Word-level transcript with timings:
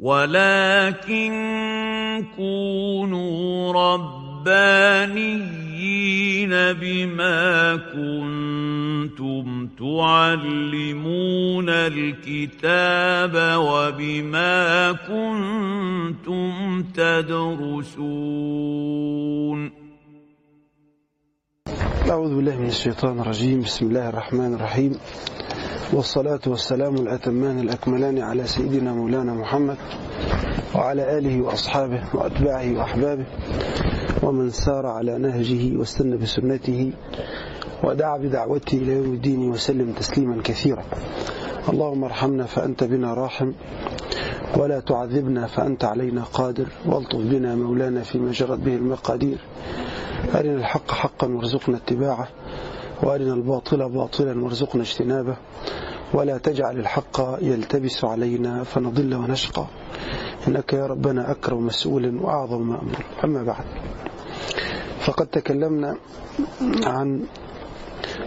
ولكن 0.00 1.32
كونوا 2.36 3.72
ربانيين 3.72 5.14
بما 6.50 7.76
كنتم 7.94 9.66
تعلمون 9.78 11.68
الكتاب 11.68 13.34
وبما 13.58 14.92
كنتم 14.92 16.82
تدرسون 16.94 18.54
أعوذ 22.10 22.36
بالله 22.36 22.60
من 22.60 22.66
الشيطان 22.66 23.20
الرجيم. 23.20 23.60
بسم 23.60 23.86
الله 23.86 24.08
الرحمن 24.08 24.54
الرحيم. 24.54 24.98
والصلاة 25.92 26.40
والسلام 26.46 26.94
الأتمان 26.94 27.58
الأكملان 27.58 28.18
على 28.18 28.46
سيدنا 28.46 28.92
مولانا 28.92 29.34
محمد 29.34 29.76
وعلى 30.74 31.18
آله 31.18 31.42
وأصحابه 31.42 32.02
وأتباعه 32.14 32.78
وأحبابه 32.78 33.26
ومن 34.22 34.50
سار 34.50 34.86
على 34.86 35.18
نهجه 35.18 35.76
واستنى 35.78 36.16
بسنته 36.16 36.92
ودعا 37.84 38.18
بدعوته 38.18 38.78
إلى 38.78 38.92
يوم 38.92 39.14
الدين 39.14 39.50
وسلم 39.50 39.92
تسليما 39.92 40.42
كثيرا. 40.44 40.84
اللهم 41.68 42.04
ارحمنا 42.04 42.44
فأنت 42.44 42.84
بنا 42.84 43.14
راحم 43.14 43.52
ولا 44.56 44.80
تعذبنا 44.80 45.46
فأنت 45.46 45.84
علينا 45.84 46.22
قادر 46.22 46.66
والطف 46.86 47.18
بنا 47.18 47.54
مولانا 47.54 48.02
فيما 48.02 48.32
جرت 48.32 48.58
به 48.58 48.74
المقادير. 48.74 49.38
أرنا 50.34 50.54
الحق 50.54 50.90
حقا 50.90 51.26
وارزقنا 51.28 51.76
اتباعه. 51.76 52.28
وأرنا 53.02 53.34
الباطل 53.34 53.88
باطلا 53.88 54.44
وارزقنا 54.44 54.82
اجتنابه 54.82 55.36
ولا 56.14 56.38
تجعل 56.38 56.78
الحق 56.78 57.20
يلتبس 57.42 58.04
علينا 58.04 58.64
فنضل 58.64 59.14
ونشقى. 59.14 59.66
إنك 60.48 60.72
يا 60.72 60.86
ربنا 60.86 61.30
أكرم 61.30 61.66
مسؤول 61.66 62.16
وأعظم 62.16 62.62
مأمور. 62.62 63.04
أما 63.24 63.42
بعد 63.42 63.64
فقد 65.00 65.26
تكلمنا 65.26 65.96
عن 66.84 67.26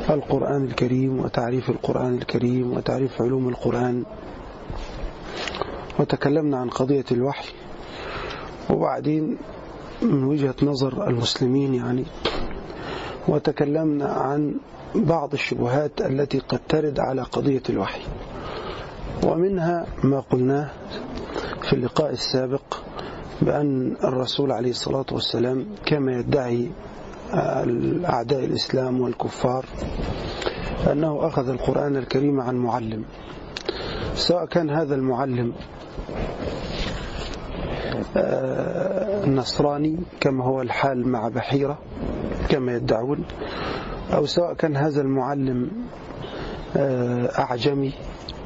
القرآن 0.10 0.66
الكريم 0.66 1.20
وتعريف 1.20 1.70
القرآن 1.70 2.14
الكريم 2.14 2.74
وتعريف 2.78 3.22
علوم 3.22 3.50
القرآن 3.50 4.04
وتكلمنا 6.00 6.58
عن 6.58 6.70
قضية 6.70 7.06
الوحي. 7.12 7.54
وبعدين 8.70 9.38
من 10.02 10.24
وجهة 10.24 10.56
نظر 10.64 11.08
المسلمين 11.08 11.74
يعني 11.74 12.06
وتكلمنا 13.28 14.06
عن 14.06 14.56
بعض 14.96 15.34
الشبهات 15.34 16.02
التي 16.02 16.40
قد 16.40 16.60
ترد 16.70 17.00
على 17.00 17.22
قضية 17.22 17.62
الوحي. 17.70 18.02
ومنها 19.24 19.86
ما 20.04 20.20
قلناه 20.20 20.70
في 21.62 21.74
اللقاء 21.74 22.12
السابق 22.12 22.62
بأن 23.42 23.96
الرسول 24.04 24.52
عليه 24.52 24.70
الصلاة 24.70 25.06
والسلام 25.12 25.66
كما 25.86 26.12
يدعي 26.20 26.72
أعداء 28.06 28.46
الإسلام 28.46 29.02
والكفار 29.02 29.66
أنه 30.92 31.28
أخذ 31.28 31.50
القرآن 31.50 31.96
الكريم 31.98 32.40
عن 32.42 32.56
معلم. 32.56 33.04
سواء 34.16 34.46
كان 34.46 34.70
هذا 34.70 34.96
المعلم 34.96 35.54
النصراني 39.24 39.98
كما 40.20 40.46
هو 40.46 40.62
الحال 40.62 41.08
مع 41.08 41.28
بحيرة 41.28 41.78
كما 42.50 42.76
يدعون 42.76 43.24
أو 44.14 44.26
سواء 44.26 44.54
كان 44.54 44.76
هذا 44.76 45.02
المعلم 45.02 45.72
أعجمي 47.40 47.94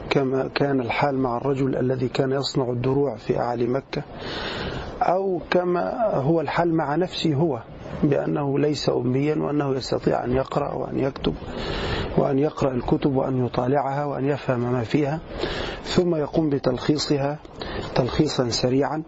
كما 0.10 0.50
كان 0.56 0.80
الحال 0.82 1.18
مع 1.18 1.38
الرجل 1.38 1.76
الذي 1.78 2.08
كان 2.08 2.32
يصنع 2.32 2.70
الدروع 2.70 3.16
في 3.16 3.40
أعالي 3.40 3.68
مكة 3.68 4.02
أو 5.02 5.42
كما 5.52 6.14
هو 6.16 6.42
الحال 6.42 6.74
مع 6.76 6.96
نفسه 6.96 7.34
هو 7.34 7.62
بأنه 8.04 8.60
ليس 8.60 8.90
أميا 8.90 9.36
وأنه 9.36 9.76
يستطيع 9.76 10.24
أن 10.24 10.32
يقرأ 10.32 10.74
وأن 10.74 11.00
يكتب 11.00 11.34
وأن 12.18 12.40
يقرأ 12.40 12.72
الكتب 12.72 13.16
وأن 13.16 13.46
يطالعها 13.46 14.06
وأن 14.06 14.26
يفهم 14.26 14.72
ما 14.72 14.84
فيها 14.84 15.20
ثم 15.84 16.16
يقوم 16.16 16.50
بتلخيصها 16.50 17.40
تلخيصا 17.96 18.50
سريعا 18.50 19.04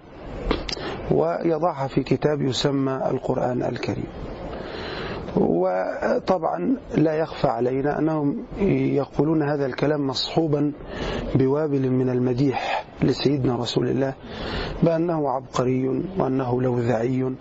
ويضعها 1.12 1.88
في 1.88 2.03
كتاب 2.03 2.41
يسمى 2.41 3.00
القرآن 3.12 3.63
الكريم. 3.63 4.07
وطبعا 5.38 6.75
لا 6.97 7.13
يخفى 7.13 7.47
علينا 7.47 7.99
أنهم 7.99 8.38
يقولون 8.95 9.44
هذا 9.44 9.66
الكلام 9.66 10.07
مصحوبا 10.07 10.71
بوابل 11.35 11.89
من 11.89 12.09
المديح 12.09 12.85
لسيدنا 13.01 13.55
رسول 13.55 13.88
الله 13.89 14.13
بأنه 14.83 15.29
عبقري 15.29 16.03
وأنه 16.19 16.61
لوذعي 16.61 17.33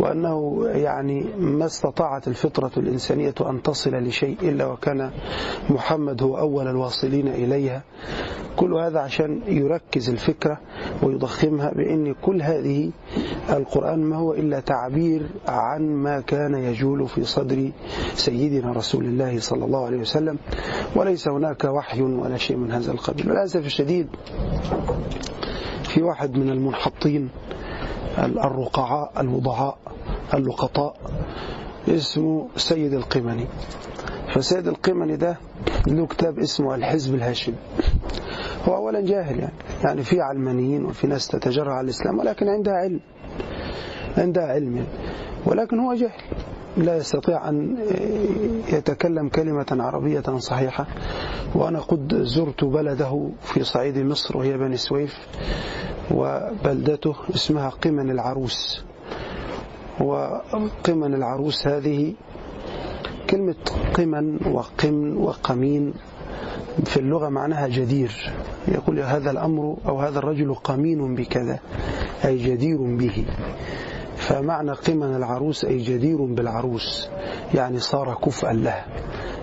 وأنه 0.00 0.64
يعني 0.66 1.24
ما 1.38 1.64
استطاعت 1.66 2.28
الفطرة 2.28 2.70
الإنسانية 2.76 3.34
أن 3.40 3.62
تصل 3.62 3.94
لشيء 3.94 4.36
إلا 4.42 4.66
وكان 4.66 5.10
محمد 5.70 6.22
هو 6.22 6.38
أول 6.38 6.68
الواصلين 6.68 7.28
إليها. 7.28 7.82
كل 8.56 8.74
هذا 8.74 9.00
عشان 9.00 9.40
يركز 9.46 10.10
الفكرة 10.10 10.60
ويضخمها 11.02 11.70
بأن 11.70 12.14
كل 12.22 12.42
هذه 12.42 12.90
القرآن 13.50 13.98
ما 13.98 14.16
هو 14.16 14.32
إلا 14.34 14.60
تعبير 14.60 15.22
عن 15.48 15.82
ما 15.82 16.20
كان 16.20 16.54
يجول 16.54 17.08
في 17.08 17.24
صدر 17.24 17.70
سيدنا 18.14 18.72
رسول 18.72 19.04
الله 19.04 19.40
صلى 19.40 19.64
الله 19.64 19.86
عليه 19.86 19.98
وسلم. 19.98 20.38
وليس 20.96 21.28
هناك 21.28 21.64
وحي 21.64 22.02
ولا 22.02 22.36
شيء 22.36 22.56
من 22.56 22.72
هذا 22.72 22.92
القبيل. 22.92 23.26
للأسف 23.28 23.66
الشديد 23.66 24.08
في 25.84 26.02
واحد 26.02 26.36
من 26.36 26.50
المنحطين 26.50 27.28
الرقعاء 28.18 29.12
الوضعاء 29.20 29.78
اللقطاء 30.34 30.96
اسمه 31.88 32.48
سيد 32.56 32.94
القمني. 32.94 33.46
فسيد 34.34 34.68
القمني 34.68 35.16
ده 35.16 35.36
له 35.86 36.06
كتاب 36.06 36.38
اسمه 36.38 36.74
الحزب 36.74 37.14
الهاشمي. 37.14 37.54
هو 38.68 38.76
أولا 38.76 39.00
جاهل 39.00 39.38
يعني. 39.38 39.52
يعني 39.84 40.02
في 40.02 40.20
علمانيين 40.20 40.84
وفي 40.84 41.06
ناس 41.06 41.28
تتجرع 41.28 41.74
على 41.74 41.84
الإسلام 41.84 42.18
ولكن 42.18 42.48
عندها 42.48 42.74
علم. 42.74 43.00
عندها 44.18 44.44
علم 44.44 44.76
يعني. 44.76 44.88
ولكن 45.46 45.78
هو 45.78 45.94
جاهل. 45.94 46.22
لا 46.76 46.96
يستطيع 46.96 47.48
أن 47.48 47.76
يتكلم 48.72 49.28
كلمة 49.28 49.66
عربية 49.70 50.38
صحيحة. 50.38 50.86
وأنا 51.54 51.80
قد 51.80 52.22
زرت 52.22 52.64
بلده 52.64 53.30
في 53.42 53.64
صعيد 53.64 53.98
مصر 53.98 54.36
وهي 54.36 54.58
بني 54.58 54.76
سويف 54.76 55.18
وبلدته 56.10 57.14
اسمها 57.34 57.68
قمن 57.68 58.10
العروس. 58.10 58.84
وقمن 60.00 61.14
العروس 61.14 61.66
هذه 61.66 62.14
كلمة 63.30 63.54
قمن 63.94 64.46
وقمن 64.46 65.16
وقمين 65.16 65.94
في 66.84 66.96
اللغة 66.96 67.28
معناها 67.28 67.68
جدير. 67.68 68.32
يقول 68.68 69.00
هذا 69.00 69.30
الأمر 69.30 69.76
أو 69.88 70.00
هذا 70.00 70.18
الرجل 70.18 70.54
قمين 70.54 71.14
بكذا 71.14 71.58
أي 72.24 72.36
جدير 72.36 72.76
به. 72.96 73.24
فمعنى 74.16 74.72
قمن 74.72 75.16
العروس 75.16 75.64
أي 75.64 75.78
جدير 75.78 76.24
بالعروس 76.24 77.08
يعني 77.54 77.78
صار 77.78 78.14
كفءا 78.24 78.52
لها 78.52 78.86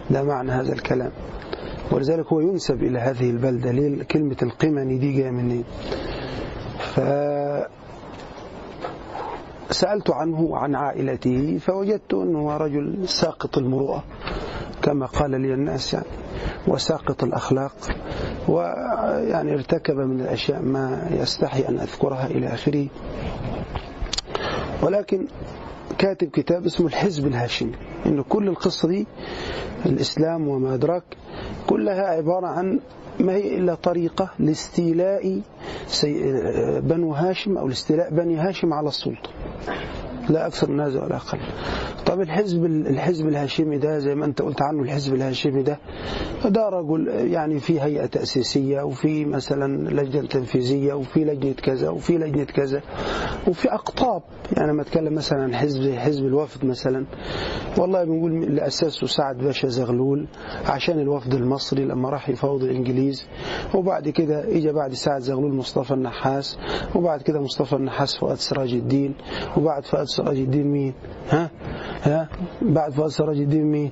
ده 0.09 0.23
معنى 0.23 0.51
هذا 0.51 0.73
الكلام. 0.73 1.11
ولذلك 1.91 2.27
هو 2.27 2.39
ينسب 2.39 2.83
إلى 2.83 2.99
هذه 2.99 3.29
البلدة 3.29 3.71
ليه؟ 3.71 4.03
كلمة 4.03 4.37
القمن 4.43 4.99
دي 4.99 5.13
جاية 5.13 5.31
منين؟ 5.31 5.63
ف 6.79 6.99
سألت 9.71 10.09
عنه 10.11 10.41
وعن 10.41 10.75
عائلته 10.75 11.57
فوجدت 11.57 12.13
أنه 12.13 12.57
رجل 12.57 13.07
ساقط 13.09 13.57
المروءة 13.57 14.03
كما 14.81 15.05
قال 15.05 15.31
لي 15.31 15.53
الناس 15.53 15.93
يعني 15.93 16.05
وساقط 16.67 17.23
الأخلاق 17.23 17.71
ويعني 18.47 19.53
ارتكب 19.53 19.95
من 19.95 20.21
الأشياء 20.21 20.61
ما 20.61 21.07
يستحي 21.11 21.67
أن 21.69 21.79
أذكرها 21.79 22.25
إلى 22.27 22.47
آخره. 22.47 22.87
ولكن 24.83 25.27
كاتب 25.97 26.29
كتاب 26.29 26.65
اسمه 26.65 26.87
الحزب 26.87 27.27
الهاشمي 27.27 27.71
إن 28.05 28.21
كل 28.21 28.47
القصة 28.47 28.87
دي 28.87 29.07
الإسلام 29.85 30.47
وما 30.47 30.73
أدراك 30.73 31.03
كلها 31.67 32.03
عبارة 32.03 32.47
عن 32.47 32.79
ما 33.21 33.33
هي 33.33 33.57
إلا 33.57 33.75
طريقة 33.75 34.29
لاستيلاء 34.39 35.41
بنو 36.79 37.11
هاشم 37.13 37.57
أو 37.57 37.67
لاستيلاء 37.67 38.09
بني 38.09 38.37
هاشم 38.37 38.73
على 38.73 38.87
السلطة. 38.87 39.29
لا 40.29 40.47
أكثر 40.47 40.71
من 40.71 40.79
هذا 40.79 41.03
ولا 41.03 41.15
أقل. 41.15 41.39
طب 42.05 42.21
الحزب 42.21 42.65
الحزب 42.65 43.27
الهاشمي 43.27 43.77
ده 43.77 43.99
زي 43.99 44.15
ما 44.15 44.25
أنت 44.25 44.41
قلت 44.41 44.61
عنه 44.61 44.81
الحزب 44.83 45.13
الهاشمي 45.13 45.63
ده 45.63 45.77
ده 46.45 46.69
رجل 46.69 47.07
يعني 47.07 47.59
في 47.59 47.81
هيئة 47.81 48.05
تأسيسية 48.05 48.81
وفي 48.81 49.25
مثلا 49.25 49.89
لجنة 49.89 50.27
تنفيذية 50.27 50.93
وفي 50.93 51.23
لجنة 51.25 51.53
كذا 51.53 51.89
وفي 51.89 52.17
لجنة 52.17 52.43
كذا 52.43 52.81
وفي 53.47 53.73
أقطاب. 53.73 54.21
يعني 54.57 54.71
لما 54.71 54.81
أتكلم 54.81 55.13
مثلا 55.13 55.43
عن 55.43 55.55
حزب 55.55 55.91
حزب 55.93 56.25
الوفد 56.25 56.65
مثلا 56.65 57.05
والله 57.77 58.03
بنقول 58.03 58.31
اللي 58.43 58.67
أسسه 58.67 59.07
سعد 59.07 59.37
باشا 59.37 59.67
زغلول 59.67 60.27
عشان 60.65 60.99
الوفد 60.99 61.33
المصري 61.33 61.85
لما 61.85 62.09
راح 62.09 62.29
يفاوض 62.29 62.63
الإنجليز 62.63 63.25
وبعد 63.75 64.09
كده 64.09 64.57
إجا 64.57 64.71
بعد 64.71 64.93
سعد 64.93 65.21
زغلول 65.21 65.53
مصطفى 65.55 65.93
النحاس 65.93 66.57
وبعد 66.95 67.21
كده 67.21 67.41
مصطفى 67.41 67.73
النحاس 67.75 68.17
فؤاد 68.17 68.37
سراج 68.37 68.73
الدين 68.73 69.13
وبعد 69.57 69.85
فؤاد 69.85 70.05
سراج 70.07 70.37
الدين 70.37 70.67
مين؟ 70.67 70.93
ها؟ 71.29 71.49
ها 72.03 72.27
بعد 72.61 72.91
فؤاد 72.91 73.09
سراج 73.09 73.37
الدين 73.39 73.63
مين 73.71 73.91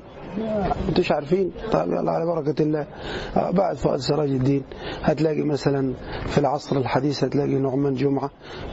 انتوش 0.89 1.11
عارفين 1.11 1.51
طيب 1.71 1.87
يلا 1.91 2.11
على 2.11 2.25
بركة 2.25 2.61
الله 2.63 2.87
بعد 3.35 3.75
فؤاد 3.75 3.99
سراج 3.99 4.29
الدين 4.29 4.63
هتلاقي 5.03 5.41
مثلا 5.41 5.93
في 6.27 6.37
العصر 6.37 6.77
الحديث 6.77 7.23
هتلاقي 7.23 7.55
نعمان 7.55 7.93
جمعة 7.93 8.29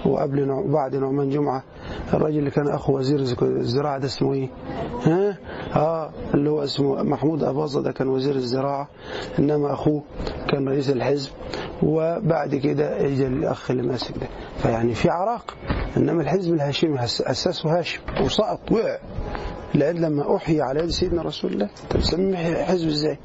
وقبل 0.06 0.64
بعد 0.72 0.96
نعمان 0.96 1.30
جمعة 1.30 1.62
الراجل 2.14 2.38
اللي 2.38 2.50
كان 2.50 2.68
أخو 2.68 2.98
وزير 2.98 3.18
الزراعة 3.42 3.98
ده 3.98 4.06
اسمه 4.06 4.32
إيه؟ 4.34 4.48
ها؟ 5.02 5.25
آه 5.76 6.10
اللي 6.34 6.50
هو 6.50 6.64
اسمه 6.64 7.02
محمود 7.02 7.43
أباظة 7.44 7.82
ده 7.82 7.93
كان 7.93 8.08
وزير 8.08 8.34
الزراعة 8.34 8.88
إنما 9.38 9.72
أخوه 9.72 10.02
كان 10.48 10.69
رئيس 10.69 10.90
الحزب 10.90 11.31
وبعد 11.82 12.54
كده 12.54 13.00
اجى 13.06 13.26
الأخ 13.26 13.70
اللي 13.70 13.82
ماسك 13.82 14.19
ده. 14.19 14.28
فيعني 14.62 14.94
في 14.94 15.08
عراق 15.10 15.54
إنما 15.96 16.22
الحزب 16.22 16.54
الهاشمي 16.54 17.04
أسسه 17.04 17.78
هاشم 17.78 18.00
وسقط 18.25 18.72
وقع. 18.72 18.98
لأن 19.75 19.96
لما 19.96 20.37
أحيي 20.37 20.62
على 20.62 20.81
يد 20.81 20.88
سيدنا 20.88 21.22
رسول 21.22 21.52
الله. 21.52 21.69
طب 21.90 22.00
تسميه 22.00 22.64
حزب 22.64 22.88
إزاي؟ 22.88 23.19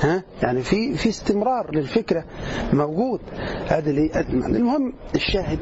ها؟ 0.00 0.22
يعني 0.42 0.62
في 0.62 0.94
في 0.94 1.08
استمرار 1.08 1.74
للفكرة 1.74 2.24
موجود. 2.72 3.20
هذا 3.68 3.90
اللي 3.90 4.10
المهم 4.30 4.92
الشاهد 5.14 5.58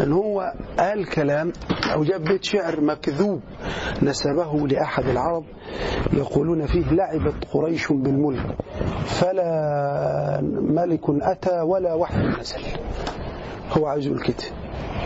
إن 0.00 0.12
هو 0.12 0.52
قال 0.78 1.06
كلام 1.06 1.52
أو 1.94 2.04
جاب 2.04 2.24
بيت 2.24 2.44
شعر 2.44 2.80
مكذوب 2.80 3.40
نسبه 4.02 4.66
لأحد 4.66 5.04
العرب 5.04 5.44
يقولون 6.12 6.66
فيه 6.66 6.92
لعبت 6.92 7.44
قريش 7.52 7.92
بالملك 7.92 8.56
فلا 9.04 10.40
ملك 10.62 11.00
أتى 11.08 11.60
ولا 11.60 11.94
وحي 11.94 12.18
نزل. 12.40 12.60
هو 13.78 13.86
عايز 13.86 14.06
يقول 14.06 14.20
كده. 14.22 14.36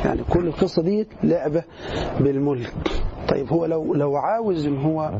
يعني 0.04 0.20
كل 0.30 0.46
القصة 0.46 0.82
دي 0.82 1.06
لعبة 1.22 1.62
بالملك. 2.20 2.72
طيب 3.28 3.52
هو 3.52 3.66
لو 3.66 3.94
لو 3.94 4.16
عاوز 4.16 4.66
إن 4.66 4.78
هو 4.78 5.12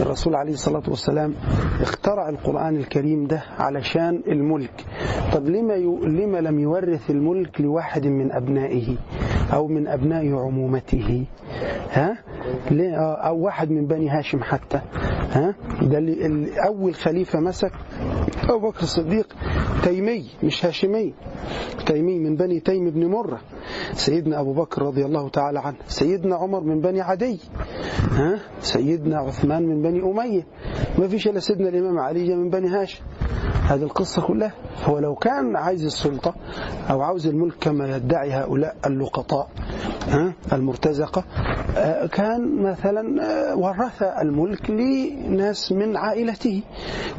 الرسول 0.00 0.34
عليه 0.34 0.52
الصلاة 0.52 0.82
والسلام 0.88 1.34
اخترع 1.80 2.28
القرآن 2.28 2.76
الكريم 2.76 3.26
ده 3.26 3.42
علشان 3.58 4.22
الملك. 4.28 4.84
طب 5.34 5.46
لما 5.48 5.72
لما 6.06 6.38
لم 6.38 6.60
يورث 6.60 7.10
الملك 7.10 7.60
لواحد 7.60 8.06
من 8.06 8.32
أبنائه؟ 8.32 8.96
أو 9.52 9.66
من 9.68 9.88
أبناء 9.88 10.34
عمومته 10.34 11.26
ها؟ 11.90 12.18
أو 13.26 13.38
واحد 13.44 13.70
من 13.70 13.86
بني 13.86 14.08
هاشم 14.08 14.42
حتى 14.42 14.80
ها؟ 15.30 15.54
ده 15.82 15.98
اللي 15.98 16.66
أول 16.66 16.94
خليفة 16.94 17.40
مسك 17.40 17.72
أبو 18.48 18.68
بكر 18.68 18.82
الصديق 18.82 19.36
تيمي 19.84 20.30
مش 20.42 20.66
هاشمي 20.66 21.14
تيمي 21.86 22.18
من 22.18 22.36
بني 22.36 22.60
تيم 22.60 22.90
بن 22.90 23.06
مرة. 23.06 23.40
سيدنا 23.92 24.40
أبو 24.40 24.52
بكر 24.52 24.82
رضي 24.82 25.04
الله 25.04 25.28
تعالى 25.28 25.58
عنه 25.60 25.76
سيدنا 25.86 26.36
عمر 26.36 26.60
من 26.60 26.80
بني 26.80 27.00
عدي 27.00 27.40
ها؟ 28.10 28.38
سيدنا 28.60 29.18
عثمان 29.18 29.62
من 29.66 29.82
بني 29.82 30.02
أمية. 30.02 30.42
ما 30.98 31.08
فيش 31.08 31.28
إلا 31.28 31.40
سيدنا 31.40 31.68
الإمام 31.68 31.98
علي 31.98 32.34
من 32.36 32.50
بني 32.50 32.68
هاشم. 32.68 33.04
هذه 33.68 33.82
القصة 33.82 34.22
كلها. 34.22 34.52
هو 34.84 34.98
لو 34.98 35.14
كان 35.14 35.56
عايز 35.56 35.84
السلطة 35.84 36.34
أو 36.90 37.00
عاوز 37.02 37.26
الملك 37.26 37.54
كما 37.60 37.96
يدعي 37.96 38.32
هؤلاء 38.32 38.76
اللقطاء 38.86 39.48
المرتزقة 40.52 41.24
كان 42.12 42.62
مثلا 42.62 43.02
ورث 43.54 44.02
الملك 44.02 44.70
لناس 44.70 45.72
من 45.72 45.96
عائلته. 45.96 46.62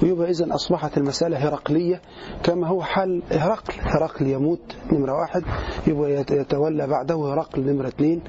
ويبقى 0.03 0.29
إذا 0.29 0.55
أصبحت 0.55 0.97
المسألة 0.97 1.37
هرقلية 1.47 2.01
كما 2.43 2.67
هو 2.67 2.81
حال 2.83 3.23
هرقل. 3.31 3.73
هرقل 3.79 4.27
يموت 4.27 4.75
نمرة 4.91 5.13
واحد 5.13 5.43
يبقى 5.87 6.11
يتولى 6.11 6.87
بعده 6.87 7.15
هرقل 7.15 7.61
نمرة 7.73 7.87
اثنين 7.87 8.21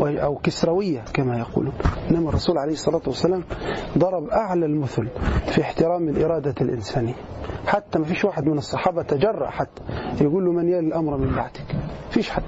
أو 0.00 0.34
كسروية 0.36 1.04
كما 1.14 1.38
يقولون. 1.38 1.72
إنما 2.10 2.28
الرسول 2.28 2.58
عليه 2.58 2.72
الصلاة 2.72 3.02
والسلام 3.06 3.44
ضرب 3.98 4.28
أعلى 4.28 4.66
المثل 4.66 5.08
في 5.46 5.60
احترام 5.60 6.08
الإرادة 6.08 6.54
الإنسانية. 6.60 7.14
حتى 7.66 7.98
ما 7.98 8.04
فيش 8.04 8.24
واحد 8.24 8.44
من 8.46 8.58
الصحابة 8.58 9.02
تجرأ 9.02 9.50
حتى 9.50 9.82
يقول 10.20 10.44
له 10.44 10.52
من 10.52 10.68
يلي 10.68 10.78
الأمر 10.78 11.16
من 11.16 11.34
بعدك؟ 11.34 11.76
فيش 12.10 12.30
حد. 12.30 12.42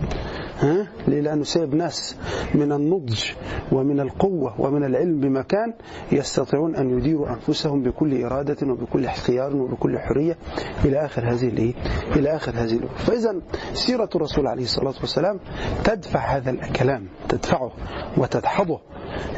ها؟ 0.58 0.86
لأنه 1.08 1.42
سيب 1.44 1.74
ناس 1.74 2.16
من 2.54 2.72
النضج 2.72 3.24
ومن 3.72 4.00
القوة 4.00 4.60
ومن 4.60 4.84
العلم 4.84 5.20
بمكان 5.20 5.74
يستطيعون 6.12 6.76
أن 6.76 6.98
يديروا 6.98 7.28
أنفسهم 7.28 7.82
بكل 7.82 8.24
إرادة 8.24 8.56
وبكل 8.72 9.04
اختيار 9.04 9.56
وبكل 9.56 9.98
حرية 9.98 10.36
إلى 10.84 11.04
آخر 11.04 11.32
هذه 11.32 11.48
الإيه؟ 11.48 11.74
إلى 12.16 12.36
آخر 12.36 12.52
هذه 12.52 12.72
الأمور 12.72 12.96
فإذا 12.96 13.40
سيرة 13.74 14.08
الرسول 14.14 14.46
عليه 14.46 14.62
الصلاة 14.64 14.94
والسلام 15.00 15.40
تدفع 15.84 16.36
هذا 16.36 16.50
الكلام 16.50 17.06
تدفعه 17.28 17.72
وتدحضه. 18.16 18.80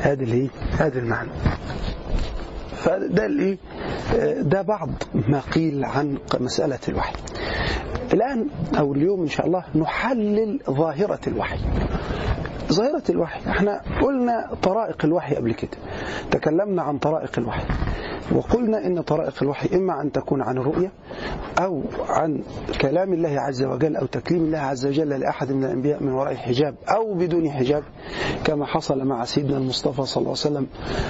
هذا 0.00 0.22
الإيه؟ 0.22 0.48
هذا 0.78 0.98
المعنى. 0.98 1.30
فده 2.76 3.26
الإيه؟ 3.26 3.58
ده 4.42 4.62
بعض 4.62 4.88
ما 5.28 5.40
قيل 5.40 5.84
عن 5.84 6.18
مسألة 6.40 6.78
الوحي. 6.88 7.14
الآن 8.14 8.46
أو 8.78 8.92
اليوم 8.92 9.20
إن 9.20 9.28
شاء 9.28 9.46
الله 9.46 9.64
نحلل 9.74 10.60
ظاهرة 10.70 11.20
الوحي. 11.26 11.58
ظاهرة 12.72 13.02
الوحي. 13.10 13.50
إحنا 13.50 13.80
قلنا 14.02 14.50
طرائق 14.62 15.04
الوحي 15.04 15.34
قبل 15.34 15.54
كده. 15.54 15.78
تكلمنا 16.30 16.82
عن 16.82 16.98
طرائق 16.98 17.38
الوحي. 17.38 17.64
وقلنا 18.34 18.86
إن 18.86 19.00
طرائق 19.02 19.42
الوحي 19.42 19.76
إما 19.76 20.02
أن 20.02 20.12
تكون 20.12 20.42
عن 20.42 20.58
الرؤية 20.58 20.92
أو 21.58 21.82
عن 22.08 22.42
كلام 22.80 23.12
الله 23.12 23.40
عز 23.40 23.62
وجل 23.62 23.96
أو 23.96 24.06
تكليم 24.06 24.44
الله 24.44 24.58
عز 24.58 24.86
وجل 24.86 25.08
لأحد 25.08 25.52
من 25.52 25.64
الأنبياء 25.64 26.02
من 26.02 26.12
وراء 26.12 26.34
حجاب 26.34 26.74
أو 26.88 27.14
بدون 27.14 27.50
حجاب 27.50 27.82
كما 28.44 28.66
حصل 28.66 29.04
مع 29.04 29.24
سيدنا 29.24 29.58
المصطفى 29.58 30.02
صلى 30.02 30.20
الله 30.20 30.36
عليه 30.44 30.50
وسلم 30.50 30.66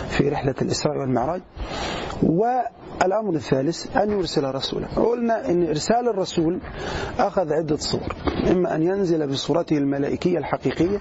في 0.08 0.28
رحلة 0.28 0.54
الإسراء 0.62 0.98
والمعراج. 0.98 1.40
والأمر 2.22 3.34
الثالث 3.34 3.96
أن 3.96 4.10
يرسل 4.10 4.54
رسولا. 4.54 4.86
قلنا 4.96 5.50
إن 5.50 5.66
إرسال 5.66 6.08
الرسول 6.08 6.60
أخذ 7.18 7.52
عدة 7.52 7.76
صور. 7.76 8.14
إما 8.50 8.74
أن 8.76 8.82
ينزل 8.82 9.26
بصورته 9.26 9.78
الملائكية 9.78 10.38
الحقيقية 10.38 11.00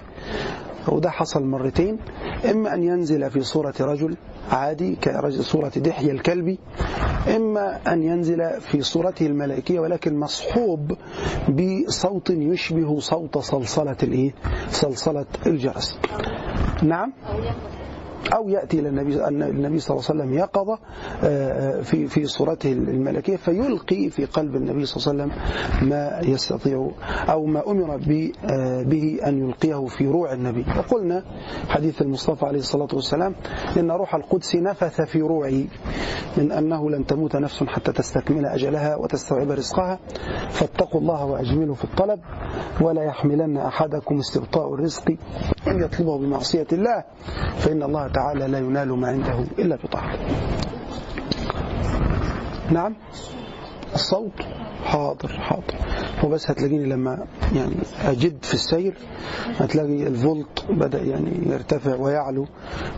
وده 0.88 1.10
حصل 1.10 1.44
مرتين. 1.44 1.98
إما 2.50 2.74
أن 2.74 2.82
ينزل 2.82 3.30
في 3.30 3.40
صورة 3.40 3.74
رجل 3.80 4.16
عادي 4.50 4.96
كصورة 4.96 5.72
دحية 5.76 6.12
الكلبي. 6.12 6.58
إما 7.36 7.78
أن 7.92 8.02
ينزل 8.02 8.60
في 8.60 8.82
صورته 8.82 9.26
الملائكية 9.26 9.80
ولكن 9.80 10.18
مصحوب 10.18 10.92
بصوت 11.48 12.30
يشبه 12.30 13.00
صوت 13.00 13.38
صلصلة 13.38 13.96
الإيه؟ 14.02 14.34
صلصلة 14.70 15.26
الجرس. 15.46 15.98
نعم؟ 16.82 17.12
أو 18.34 18.48
يأتي 18.48 18.78
إلى 18.78 18.88
النبي 18.88 19.28
النبي 19.28 19.78
صلى 19.78 19.96
الله 19.96 20.06
عليه 20.10 20.20
وسلم 20.20 20.34
يقظة 20.38 20.78
في 21.82 22.06
في 22.06 22.26
صورته 22.26 22.72
الملكية 22.72 23.36
فيلقي 23.36 24.10
في 24.10 24.24
قلب 24.24 24.56
النبي 24.56 24.86
صلى 24.86 25.12
الله 25.12 25.22
عليه 25.24 25.32
وسلم 25.32 25.88
ما 25.88 26.20
يستطيع 26.24 26.90
أو 27.28 27.46
ما 27.46 27.70
أمر 27.70 27.96
به 28.84 29.18
أن 29.26 29.38
يلقيه 29.48 29.86
في 29.86 30.06
روع 30.08 30.32
النبي. 30.32 30.64
وقلنا 30.78 31.24
حديث 31.68 32.02
المصطفى 32.02 32.46
عليه 32.46 32.58
الصلاة 32.58 32.88
والسلام 32.92 33.34
إن 33.78 33.90
روح 33.90 34.14
القدس 34.14 34.56
نفث 34.56 35.00
في 35.00 35.20
روعي 35.20 35.68
من 36.36 36.52
أنه 36.52 36.90
لن 36.90 37.06
تموت 37.06 37.36
نفس 37.36 37.64
حتى 37.64 37.92
تستكمل 37.92 38.46
أجلها 38.46 38.96
وتستوعب 38.96 39.50
رزقها. 39.50 39.98
فاتقوا 40.50 41.00
الله 41.00 41.24
وأجملوا 41.24 41.74
في 41.74 41.84
الطلب 41.84 42.20
ولا 42.80 43.02
يحملن 43.02 43.56
أحدكم 43.56 44.18
استبطاء 44.18 44.74
الرزق 44.74 45.16
أن 45.68 45.82
يطلبه 45.82 46.18
بمعصية 46.18 46.66
الله 46.72 47.04
فإن 47.58 47.82
الله 47.82 48.08
تعالى 48.08 48.46
لا 48.48 48.58
ينال 48.58 48.92
ما 48.92 49.08
عنده 49.08 49.38
إلا 49.58 49.76
بطاعته 49.76 50.24
نعم؟ 52.70 52.96
الصوت 53.94 54.42
حاضر 54.84 55.28
حاضر. 55.28 55.74
هو 56.18 56.28
بس 56.28 56.50
هتلاقيني 56.50 56.84
لما 56.84 57.26
يعني 57.54 57.74
أجد 58.04 58.44
في 58.44 58.54
السير 58.54 58.94
هتلاقي 59.58 60.06
الفولت 60.06 60.64
بدأ 60.70 61.02
يعني 61.02 61.32
يرتفع 61.46 61.94
ويعلو 61.96 62.46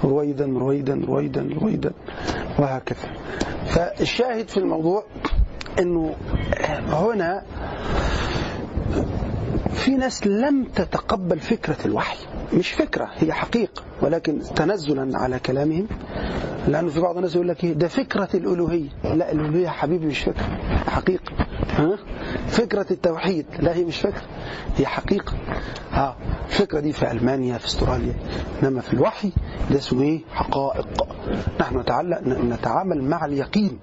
رويدا 0.04 0.47
رويدا 0.47 0.95
رويدا 1.07 1.49
رويدا 1.61 1.92
وهكذا. 2.59 3.09
فالشاهد 3.66 4.49
في 4.49 4.57
الموضوع 4.57 5.04
إنه 5.78 6.14
هنا 6.88 7.42
في 9.73 9.90
ناس 9.90 10.26
لم 10.26 10.64
تتقبل 10.64 11.40
فكرة 11.40 11.76
الوحي. 11.85 12.19
مش 12.54 12.73
فكرة 12.73 13.11
هي 13.18 13.32
حقيقة. 13.32 13.82
ولكن 14.02 14.40
تنزلا 14.56 15.18
على 15.18 15.38
كلامهم 15.38 15.87
لأنه 16.68 16.88
في 16.88 17.00
بعض 17.00 17.16
الناس 17.16 17.35
يقول 17.35 17.49
لك 17.49 17.64
إيه؟ 17.64 17.73
ده 17.73 17.88
فكرة 17.88 18.28
الألوهية. 18.35 18.88
لا 19.04 19.32
الألوهية 19.32 19.68
حبيبي 19.68 20.06
مش 20.06 20.18
فكرة 20.18 20.44
حقيقة. 20.87 21.32
ها؟ 21.71 21.99
فكرة 22.47 22.87
التوحيد 22.90 23.47
لا 23.61 23.75
هي 23.75 23.85
مش 23.85 24.00
فكرة 24.00 24.23
هي 24.76 24.87
حقيقة. 24.87 25.32
ها 25.92 26.16
الفكرة 26.49 26.80
دي 26.80 26.92
في 26.92 27.11
ألمانيا 27.11 27.59
في 27.59 27.66
أستراليا. 27.66 28.14
إنما 28.62 28.80
في 28.80 28.92
الوحي 28.92 29.32
ده 29.71 29.78
اسمه 29.78 30.02
إيه؟ 30.02 30.21
حقائق. 30.32 30.87
نحن 31.61 31.78
نتعلق 31.78 32.21
نتعامل 32.26 33.02
مع 33.04 33.25
اليقين. 33.25 33.78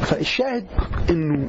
فالشاهد 0.00 0.66
إنه 1.10 1.48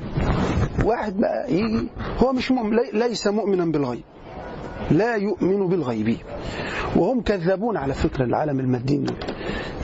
واحد 0.85 1.17
بقى 1.17 1.53
يجي 1.53 1.87
هو 2.17 2.33
مش 2.33 2.51
مؤمن 2.51 2.77
ليس 2.93 3.27
مؤمنا 3.27 3.65
بالغيب. 3.65 4.03
لا 4.91 5.15
يؤمن 5.15 5.67
بالغيب. 5.67 6.17
وهم 6.95 7.21
كذابون 7.21 7.77
على 7.77 7.93
فكرة 7.93 8.25
العالم 8.25 8.59
المادي 8.59 9.05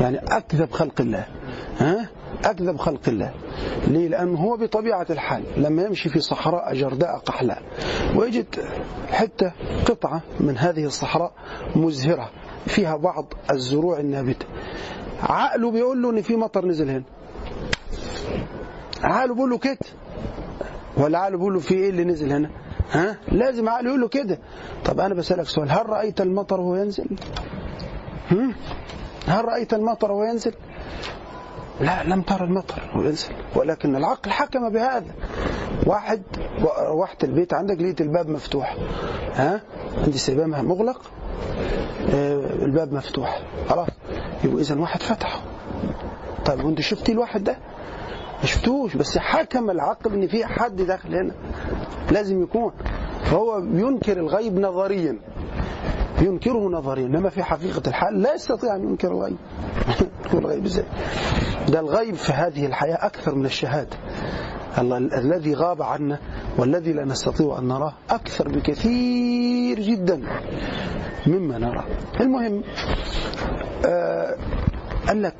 يعني 0.01 0.17
أكذب 0.17 0.71
خلق 0.71 1.01
الله. 1.01 1.25
ها؟ 1.79 2.09
أكذب 2.45 2.77
خلق 2.77 3.01
الله. 3.07 3.33
ليه؟ 3.87 4.07
لأنه 4.07 4.39
هو 4.39 4.57
بطبيعة 4.57 5.05
الحال 5.09 5.43
لما 5.57 5.83
يمشي 5.83 6.09
في 6.09 6.19
صحراء 6.19 6.73
جرداء 6.75 7.17
قحلاء 7.17 7.61
ويجد 8.15 8.45
حتة 9.07 9.51
قطعة 9.85 10.21
من 10.39 10.57
هذه 10.57 10.85
الصحراء 10.85 11.33
مزهرة 11.75 12.29
فيها 12.67 12.95
بعض 12.95 13.33
الزروع 13.51 13.99
النابتة. 13.99 14.45
عقله 15.21 15.71
بيقول 15.71 16.01
له 16.01 16.09
إن 16.09 16.21
في 16.21 16.35
مطر 16.35 16.65
نزل 16.65 16.89
هنا. 16.89 17.03
عقله 19.03 19.33
بيقول 19.33 19.49
له 19.49 19.57
كده 19.57 19.77
ولا 20.97 21.19
عقله 21.19 21.37
بيقول 21.37 21.53
له 21.53 21.59
في 21.59 21.73
إيه 21.73 21.89
اللي 21.89 22.03
نزل 22.03 22.31
هنا؟ 22.31 22.49
ها؟ 22.91 23.17
لازم 23.27 23.69
عقله 23.69 23.87
يقول 23.87 24.01
له 24.01 24.07
كده. 24.07 24.39
طب 24.85 24.99
أنا 24.99 25.13
بسألك 25.13 25.47
سؤال 25.47 25.71
هل 25.71 25.89
رأيت 25.89 26.21
المطر 26.21 26.61
وهو 26.61 26.75
ينزل؟ 26.75 27.07
هل 29.27 29.45
رأيت 29.45 29.73
المطر 29.73 30.11
وهو 30.11 30.23
ينزل؟ 30.23 30.53
لا 31.81 32.03
لم 32.03 32.21
ترى 32.21 32.45
المطر 32.45 32.81
وينزل 32.95 33.29
ولكن 33.55 33.95
العقل 33.95 34.31
حكم 34.31 34.69
بهذا. 34.69 35.11
واحد 35.85 36.21
روحت 36.79 37.23
البيت 37.23 37.53
عندك 37.53 37.81
لقيت 37.81 38.01
الباب 38.01 38.29
مفتوح. 38.29 38.77
ها؟ 39.33 39.61
عندي 40.03 40.17
سبامها 40.17 40.61
مغلق. 40.61 41.01
آه 42.13 42.63
الباب 42.65 42.93
مفتوح. 42.93 43.41
خلاص. 43.69 43.87
يبقى 44.43 44.61
اذا 44.61 44.75
واحد 44.75 45.01
فتحه. 45.01 45.41
طيب 46.45 46.65
وأنت 46.65 46.81
شفتي 46.81 47.11
الواحد 47.11 47.43
ده؟ 47.43 47.57
شفتوش 48.45 48.95
بس 48.95 49.17
حكم 49.17 49.69
العقل 49.69 50.13
إن 50.13 50.27
في 50.27 50.45
حد 50.45 50.75
داخل 50.75 51.15
هنا. 51.15 51.33
لازم 52.11 52.43
يكون. 52.43 52.71
فهو 53.23 53.61
بينكر 53.61 54.17
الغيب 54.17 54.59
نظريا. 54.59 55.19
ينكره 56.21 56.69
نظريا. 56.69 57.05
إنما 57.05 57.29
في 57.29 57.43
حقيقة 57.43 57.81
الحال 57.87 58.21
لا 58.21 58.33
يستطيع 58.33 58.75
أن 58.75 58.83
ينكر 58.83 59.11
الغيب. 59.11 59.37
ينكر 60.25 60.37
الغيب 60.37 60.65
إزاي؟ 60.65 60.85
ده 61.67 61.79
الغيب 61.79 62.15
في 62.15 62.31
هذه 62.33 62.65
الحياة 62.65 63.05
أكثر 63.05 63.35
من 63.35 63.45
الشهادة. 63.45 63.97
الذي 64.77 65.53
غاب 65.53 65.81
عنا 65.81 66.19
والذي 66.57 66.93
لا 66.93 67.05
نستطيع 67.05 67.59
أن 67.59 67.67
نراه 67.67 67.93
أكثر 68.09 68.47
بكثير 68.47 69.79
جدا 69.79 70.21
مما 71.27 71.57
نرى 71.57 71.83
المهم 72.21 72.63
آه 73.85 74.35
قال 75.07 75.21
لك 75.21 75.35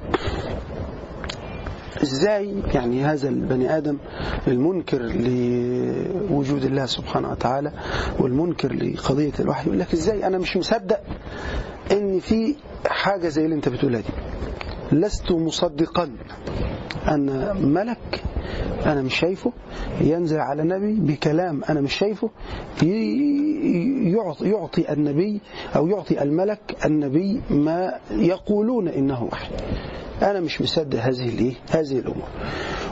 إزاي 2.04 2.54
يعني 2.74 3.04
هذا 3.06 3.30
البني 3.30 3.78
آدم 3.78 3.98
المنكر 4.48 5.02
لوجود 5.02 6.64
الله 6.64 6.86
سبحانه 6.86 7.32
وتعالى 7.32 7.72
والمنكر 8.20 8.74
لقضية 8.74 9.32
الوحي؟ 9.40 9.66
يقول 9.68 9.80
لك 9.80 9.94
إزاي؟ 9.94 10.28
أنا 10.28 10.38
مش 10.38 10.58
مصدق 10.58 11.00
ان 11.92 12.20
في 12.20 12.56
حاجة 12.88 13.28
زي 13.28 13.46
اللي 13.46 13.56
أنت 13.56 13.70
بتقولها 13.70 14.00
دي. 14.02 14.08
لست 14.92 15.32
مصدقا 15.32 16.12
أن 17.08 17.56
ملك 17.74 18.24
أنا 18.86 19.02
مش 19.02 19.16
شايفه 19.20 19.54
ينزل 20.02 20.40
على 20.40 20.64
نبي 20.64 20.94
بكلام 21.14 21.62
أنا 21.70 21.82
مش 21.82 21.94
شايفه 21.94 22.30
يعطي, 24.42 24.94
النبي 24.94 25.42
أو 25.76 25.88
يعطي 25.88 26.24
الملك 26.24 26.78
النبي 26.86 27.42
ما 27.50 27.94
يقولون 28.12 28.88
إنه 28.88 29.24
وحي. 29.24 29.52
أنا 30.22 30.40
مش 30.40 30.62
مصدق 30.62 31.00
هذه 31.00 31.30
الإيه؟ 31.30 31.54
هذه 31.70 32.00
الأمور. 32.00 32.28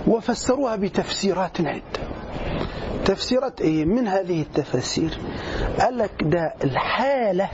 وفسروها 0.07 0.75
بتفسيرات 0.75 1.61
عدة. 1.61 1.81
تفسيرات 3.05 3.61
إيه؟ 3.61 3.85
من 3.85 4.07
هذه 4.07 4.41
التفاسير؟ 4.41 5.17
قال 5.79 5.97
لك 5.97 6.11
ده 6.21 6.53
الحالة 6.63 7.49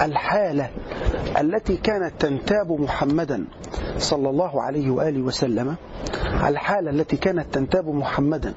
الحالة 0.00 0.70
التي 1.40 1.76
كانت 1.76 2.12
تنتاب 2.18 2.72
محمدا 2.72 3.44
صلى 3.98 4.30
الله 4.30 4.62
عليه 4.62 4.90
وآله 4.90 5.20
وسلم 5.20 5.76
الحالة 6.44 6.90
التي 6.90 7.16
كانت 7.16 7.54
تنتاب 7.54 7.88
محمدا 7.88 8.54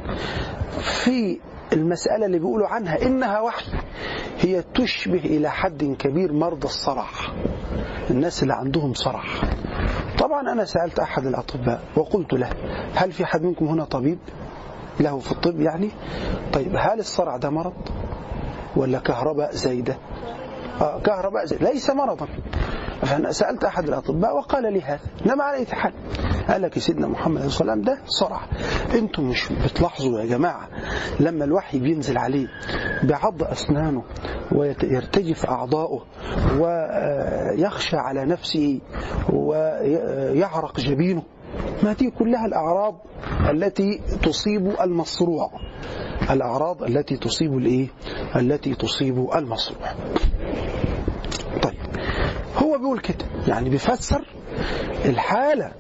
في 0.82 1.40
المسألة 1.74 2.26
اللي 2.26 2.40
بيقولوا 2.40 2.68
عنها 2.68 3.02
إنها 3.02 3.40
وحي 3.42 3.66
هي 4.40 4.64
تشبه 4.76 5.20
إلى 5.20 5.52
حد 5.52 5.96
كبير 6.00 6.34
مرضى 6.34 6.66
الصرع 6.68 7.08
الناس 8.10 8.44
اللي 8.44 8.54
عندهم 8.54 8.94
صرع 8.94 9.24
طبعا 10.24 10.52
أنا 10.52 10.66
سألت 10.66 11.00
أحد 11.00 11.26
الأطباء 11.26 11.82
وقلت 11.96 12.34
له 12.34 12.50
هل 12.96 13.12
في 13.12 13.26
حد 13.26 13.42
منكم 13.44 13.66
هنا 13.66 13.86
طبيب؟ 13.86 14.20
له 15.00 15.20
في 15.20 15.32
الطب 15.32 15.60
يعني؟ 15.62 15.90
طيب 16.54 16.76
هل 16.76 17.00
الصرع 17.00 17.38
ده 17.38 17.50
مرض 17.50 17.74
ولا 18.76 19.00
كهرباء 19.00 19.52
زايدة؟ 19.52 19.98
كهرباء 21.04 21.46
ليس 21.62 21.90
مرضا. 21.90 22.28
فأنا 23.02 23.32
سألت 23.32 23.64
أحد 23.64 23.88
الأطباء 23.88 24.38
وقال 24.38 24.74
لي 24.74 24.82
هذا. 24.82 25.00
إنما 25.26 25.44
على 25.44 25.58
أي 25.58 25.66
حال. 25.66 25.94
قال 26.48 26.62
لك 26.62 26.80
سيدنا 26.80 27.08
محمد 27.08 27.42
صلى 27.48 27.62
الله 27.62 27.72
عليه 27.72 27.82
وسلم 27.82 27.96
ده 27.96 28.02
صرع. 28.06 28.42
أنتم 28.94 29.24
مش 29.24 29.50
بتلاحظوا 29.66 30.20
يا 30.20 30.26
جماعة 30.26 30.68
لما 31.20 31.46
الوحي 31.46 31.80
بينزل 31.80 32.18
عليه 32.18 32.48
بعض 33.04 33.44
أسنانه 33.44 34.04
ويرتجف 34.52 35.46
أعضاؤه 35.46 36.06
ويخشى 36.60 37.98
على 37.98 38.26
نفسه 38.26 38.82
ويعرق 39.34 40.80
جبينه 40.80 41.24
ما 41.84 41.94
دي 41.94 42.10
كلها 42.10 42.46
الأعراض 42.46 42.96
التي 43.50 44.00
تصيب 44.24 44.76
المصروع. 44.82 45.52
الأعراض 46.32 46.84
التي 46.84 47.18
تصيب 47.18 47.58
الإيه؟ 47.58 47.88
التي 48.36 48.76
تصيب 48.76 49.30
المصروع. 49.36 49.88
طيب 51.64 51.80
هو 52.58 52.78
بيقول 52.78 53.00
كده 53.00 53.26
يعني 53.48 53.70
بيفسر 53.70 54.26
الحالة 55.06 55.72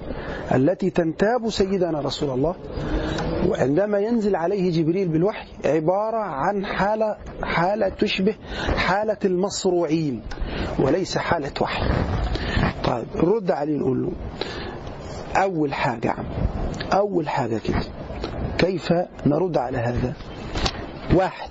التي 0.56 0.90
تنتاب 0.90 1.50
سيدنا 1.50 2.00
رسول 2.00 2.30
الله 2.30 2.56
وعندما 3.48 4.00
ينزل 4.00 4.36
عليه 4.36 4.72
جبريل 4.72 5.08
بالوحي 5.08 5.48
عبارة 5.66 6.18
عن 6.18 6.66
حالة 6.66 7.18
حالة 7.44 7.90
تشبه 7.90 8.36
حالة 8.76 9.18
المصروعين 9.26 10.22
وليس 10.80 11.18
حالة 11.18 11.52
وحي. 11.62 11.90
طيب 12.84 13.06
رد 13.16 13.52
عليه 13.52 13.78
نقول 13.78 14.02
له 14.04 14.12
أول 15.36 15.74
حاجة 15.74 16.12
عم. 16.12 16.26
أول 16.94 17.30
حاجة 17.30 17.58
كده. 17.58 17.84
كيف 18.58 18.94
نرد 19.26 19.58
على 19.58 19.78
هذا؟ 19.78 20.14
واحد. 21.14 21.50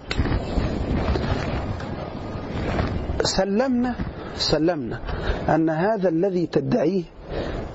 سلمنا 3.25 3.95
سلمنا 4.35 5.01
أن 5.49 5.71
هذا 5.71 6.09
الذي 6.09 6.47
تدعيه 6.47 7.03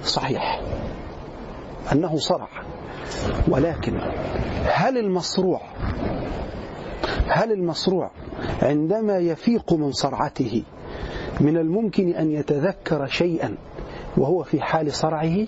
صحيح. 0.03 0.61
أنه 1.91 2.17
صرع. 2.17 2.47
ولكن 3.47 3.99
هل 4.65 4.97
المصروع 4.97 5.61
هل 7.27 7.51
المصروع 7.51 8.11
عندما 8.61 9.17
يفيق 9.17 9.73
من 9.73 9.91
صرعته 9.91 10.63
من 11.39 11.57
الممكن 11.57 12.09
أن 12.09 12.31
يتذكر 12.31 13.07
شيئا 13.07 13.55
وهو 14.17 14.43
في 14.43 14.61
حال 14.61 14.93
صرعه؟ 14.93 15.47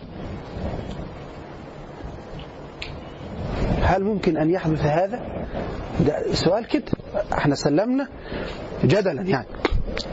هل 3.90 4.04
ممكن 4.04 4.38
أن 4.38 4.50
يحدث 4.50 4.82
هذا؟ 4.82 5.20
ده 6.06 6.34
سؤال 6.34 6.68
كده 6.68 6.92
إحنا 7.34 7.56
سلمنا 7.56 8.08
جدلا 8.84 9.22
يعني. 9.22 9.48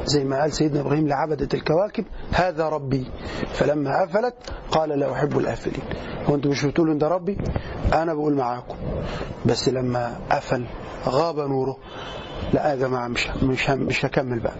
زي 0.04 0.24
ما 0.24 0.40
قال 0.40 0.52
سيدنا 0.52 0.80
إبراهيم 0.80 1.08
لعبدة 1.08 1.48
الكواكب 1.54 2.04
هذا 2.32 2.68
ربي. 2.68 3.06
فلما 3.52 4.04
أفلت 4.04 4.34
قال 4.70 4.88
لا 4.88 5.12
أحب 5.12 5.38
الآفلين. 5.38 5.82
هو 6.24 6.34
أنتم 6.34 6.50
مش 6.50 6.64
بتقولوا 6.64 6.94
إن 6.94 6.98
ده 6.98 7.08
ربي؟ 7.08 7.38
أنا 7.92 8.14
بقول 8.14 8.34
معاكم. 8.34 8.76
بس 9.46 9.68
لما 9.68 10.16
أفل 10.30 10.64
غاب 11.06 11.36
نوره. 11.38 11.76
لا 12.52 12.70
يا 12.70 12.76
جماعة 12.76 13.08
مش 13.08 13.28
مش 13.42 13.70
مش 13.70 14.04
هكمل 14.04 14.38
بقى. 14.40 14.54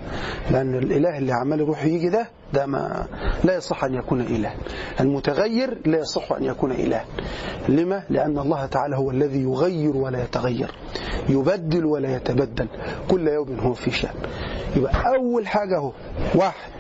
لأن 0.50 0.75
الإله 0.75 1.18
اللي 1.18 1.33
عمال 1.33 1.61
يروح 1.61 1.85
يجي 1.85 2.09
ده 2.09 2.28
ده 2.54 2.66
ما 2.66 3.06
لا 3.45 3.56
يصح 3.56 3.85
أن 3.85 3.95
يكون 3.95 4.21
إله. 4.21 4.54
المتغير 5.00 5.78
لا 5.87 5.99
يصح 5.99 6.33
أن 6.33 6.45
يكون 6.45 6.73
إله. 6.73 7.04
لما؟ 7.68 8.02
لأن 8.11 8.38
الله 8.38 8.66
تعالى 8.66 8.97
هو 8.97 9.11
الذي 9.11 9.42
يغير 9.42 9.97
ولا 9.97 10.23
يتغير. 10.25 10.71
يبدل 11.28 11.85
ولا 11.85 12.16
يتبدل. 12.16 12.68
كل 13.11 13.28
يوم 13.28 13.59
هو 13.61 13.73
في 13.73 13.90
شأن. 13.90 14.14
يبقى 14.76 14.95
أول 15.16 15.47
حاجة 15.49 15.78
هو 15.78 15.92
واحد 16.35 16.71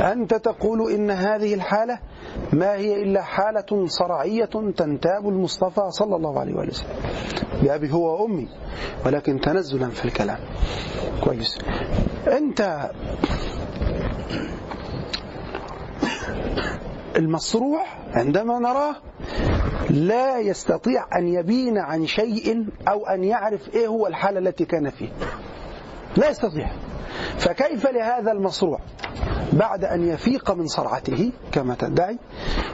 أنت 0.00 0.34
تقول 0.34 0.92
إن 0.92 1.10
هذه 1.10 1.54
الحالة 1.54 1.98
ما 2.52 2.74
هي 2.74 3.02
إلا 3.02 3.22
حالة 3.22 3.86
صرعية 3.86 4.44
تنتاب 4.76 5.28
المصطفى 5.28 5.90
صلى 5.90 6.16
الله 6.16 6.40
عليه 6.40 6.54
وآله 6.54 6.70
وسلم. 6.70 6.96
بأبي 7.62 7.92
هو 7.92 8.22
وأمي 8.22 8.48
ولكن 9.06 9.40
تنزلا 9.40 9.88
في 9.88 10.04
الكلام. 10.04 10.38
كويس. 11.24 11.58
أنت 12.26 12.90
المصروع 17.16 17.84
عندما 18.14 18.58
نراه 18.58 18.96
لا 19.90 20.38
يستطيع 20.38 21.06
أن 21.18 21.28
يبين 21.28 21.78
عن 21.78 22.06
شيء 22.06 22.66
أو 22.88 23.06
أن 23.06 23.24
يعرف 23.24 23.74
إيه 23.74 23.86
هو 23.86 24.06
الحالة 24.06 24.38
التي 24.38 24.64
كان 24.64 24.90
فيها 24.90 25.12
لا 26.16 26.30
يستطيع. 26.30 26.70
فكيف 27.38 27.86
لهذا 27.86 28.32
المصروع؟ 28.32 28.78
بعد 29.52 29.84
أن 29.84 30.08
يفيق 30.08 30.50
من 30.50 30.66
صرعته 30.66 31.32
كما 31.52 31.74
تدعي 31.74 32.18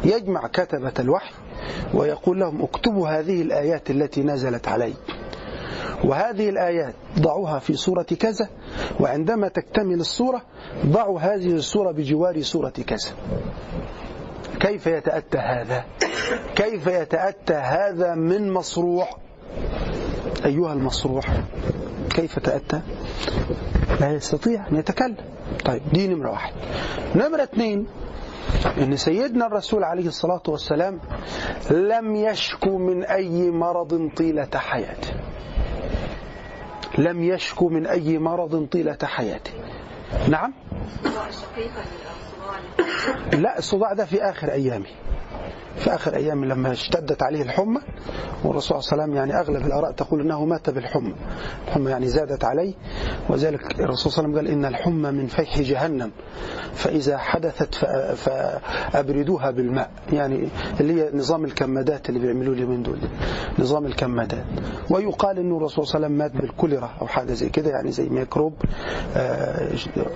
يجمع 0.04 0.46
كتبة 0.46 0.92
الوحي 0.98 1.34
ويقول 1.94 2.40
لهم 2.40 2.62
اكتبوا 2.62 3.08
هذه 3.08 3.42
الآيات 3.42 3.90
التي 3.90 4.22
نزلت 4.22 4.68
علي. 4.68 4.94
وهذه 6.04 6.48
الآيات 6.48 6.94
ضعوها 7.18 7.58
في 7.58 7.74
سورة 7.74 8.02
كذا 8.02 8.48
وعندما 9.00 9.48
تكتمل 9.48 10.00
السورة 10.00 10.42
ضعوا 10.86 11.20
هذه 11.20 11.46
السورة 11.46 11.92
بجوار 11.92 12.42
سورة 12.42 12.70
كذا. 12.86 13.10
كيف 14.60 14.86
يتأتى 14.86 15.38
هذا؟ 15.38 15.84
كيف 16.56 16.86
يتأتى 16.86 17.54
هذا 17.54 18.14
من 18.14 18.52
مصروع؟ 18.52 19.08
أيها 20.44 20.72
المصروع 20.72 21.22
كيف 22.10 22.38
تأتى؟ 22.38 22.80
لا 24.00 24.12
يستطيع 24.12 24.68
أن 24.68 24.76
يتكلم. 24.76 25.16
طيب 25.64 25.82
دي 25.92 26.06
نمرة 26.08 26.30
واحد. 26.30 26.52
نمرة 27.14 27.42
اثنين 27.42 27.86
إن 28.78 28.96
سيدنا 28.96 29.46
الرسول 29.46 29.84
عليه 29.84 30.06
الصلاة 30.06 30.42
والسلام 30.48 31.00
لم 31.70 32.16
يشكو 32.16 32.78
من 32.78 33.04
أي 33.04 33.50
مرض 33.50 34.10
طيلة 34.16 34.48
حياته. 34.54 35.10
لم 36.98 37.22
يشكو 37.22 37.68
من 37.68 37.86
أي 37.86 38.18
مرض 38.18 38.68
طيلة 38.72 38.98
حياته. 39.04 39.52
نعم؟ 40.28 40.52
لا 43.32 43.58
الصداع 43.58 43.92
ده 43.92 44.04
في 44.04 44.22
آخر 44.22 44.52
أيامه. 44.52 44.86
في 45.80 45.94
آخر 45.94 46.14
أيام 46.16 46.44
لما 46.44 46.72
اشتدت 46.72 47.22
عليه 47.22 47.42
الحمى 47.42 47.80
والرسول 48.44 48.82
صلى 48.82 48.92
الله 48.92 49.02
عليه 49.02 49.12
وسلم 49.12 49.16
يعني 49.16 49.40
أغلب 49.40 49.66
الآراء 49.66 49.92
تقول 49.92 50.20
أنه 50.20 50.44
مات 50.44 50.70
بالحمى. 50.70 51.14
الحمى 51.68 51.90
يعني 51.90 52.06
زادت 52.06 52.44
عليه 52.44 52.74
وذلك 53.28 53.80
الرسول 53.80 54.12
صلى 54.12 54.24
الله 54.24 54.38
عليه 54.38 54.48
وسلم 54.48 54.58
قال 54.58 54.64
إن 54.66 54.74
الحمى 54.74 55.10
من 55.10 55.26
فيح 55.26 55.60
جهنم 55.60 56.10
فإذا 56.74 57.18
حدثت 57.18 57.74
فأبردوها 58.14 59.50
بالماء. 59.50 59.90
يعني 60.12 60.48
اللي 60.80 61.02
هي 61.02 61.10
نظام 61.14 61.44
الكمادات 61.44 62.08
اللي 62.08 62.20
بيعملوا 62.20 62.54
لي 62.54 62.64
من 62.66 62.82
دول 62.82 62.98
نظام 63.58 63.86
الكمادات. 63.86 64.44
ويقال 64.90 65.38
أنه 65.38 65.56
الرسول 65.56 65.86
صلى 65.86 65.94
الله 65.96 66.06
عليه 66.06 66.16
وسلم 66.16 66.18
مات 66.18 66.42
بالكوليرا 66.42 66.90
أو 67.00 67.06
حاجة 67.06 67.32
زي 67.32 67.48
كده 67.48 67.70
يعني 67.70 67.92
زي 67.92 68.08
ميكروب. 68.08 68.52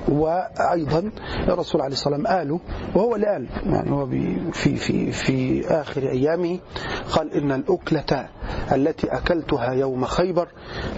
وأيضا 0.08 1.10
الرسول 1.48 1.80
عليه 1.82 1.92
الصلاة 1.92 2.14
والسلام 2.16 2.26
قاله 2.26 2.60
وهو 2.94 3.14
اللي 3.14 3.26
قال 3.26 3.46
يعني 3.66 3.90
هو 3.90 4.06
في 4.52 4.76
في 4.76 5.12
في 5.12 5.53
آخر 5.62 6.02
أيامه 6.02 6.58
قال 7.12 7.32
إن 7.34 7.52
الأكلة 7.52 8.28
التي 8.72 9.06
أكلتها 9.16 9.72
يوم 9.72 10.04
خيبر 10.04 10.48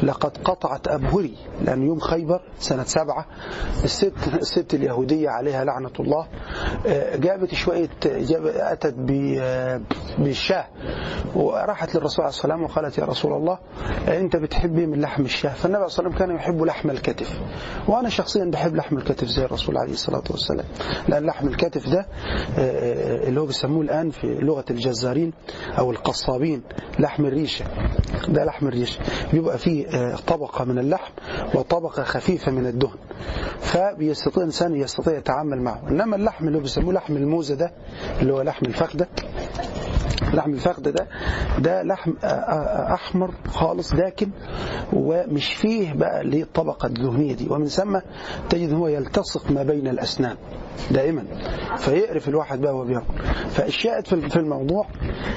لقد 0.02 0.38
قطعت 0.44 0.88
أبهري 0.88 1.34
لأن 1.64 1.82
يوم 1.86 1.98
خيبر 2.00 2.40
سنة 2.58 2.84
سبعة 2.84 3.26
الست, 3.84 4.12
الست 4.34 4.74
اليهودية 4.74 5.28
عليها 5.28 5.64
لعنة 5.64 5.90
الله 6.00 6.26
جابت 7.16 7.54
شوية 7.54 7.88
أتت 8.56 8.94
بالشاه 10.18 10.64
وراحت 11.34 11.94
للرسول 11.94 12.24
عليه 12.24 12.34
والسلام 12.34 12.62
وقالت 12.62 12.98
يا 12.98 13.04
رسول 13.04 13.32
الله 13.32 13.58
أنت 14.08 14.36
بتحبي 14.36 14.86
من 14.86 15.00
لحم 15.00 15.22
الشاه. 15.24 15.50
فالنبي 15.52 15.76
عليه 15.76 15.86
الصلاة 15.86 16.08
والسلام 16.08 16.28
كان 16.28 16.36
يحب 16.36 16.62
لحم 16.62 16.90
الكتف 16.90 17.40
وأنا 17.88 18.08
شخصيا 18.08 18.44
بحب 18.44 18.76
لحم 18.76 18.96
الكتف 18.98 19.26
زي 19.28 19.44
الرسول 19.44 19.78
عليه 19.78 19.92
الصلاة 19.92 20.22
والسلام 20.30 20.64
لأن 21.08 21.26
لحم 21.26 21.48
الكتف 21.48 21.88
ده 21.88 22.06
اللي 23.28 23.40
هو 23.40 23.46
بيسموه 23.46 23.80
الآن 23.82 24.10
في 24.10 24.26
لغة 24.26 24.64
الجزارين 24.70 25.32
أو 25.78 25.90
القصابين 25.90 26.62
لحم 26.98 27.26
الريشة 27.36 27.64
ده 28.28 28.44
لحم 28.44 28.66
الريشة 28.68 29.00
بيبقى 29.32 29.58
فيه 29.58 30.14
طبقة 30.26 30.64
من 30.64 30.78
اللحم 30.78 31.12
وطبقة 31.54 32.02
خفيفة 32.04 32.52
من 32.52 32.66
الدهن 32.66 32.96
فبيستطيع 33.60 34.36
الإنسان 34.42 34.76
يستطيع 34.76 35.18
يتعامل 35.18 35.62
معه. 35.62 35.82
إنما 35.88 36.16
اللحم 36.16 36.48
اللي 36.48 36.60
بيسموه 36.60 36.92
لحم 36.94 37.16
الموزة 37.16 37.54
ده 37.54 37.72
اللي 38.20 38.32
هو 38.32 38.42
لحم 38.42 38.66
الفخدة 38.66 39.08
لحم 40.34 40.52
الفخذ 40.52 40.82
ده 40.82 41.06
ده 41.58 41.82
لحم 41.82 42.12
أحمر 42.94 43.30
خالص 43.48 43.94
داكن 43.94 44.30
ومش 44.92 45.54
فيه 45.54 45.92
بقى 45.92 46.20
اللي 46.20 46.42
الطبقه 46.42 46.86
الدهنية 46.86 47.34
دي. 47.34 47.46
ومن 47.50 47.66
ثم 47.66 47.98
تجد 48.50 48.72
هو 48.72 48.88
يلتصق 48.88 49.50
ما 49.50 49.62
بين 49.62 49.88
الأسنان 49.88 50.36
دائما 50.90 51.24
فيقرف 51.76 52.28
الواحد 52.28 52.60
بقى 52.60 52.74
وهو 52.74 52.84
بياكل. 52.84 53.14
فالشاهد 53.50 54.06
في 54.06 54.36
الموضوع 54.36 54.86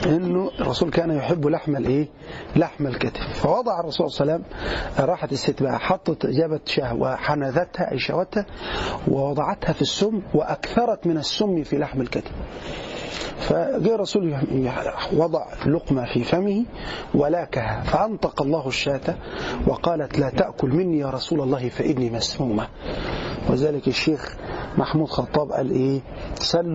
إنه 0.06 0.52
الرسول 0.62 0.90
كان 0.92 1.12
يحب 1.12 1.48
لحم 1.48 1.76
الإيه؟ 1.76 2.08
لحم 2.56 2.88
الكتف. 2.88 3.22
فوضع 3.34 3.80
الرسول 3.80 4.12
صلى 4.12 4.22
الله 4.24 4.34
عليه 4.34 4.44
وسلم 4.44 5.06
راحت 5.10 5.32
الست 5.32 5.64
بقى 5.64 5.80
حطت 5.80 6.26
جابت 6.26 6.68
شاه 6.68 6.94
وحنذتها 6.96 7.92
اي 7.92 8.00
شوتها 8.00 8.46
ووضعتها 9.08 9.74
في 9.74 9.82
السم 9.82 10.22
وأكثرت 10.34 11.08
من 11.08 11.18
السم 11.18 11.64
في 11.64 11.78
لحم 11.78 12.02
الكتف. 12.02 12.32
فجاء 13.40 13.96
الرسول 13.96 14.36
وضع 15.14 15.46
لقمة 15.66 16.06
في 16.14 16.24
فمه 16.24 16.66
ولاكها 17.14 17.84
فأنطق 17.84 18.42
الله 18.42 18.68
الشاة 18.68 19.16
وقالت 19.68 20.20
لا 20.20 20.30
تأكل 20.30 20.70
مني 20.70 21.00
يا 21.00 21.10
رسول 21.10 21.42
الله 21.42 21.70
فإني 21.70 22.10
مسمومة. 22.10 22.68
وذلك 23.50 23.88
الشيخ 23.88 24.38
محمود 24.78 25.08
خطاب 25.08 25.52
قال 25.52 25.72
إيه؟ 25.72 26.02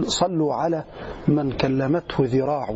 صلوا 0.06 0.54
على 0.54 0.84
من 1.28 1.52
كلمته 1.52 2.16
ذراع 2.20 2.74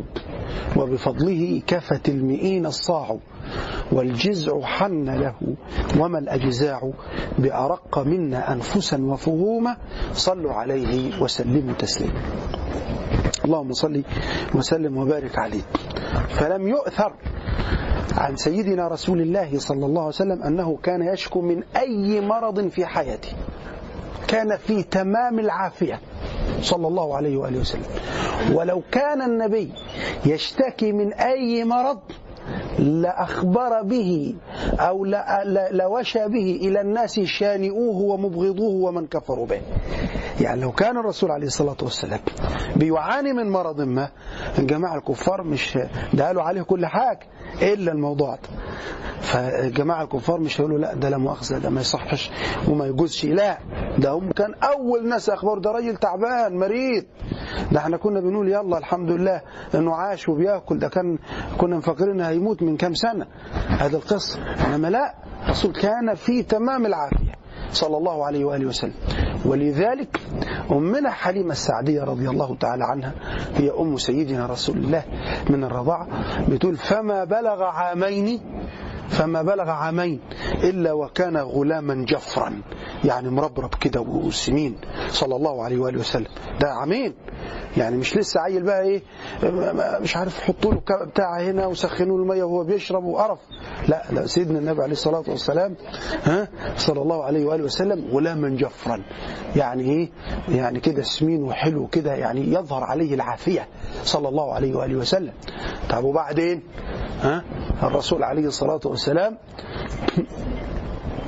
وبفضله 0.77 1.63
كفت 1.67 2.09
المئين 2.09 2.67
الصاع 2.67 3.17
والجزع 3.93 4.61
حن 4.63 5.11
له 5.11 5.35
وما 5.99 6.19
الأجزاع 6.19 6.91
بأرق 7.39 7.99
منا 7.99 8.53
أنفسا 8.53 9.03
وفهوما 9.05 9.77
صلوا 10.13 10.53
عليه 10.53 11.23
وسلموا 11.23 11.75
تسليما. 11.75 12.21
اللهم 13.49 13.73
صل 13.73 14.05
وسلم 14.55 14.99
وبارك 14.99 15.39
عليه. 15.39 15.65
فلم 16.29 16.69
يؤثر 16.69 17.13
عن 18.17 18.37
سيدنا 18.37 18.89
رسول 18.89 19.21
الله 19.21 19.59
صلى 19.59 19.87
الله 19.87 20.01
عليه 20.01 20.21
وسلم 20.21 20.43
أنه 20.43 20.77
كان 20.83 21.03
يشكو 21.03 21.41
من 21.41 21.63
أي 21.77 22.21
مرض 22.21 22.69
في 22.69 22.87
حياته. 22.87 23.33
كان 24.29 24.57
في 24.57 24.83
تمام 24.83 25.39
العافية 25.39 26.01
صلى 26.61 26.87
الله 26.89 27.17
عليه 27.17 27.37
وآله 27.37 27.61
وسلم. 27.61 27.89
ولو 28.53 28.83
كان 28.93 29.23
النبي 29.23 29.73
يشتكي 30.27 30.93
من 30.93 31.13
أي 31.13 31.65
مرض 31.65 31.99
لأخبر 32.79 33.83
به 33.83 34.35
أو 34.81 35.05
لوشى 35.71 36.29
به 36.29 36.59
إلى 36.63 36.81
الناس 36.81 37.21
شانئوه 37.21 37.97
ومبغضوه 37.97 38.75
ومن 38.85 39.07
كفروا 39.07 39.47
به. 39.47 39.61
يعني 40.41 40.61
لو 40.61 40.73
كان 40.73 40.97
الرسول 40.99 41.31
عليه 41.31 41.47
الصلاة 41.47 41.77
والسلام 41.83 42.21
بيعاني 42.77 43.33
من 43.33 43.51
مرض 43.51 43.81
ما 43.81 44.09
الجماعة 44.59 44.97
الكفار 44.97 45.43
مش 45.43 45.79
ده 46.15 46.27
قالوا 46.27 46.43
عليه 46.43 46.63
كل 46.63 46.87
حاجة 46.87 47.27
إلا 47.63 47.93
الموضوع 47.93 48.35
ده. 48.35 48.49
فالجماعة 49.21 50.03
الكفار 50.03 50.41
مش 50.41 50.61
هيقولوا 50.61 50.79
لا 50.79 50.95
ده 50.95 51.09
لا 51.09 51.19
مؤاخذة 51.19 51.59
ده 51.59 51.71
ما 51.71 51.81
يصحش 51.81 52.31
وما 52.69 52.87
يجوزش. 52.87 53.25
لا 53.25 53.59
ده 53.99 54.11
هم 54.11 54.31
كان 54.33 54.55
أول 54.55 55.09
ناس 55.09 55.31
أخبار 55.31 55.59
ده 55.59 55.71
راجل 55.71 55.97
تعبان 55.97 56.59
مريض. 56.59 57.05
ده 57.73 57.81
إحنا 57.81 57.97
كنا 57.97 58.21
بنقول 58.21 58.49
يلا 58.49 58.79
الحمد 58.79 59.11
لله 59.11 59.41
إنه 59.75 59.95
عاش 59.95 60.29
وبيأكل. 60.29 60.79
ده 60.79 60.89
كان 60.89 61.19
كنا 61.59 61.77
مفكرين 61.77 62.21
هيموت 62.21 62.63
من 62.63 62.77
كام 62.77 62.95
سنة. 62.95 63.27
هذا 63.69 63.97
القصة. 63.97 64.39
إنما 64.67 64.89
لا 64.89 65.15
الرسول 65.45 65.73
كان 65.73 66.15
في 66.15 66.43
تمام 66.43 66.87
العافية. 66.87 67.39
صلى 67.71 67.97
الله 67.97 68.25
عليه 68.25 68.45
وآله 68.45 68.67
وسلم. 68.67 68.95
ولذلك 69.45 70.21
أمنا 70.71 71.11
حليمة 71.11 71.51
السعدية 71.53 72.03
رضي 72.05 72.29
الله 72.29 72.57
تعالى 72.61 72.85
عنها 72.85 73.13
هي 73.55 73.71
أم 73.71 73.97
سيدنا 73.99 74.47
رسول 74.47 74.77
الله 74.77 75.03
من 75.51 75.65
الرضاعة 75.65 76.07
بتقول 76.49 76.77
فما 76.77 77.25
بلغ 77.25 77.63
عامين 77.63 78.41
فما 79.09 79.43
بلغ 79.43 79.71
عامين 79.71 80.21
إلا 80.65 80.93
وكان 80.93 81.37
غلاما 81.37 82.05
جفرا. 82.09 82.63
يعني 83.05 83.31
مربرب 83.31 83.75
كده 83.75 84.01
وسمين 84.01 84.77
صلى 85.09 85.37
الله 85.37 85.65
عليه 85.65 85.79
وآله 85.79 85.99
وسلم. 86.01 86.27
ده 86.61 86.69
عامين. 86.73 87.15
يعني 87.77 87.97
مش 87.97 88.17
لسه 88.17 88.41
عيل 88.41 88.63
بقى 88.63 88.83
إيه 88.83 89.03
مش 90.01 90.17
عارف 90.17 90.41
حطوا 90.41 90.73
له 90.73 90.81
بتاع 91.07 91.41
هنا 91.41 91.67
وسخنوا 91.67 92.17
له 92.17 92.23
المية 92.23 92.43
وهو 92.45 92.65
بيشرب 92.65 93.05
وقرف. 93.05 93.39
لا 93.89 94.03
لا 94.11 94.27
سيدنا 94.27 94.59
النبي 94.59 94.83
عليه 94.83 94.93
الصلاة 94.93 95.25
والسلام 95.29 95.77
ها 96.25 96.49
صلى 96.77 97.03
الله 97.03 97.25
عليه 97.25 97.45
وآله 97.47 97.65
وسلم 97.65 98.09
غلاما 98.13 98.49
جفرا. 98.49 99.03
يعني 99.57 99.83
إيه؟ 99.83 100.09
يعني 100.49 100.81
كده 100.81 101.03
سمين 101.03 101.43
وحلو 101.43 101.87
كده 101.87 102.15
يعني 102.15 102.53
يظهر 102.55 102.85
عليه 102.85 103.15
العافية. 103.15 103.69
صلى 104.05 104.29
الله 104.29 104.55
عليه 104.55 104.75
وآله 104.75 104.97
وسلم. 104.97 105.33
طب 105.91 106.05
وبعدين؟ 106.05 106.63
ها؟ 107.23 107.45
الرسول 107.83 108.23
عليه 108.23 108.47
الصلاة 108.47 108.81
والسلام 108.85 108.98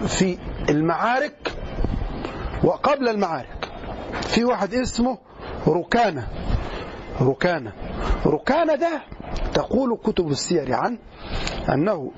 في 0.06 0.38
المعارك 0.68 1.52
وقبل 2.64 3.08
المعارك. 3.08 3.70
في 4.22 4.44
واحد 4.44 4.74
اسمه 4.74 5.18
ركانة. 5.68 6.26
ركانة. 7.20 7.72
ركانة 8.26 8.74
ده 8.74 9.02
تقول 9.54 9.98
كتب 10.04 10.30
السير 10.30 10.72
عنه 10.74 10.98
أنه 11.74 12.10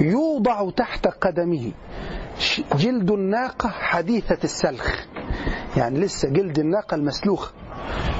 يوضع 0.00 0.70
تحت 0.70 1.06
قدمه 1.06 1.72
جلد 2.76 3.10
الناقة 3.10 3.68
حديثة 3.68 4.38
السلخ. 4.44 4.94
يعني 5.76 6.00
لسه 6.00 6.28
جلد 6.28 6.58
الناقة 6.58 6.94
المسلوخ 6.94 7.52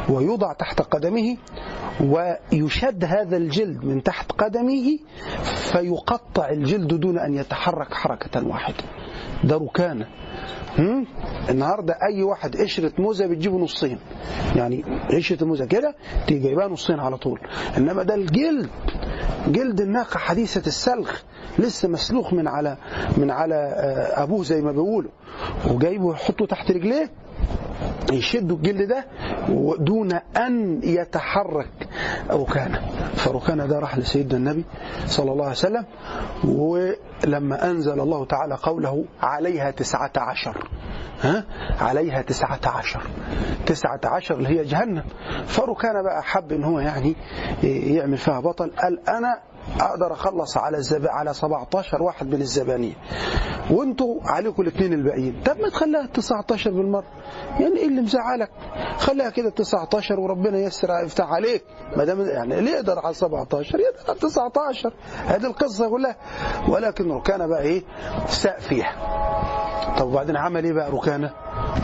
ويوضع 0.08 0.52
تحت 0.52 0.80
قدمه 0.82 1.36
ويشد 2.00 3.04
هذا 3.04 3.36
الجلد 3.36 3.84
من 3.84 4.02
تحت 4.02 4.32
قدمه 4.32 4.98
فيقطع 5.44 6.48
الجلد 6.48 6.94
دون 6.94 7.18
أن 7.18 7.34
يتحرك 7.34 7.94
حركة 7.94 8.46
واحدة. 8.46 8.84
ده 9.44 9.56
ركانة؟ 9.56 10.06
النهارده 11.50 11.98
أي 12.02 12.22
واحد 12.22 12.56
قشرة 12.56 12.92
موزة 12.98 13.26
بتجيبه 13.26 13.58
نصين. 13.58 13.98
يعني 14.56 14.84
قشرة 15.10 15.42
الموزة 15.42 15.64
كده 15.66 15.94
تيجي 16.26 16.40
جايبها 16.40 16.68
نصين 16.68 17.00
على 17.00 17.16
طول. 17.16 17.40
إنما 17.76 18.02
ده 18.02 18.14
الجلد 18.14 18.68
جلد 19.48 19.80
الناقة 19.80 20.18
حديثة 20.18 20.66
السلخ 20.66 21.22
لسه 21.58 21.88
مسلوخ 21.88 22.32
من 22.32 22.48
على 22.48 22.76
من 23.16 23.30
على 23.30 23.54
أبوه 24.14 24.42
زي 24.42 24.60
ما 24.60 24.72
بيقولوا. 24.72 25.10
وجايبه 25.70 26.12
يحطه 26.14 26.46
تحت 26.46 26.70
رجليه. 26.70 27.10
يشدوا 28.12 28.56
الجلد 28.56 28.88
ده 28.88 29.04
دون 29.78 30.12
أن 30.36 30.80
يتحرك 30.84 31.88
ركانة. 32.30 32.80
فركانة 33.14 33.66
ده 33.66 33.78
راح 33.78 33.98
لسيدنا 33.98 34.36
النبي 34.38 34.64
صلى 35.06 35.32
الله 35.32 35.44
عليه 35.44 35.54
وسلم 35.54 35.84
ولما 36.44 37.70
أنزل 37.70 38.00
الله 38.00 38.24
تعالى 38.24 38.54
قوله 38.62 39.04
عليها 39.22 39.70
تسعة 39.70 40.12
عشر. 40.16 40.68
ها؟ 41.22 41.44
عليها 41.80 42.22
تسعة 42.22 42.60
عشر. 42.66 43.02
تسعة 43.66 44.00
عشر 44.04 44.34
اللي 44.34 44.48
هي 44.48 44.64
جهنم. 44.64 45.04
فركانة 45.46 46.02
بقى 46.02 46.22
حب 46.22 46.52
إن 46.52 46.64
هو 46.64 46.80
يعني 46.80 47.16
يعمل 47.62 48.16
فيها 48.16 48.40
بطل. 48.40 48.70
قال 48.70 49.08
أنا 49.08 49.38
أقدر 49.80 50.12
أخلص 50.12 50.56
على 50.56 50.76
الزب... 50.76 51.06
على 51.06 51.34
17 51.34 52.02
واحد 52.02 52.26
من 52.26 52.40
الزبانيه 52.40 52.94
وانتوا 53.70 54.20
عليكم 54.24 54.62
الاثنين 54.62 54.92
الباقيين. 54.92 55.42
طب 55.44 55.56
ما 55.60 55.68
تخليها 55.68 56.06
19 56.06 56.70
بالمرة. 56.70 57.04
يعني 57.60 57.76
إيه 57.76 57.86
اللي 57.88 58.00
مزعلك؟ 58.00 58.50
خليها 58.98 59.30
كده 59.30 59.50
19 59.50 60.20
وربنا 60.20 60.58
يسر 60.58 60.88
يفتح 61.04 61.32
عليك. 61.32 61.64
ما 61.96 62.04
دام 62.04 62.20
يعني 62.20 62.58
اللي 62.58 62.70
يقدر 62.70 62.98
على 62.98 63.14
17 63.14 63.78
يقدر 63.80 63.98
على 64.10 64.18
19 64.18 64.92
هذه 65.26 65.46
القصة 65.46 65.88
كلها. 65.90 66.16
ولكن 66.68 67.10
ركانة 67.12 67.46
بقى 67.46 67.62
إيه؟ 67.62 67.82
ساء 68.26 68.58
فيها. 68.60 68.96
طب 69.98 70.06
وبعدين 70.06 70.36
عمل 70.36 70.64
إيه 70.64 70.72
بقى 70.72 70.90
ركانة؟ 70.90 71.30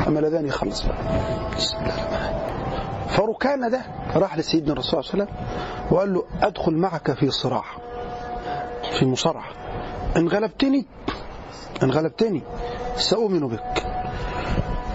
عمل 0.07 0.31
ذاني 0.31 0.51
خلص 0.51 0.83
بقى. 0.87 0.97
بسم 1.57 1.77
الله 1.77 2.42
فركانه 3.17 3.69
ده 3.69 3.83
راح 4.15 4.39
لسيدنا 4.39 4.73
الرسول 4.73 5.05
صلى 5.05 5.15
الله 5.15 5.25
عليه 5.25 5.33
وسلم 5.33 5.47
وقال 5.91 6.15
له 6.15 6.25
أدخل 6.43 6.73
معك 6.73 7.13
في 7.13 7.31
صراع 7.31 7.65
في 8.99 9.07
مصارعة. 9.07 9.49
ان 10.17 10.29
غلبتني 10.29 10.87
ان 11.83 11.91
غلبتني 11.91 12.43
سأؤمن 12.97 13.49
بك. 13.49 13.87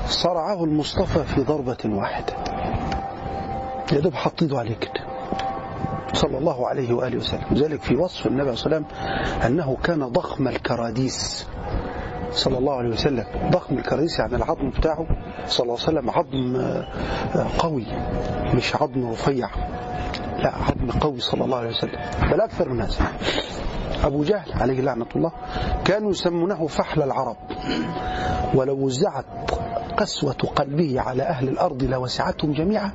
صرعه 0.07 0.63
المصطفى 0.63 1.23
في 1.23 1.41
ضربة 1.41 1.77
واحدة. 1.85 2.33
يا 3.91 3.99
دوب 3.99 4.13
حط 4.13 4.43
عليه 4.43 4.75
كده. 4.75 5.07
صلى 6.13 6.37
الله 6.37 6.67
عليه 6.67 6.93
وآله 6.93 7.17
وسلم. 7.17 7.45
ذلك 7.53 7.81
في 7.81 7.95
وصف 7.95 8.27
النبي 8.27 8.55
صلى 8.55 8.65
الله 8.65 8.77
عليه 8.77 8.85
وسلم 8.85 9.41
أنه 9.45 9.77
كان 9.83 10.07
ضخم 10.07 10.47
الكراديس. 10.47 11.47
صلى 12.31 12.57
الله 12.57 12.75
عليه 12.75 12.89
وسلم. 12.89 13.25
ضخم 13.51 13.77
الكراديس 13.77 14.19
يعني 14.19 14.35
العظم 14.35 14.69
بتاعه 14.69 15.07
صلى 15.47 15.63
الله 15.63 15.77
عليه 15.87 15.99
وسلم 15.99 16.09
عظم 16.09 16.57
قوي 17.57 17.85
مش 18.53 18.75
عظم 18.75 19.11
رفيع. 19.11 19.49
لا 20.43 20.55
عظم 20.55 20.99
قوي 20.99 21.19
صلى 21.19 21.45
الله 21.45 21.57
عليه 21.57 21.69
وسلم. 21.69 21.99
بل 22.31 22.41
أكثر 22.41 22.69
من 22.69 22.81
هذا 22.81 22.95
أبو 24.03 24.23
جهل 24.23 24.53
عليه 24.53 24.81
لعنة 24.81 25.07
الله 25.15 25.31
كانوا 25.85 26.11
يسمونه 26.11 26.67
فحل 26.67 27.01
العرب. 27.01 27.37
ولو 28.55 28.85
وزعت 28.85 29.25
قسوة 29.97 30.33
قلبه 30.33 31.01
على 31.01 31.23
أهل 31.23 31.47
الأرض 31.47 31.83
لوسعتهم 31.83 32.53
جميعا 32.53 32.91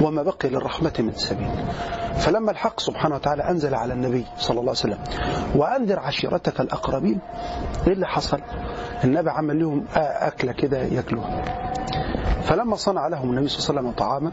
وما 0.00 0.22
بقي 0.22 0.48
للرحمة 0.48 0.92
من 0.98 1.12
سبيل. 1.12 1.50
فلما 2.16 2.50
الحق 2.50 2.80
سبحانه 2.80 3.14
وتعالى 3.14 3.42
أنزل 3.50 3.74
على 3.74 3.92
النبي 3.92 4.24
صلى 4.38 4.60
الله 4.60 4.74
عليه 4.82 4.94
وسلم 4.94 4.98
وأنذر 5.54 5.98
عشيرتك 6.00 6.60
الأقربين 6.60 7.18
إيه 7.86 7.92
اللي 7.92 8.06
حصل؟ 8.06 8.40
النبي 9.04 9.30
عمل 9.30 9.60
لهم 9.60 9.84
أكلة 9.96 10.52
كده 10.52 10.78
يأكلوها. 10.78 11.42
فلما 12.42 12.76
صنع 12.76 13.06
لهم 13.08 13.30
النبي 13.30 13.48
صلى 13.48 13.58
الله 13.58 13.80
عليه 13.80 13.88
وسلم 13.90 14.06
طعاما 14.06 14.32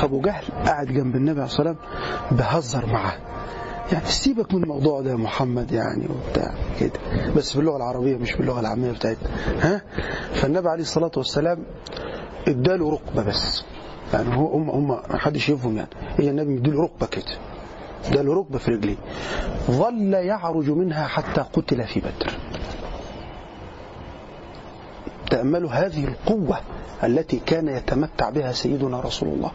فأبو 0.00 0.20
جهل 0.20 0.44
قاعد 0.66 0.86
جنب 0.86 1.16
النبي 1.16 1.40
عليه 1.40 1.44
الصلاة 1.44 1.68
والسلام 1.68 2.38
بهزر 2.38 2.86
معاه. 2.86 3.14
يعني 3.92 4.06
سيبك 4.06 4.54
من 4.54 4.62
الموضوع 4.62 5.00
ده 5.00 5.10
يا 5.10 5.16
محمد 5.16 5.72
يعني 5.72 6.06
وبتاع 6.08 6.54
كده. 6.80 6.92
بس 7.36 7.56
باللغة 7.56 7.76
العربية 7.76 8.16
مش 8.16 8.36
باللغة 8.36 8.60
العامية 8.60 8.90
بتاعتنا 8.92 9.28
ها؟ 9.60 9.82
فالنبي 10.32 10.68
عليه 10.68 10.82
الصلاة 10.82 11.10
والسلام 11.16 11.64
اداله 12.48 12.90
ركبة 12.90 13.22
بس. 13.22 13.64
يعني 14.12 14.36
هو 14.36 14.46
هم 14.52 14.70
هم 14.70 14.88
ما 14.88 15.18
حدش 15.18 15.48
يفهم 15.48 15.76
يعني. 15.76 15.88
هي 16.18 16.30
النبي 16.30 16.54
مديله 16.54 16.82
ركبة 16.82 17.06
كده. 17.06 17.38
اداله 18.06 18.34
ركبة 18.34 18.58
في 18.58 18.70
رجليه. 18.70 18.96
ظل 19.70 20.14
يعرج 20.14 20.70
منها 20.70 21.06
حتى 21.06 21.40
قتل 21.40 21.86
في 21.86 22.00
بدر. 22.00 22.32
تأملوا 25.30 25.70
هذه 25.70 26.04
القوة 26.04 26.58
التي 27.04 27.40
كان 27.46 27.68
يتمتع 27.68 28.30
بها 28.30 28.52
سيدنا 28.52 29.00
رسول 29.00 29.28
الله. 29.28 29.50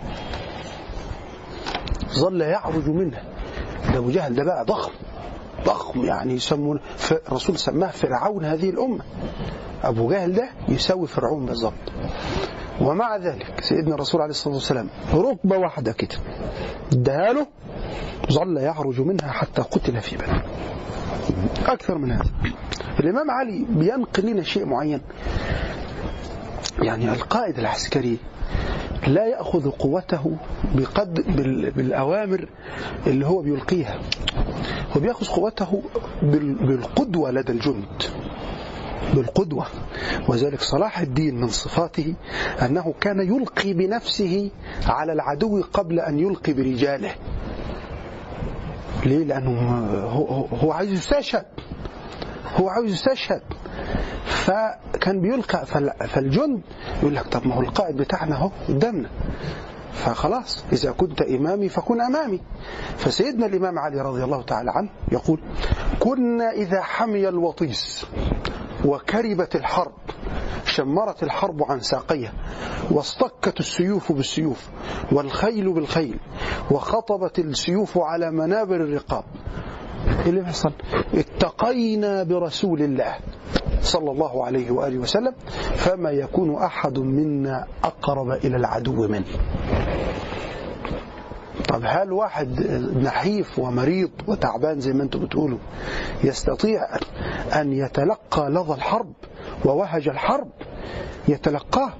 ظل 2.19 2.41
يعرج 2.41 2.89
منها. 2.89 3.23
ده 3.91 3.97
أبو 3.97 4.09
جهل 4.11 4.35
ده 4.35 4.43
بقى 4.43 4.65
ضخم 4.65 4.91
ضخم 5.65 6.05
يعني 6.05 6.33
يسمون 6.33 6.79
الرسول 7.27 7.59
سماه 7.59 7.87
فرعون 7.89 8.45
هذه 8.45 8.69
الأمة. 8.69 9.03
أبو 9.83 10.11
جهل 10.11 10.33
ده 10.33 10.49
يساوي 10.67 11.07
فرعون 11.07 11.45
بالظبط 11.45 11.73
ومع 12.81 13.17
ذلك 13.17 13.61
سيدنا 13.61 13.95
الرسول 13.95 14.21
عليه 14.21 14.31
الصلاة 14.31 14.55
والسلام 14.55 14.89
ركبة 15.13 15.57
واحدة 15.57 15.91
كده 15.91 16.15
اداها 16.93 17.33
له 17.33 17.47
ظل 18.31 18.57
يعرج 18.57 19.01
منها 19.01 19.31
حتى 19.31 19.61
قتل 19.61 20.01
في 20.01 20.15
بدر. 20.17 20.43
أكثر 21.67 21.97
من 21.97 22.11
هذا. 22.11 22.29
الإمام 22.99 23.31
علي 23.31 23.65
بينقل 23.69 24.25
لنا 24.25 24.43
شيء 24.43 24.65
معين. 24.65 25.01
يعني 26.79 27.13
القائد 27.13 27.59
العسكري 27.59 28.17
لا 29.07 29.25
يأخذ 29.25 29.69
قوته 29.69 30.37
بقد 30.75 31.13
بالأوامر 31.75 32.47
اللي 33.07 33.25
هو 33.27 33.41
بيلقيها. 33.41 33.99
هو 34.97 35.01
بيأخذ 35.01 35.25
قوته 35.25 35.81
بالقدوة 36.61 37.31
لدى 37.31 37.51
الجند. 37.51 38.03
بالقدوة. 39.13 39.65
وذلك 40.27 40.61
صلاح 40.61 40.99
الدين 40.99 41.35
من 41.35 41.47
صفاته 41.47 42.13
أنه 42.61 42.93
كان 43.01 43.19
يلقي 43.19 43.73
بنفسه 43.73 44.51
على 44.85 45.13
العدو 45.13 45.63
قبل 45.73 45.99
أن 45.99 46.19
يلقي 46.19 46.53
برجاله. 46.53 47.11
ليه؟ 49.05 49.23
لأنه 49.23 49.59
هو 50.63 50.71
عايز 50.71 50.91
يستشهد. 50.91 51.45
هو 52.55 52.69
عاوز 52.69 52.91
يستشهد. 52.91 53.41
فكان 54.25 55.21
بيلقى 55.21 55.65
فالجند 56.07 56.61
يقول 56.99 57.15
لك 57.15 57.27
طب 57.27 57.47
ما 57.47 57.55
هو 57.55 57.61
القائد 57.61 57.97
بتاعنا 57.97 58.35
أهو 58.35 58.51
قدامنا. 58.67 59.09
فخلاص 59.93 60.63
إذا 60.73 60.91
كنت 60.91 61.21
إمامي 61.21 61.69
فكن 61.69 62.01
أمامي. 62.01 62.41
فسيدنا 62.97 63.45
الإمام 63.45 63.79
علي 63.79 64.01
رضي 64.01 64.23
الله 64.23 64.41
تعالى 64.41 64.71
عنه 64.71 64.89
يقول 65.11 65.39
كنا 65.99 66.51
إذا 66.51 66.81
حمي 66.81 67.29
الوطيس 67.29 68.05
وكربت 68.85 69.55
الحرب 69.55 69.93
شمرت 70.65 71.23
الحرب 71.23 71.63
عن 71.63 71.79
ساقيها 71.79 72.33
واصطكت 72.91 73.59
السيوف 73.59 74.11
بالسيوف 74.11 74.69
والخيل 75.11 75.73
بالخيل 75.73 76.19
وخطبت 76.71 77.39
السيوف 77.39 77.97
على 77.97 78.31
منابر 78.31 78.75
الرقاب 78.75 79.23
إيه 80.07 80.29
اللي 80.29 80.41
بيحصل 80.41 80.71
اتقينا 81.13 82.23
برسول 82.23 82.81
الله 82.81 83.15
صلى 83.81 84.11
الله 84.11 84.45
عليه 84.45 84.71
وآله 84.71 84.97
وسلم 84.97 85.33
فما 85.75 86.11
يكون 86.11 86.55
أحد 86.55 86.99
منا 86.99 87.67
أقرب 87.83 88.31
إلى 88.31 88.57
العدو 88.57 89.07
منه. 89.07 89.25
طب 91.69 91.81
هل 91.85 92.11
واحد 92.11 92.61
نحيف 93.03 93.59
ومريض 93.59 94.09
وتعبان 94.27 94.79
زي 94.79 94.93
ما 94.93 95.03
أنتم 95.03 95.19
بتقولوا 95.19 95.57
يستطيع 96.23 96.87
أن 97.55 97.73
يتلقى 97.73 98.49
لظى 98.49 98.73
الحرب 98.73 99.13
ووهج 99.65 100.07
الحرب؟ 100.09 100.47
يتلقاه 101.27 101.93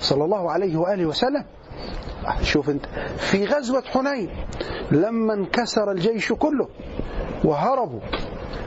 صلى 0.00 0.24
الله 0.24 0.50
عليه 0.50 0.76
وآله 0.76 1.06
وسلم. 1.06 1.44
شوف 2.42 2.70
انت 2.70 2.86
في 3.18 3.44
غزوة 3.44 3.82
حنين 3.86 4.30
لما 4.90 5.34
انكسر 5.34 5.90
الجيش 5.92 6.32
كله 6.32 6.68
وهربوا. 7.44 8.00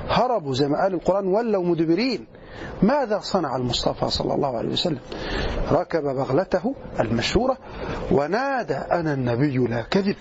هربوا 0.09 0.53
زي 0.53 0.67
ما 0.67 0.81
قال 0.81 0.93
القرآن 0.93 1.27
ولوا 1.27 1.63
مدبرين. 1.63 2.27
ماذا 2.81 3.19
صنع 3.19 3.55
المصطفى 3.55 4.09
صلى 4.09 4.33
الله 4.33 4.57
عليه 4.57 4.69
وسلم؟ 4.69 4.99
ركب 5.71 6.03
بغلته 6.03 6.75
المشهورة 6.99 7.57
ونادى 8.11 8.75
أنا 8.75 9.13
النبي 9.13 9.57
لا 9.57 9.81
كذب 9.81 10.15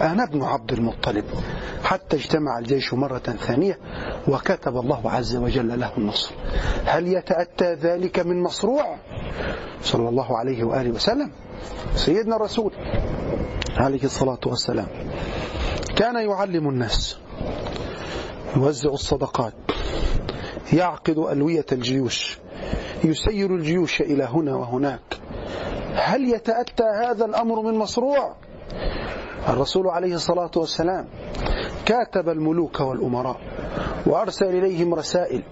أنا 0.00 0.24
ابن 0.24 0.42
عبد 0.42 0.72
المطلب. 0.72 1.24
حتى 1.84 2.16
اجتمع 2.16 2.58
الجيش 2.58 2.94
مرة 2.94 3.18
ثانية 3.18 3.78
وكتب 4.28 4.76
الله 4.76 5.10
عز 5.10 5.36
وجل 5.36 5.80
له 5.80 5.96
النصر. 5.98 6.34
هل 6.84 7.08
يتأتى 7.08 7.74
ذلك 7.74 8.18
من 8.18 8.42
مصروع؟ 8.42 8.96
صلى 9.82 10.08
الله 10.08 10.38
عليه 10.38 10.64
وآله 10.64 10.90
وسلم. 10.90 11.30
سيدنا 11.94 12.36
الرسول 12.36 12.72
عليه 13.76 14.04
الصلاة 14.04 14.40
والسلام 14.46 14.86
كان 15.96 16.30
يعلم 16.30 16.68
الناس 16.68 17.18
يوزع 18.58 18.90
الصدقات. 18.90 19.54
يعقد 20.72 21.18
ألوية 21.18 21.66
الجيوش. 21.72 22.38
يسير 23.04 23.54
الجيوش 23.54 24.00
إلى 24.00 24.24
هنا 24.24 24.54
وهناك. 24.54 25.20
هل 25.94 26.34
يتأتى 26.34 26.84
هذا 27.02 27.24
الأمر 27.24 27.62
من 27.62 27.78
مصروع 27.78 28.36
الرسول 29.48 29.88
عليه 29.88 30.14
الصلاة 30.14 30.50
والسلام 30.56 31.08
كاتب 31.86 32.28
الملوك 32.28 32.80
والأمراء. 32.80 33.40
وأرسل 34.06 34.46
إليهم 34.46 34.94
رسائل 34.94 35.42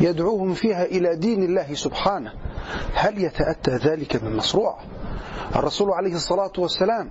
يدعوهم 0.00 0.54
فيها 0.54 0.84
إلى 0.84 1.16
دين 1.16 1.42
الله 1.42 1.74
سبحانه. 1.74 2.32
هل 2.94 3.24
يتأتى 3.24 3.70
ذلك 3.70 4.24
من 4.24 4.36
مصروع 4.36 4.78
الرسول 5.56 5.90
عليه 5.90 6.14
الصلاة 6.14 6.52
والسلام 6.58 7.10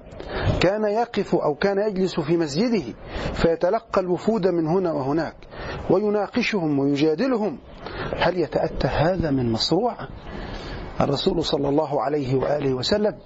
كان 0.60 0.84
يقف 0.84 1.36
أو 1.36 1.56
كان 1.56 1.78
يجلس 1.80 2.20
في 2.20 2.38
مسجده 2.38 2.94
فيتلقى 3.34 4.02
الوفود 4.02 4.48
من 4.48 4.68
هنا 4.68 4.94
وهناك 4.94 5.36
ويناقشهم 5.90 6.80
ويجادلهم. 6.80 7.60
هل 8.18 8.38
يتأتى 8.38 8.88
هذا 8.88 9.32
من 9.32 9.52
مصروع 9.52 9.98
الرسول 11.02 11.44
صلى 11.44 11.70
الله 11.70 12.02
عليه 12.02 12.36
وآله 12.36 12.74
وسلم 12.74 13.18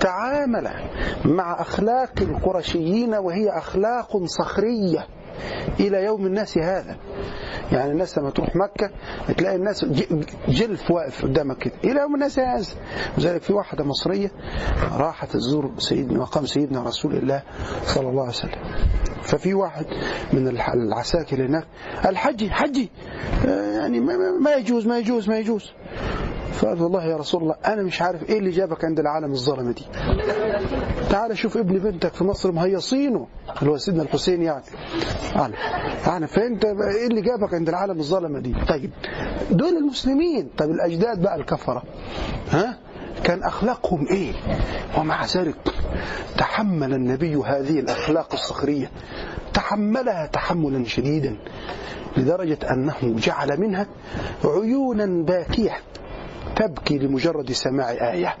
تعامل 0.00 0.70
مع 1.24 1.60
أخلاق 1.60 2.12
القرشيين 2.20 3.14
وهي 3.14 3.48
أخلاق 3.48 4.24
صخرية. 4.24 5.06
إلى 5.80 6.04
يوم 6.04 6.26
الناس 6.26 6.58
هذا. 6.58 6.96
يعني 7.72 7.92
الناس 7.92 8.18
لما 8.18 8.30
تروح 8.30 8.48
مكة 8.56 8.90
تلاقي 9.36 9.56
الناس 9.56 9.84
جلف 10.48 10.90
واقف 10.90 11.24
قدامك 11.24 11.58
كده. 11.58 11.74
إلى 11.84 12.00
يوم 12.00 12.14
الناس 12.14 12.38
هذا. 12.38 12.66
لذلك 13.18 13.42
في 13.42 13.52
واحدة 13.52 13.84
مصرية 13.84 14.30
راحت 14.92 15.32
تزور 15.32 15.72
سيدنا 15.78 16.18
مقام 16.18 16.46
سيدنا 16.46 16.82
رسول 16.82 17.14
الله 17.14 17.42
صلى 17.82 18.08
الله 18.08 18.22
عليه 18.22 18.32
وسلم. 18.32 18.62
ففي 19.22 19.54
واحد 19.54 19.86
من 20.32 20.48
العساكر 20.74 21.46
هناك 21.46 21.66
قال 22.04 22.16
حجي. 22.16 22.50
حجي 22.50 22.90
يعني 23.78 24.00
ما 24.40 24.54
يجوز 24.54 24.86
ما 24.86 24.98
يجوز 24.98 25.28
ما 25.28 25.38
يجوز. 25.38 25.72
فقال 26.52 26.82
والله 26.82 27.04
يا 27.04 27.16
رسول 27.16 27.42
الله 27.42 27.54
أنا 27.66 27.82
مش 27.82 28.02
عارف 28.02 28.30
إيه 28.30 28.38
اللي 28.38 28.50
جابك 28.50 28.84
عند 28.84 29.00
العالم 29.00 29.32
الظلمة 29.32 29.72
دي. 29.72 29.82
تعال 31.10 31.38
شوف 31.38 31.56
ابن 31.56 31.78
بنتك 31.78 32.14
في 32.14 32.24
مصر 32.24 32.52
مهيصينه. 32.52 33.26
اللي 33.60 33.70
هو 33.70 33.76
سيدنا 33.78 34.02
الحسين 34.02 34.42
يعني. 34.42 34.62
يعني, 35.34 35.54
يعني 36.06 36.26
فانت 36.26 36.64
إيه 36.64 37.06
اللي 37.06 37.20
جابك 37.20 37.54
عند 37.54 37.68
العالم 37.68 37.98
الظلمة 37.98 38.38
دي. 38.40 38.54
طيب 38.68 38.90
دول 39.50 39.76
المسلمين. 39.76 40.48
طيب 40.58 40.70
الأجداد 40.70 41.22
بقى 41.22 41.36
الكفرة. 41.36 41.82
ها؟ 42.50 42.78
كان 43.24 43.42
أخلاقهم 43.42 44.06
إيه؟ 44.10 44.32
ومع 44.98 45.26
ذلك 45.26 45.54
تحمل 46.38 46.94
النبي 46.94 47.36
هذه 47.36 47.78
الأخلاق 47.80 48.32
الصخرية. 48.32 48.90
تحملها 49.54 50.26
تحملا 50.26 50.84
شديدا 50.84 51.36
لدرجة 52.16 52.58
أنه 52.70 52.94
جعل 53.02 53.60
منها 53.60 53.86
عيونا 54.44 55.06
باكية. 55.24 55.76
تبكي 56.56 56.98
لمجرد 56.98 57.52
سماع 57.52 57.90
آية 57.90 58.36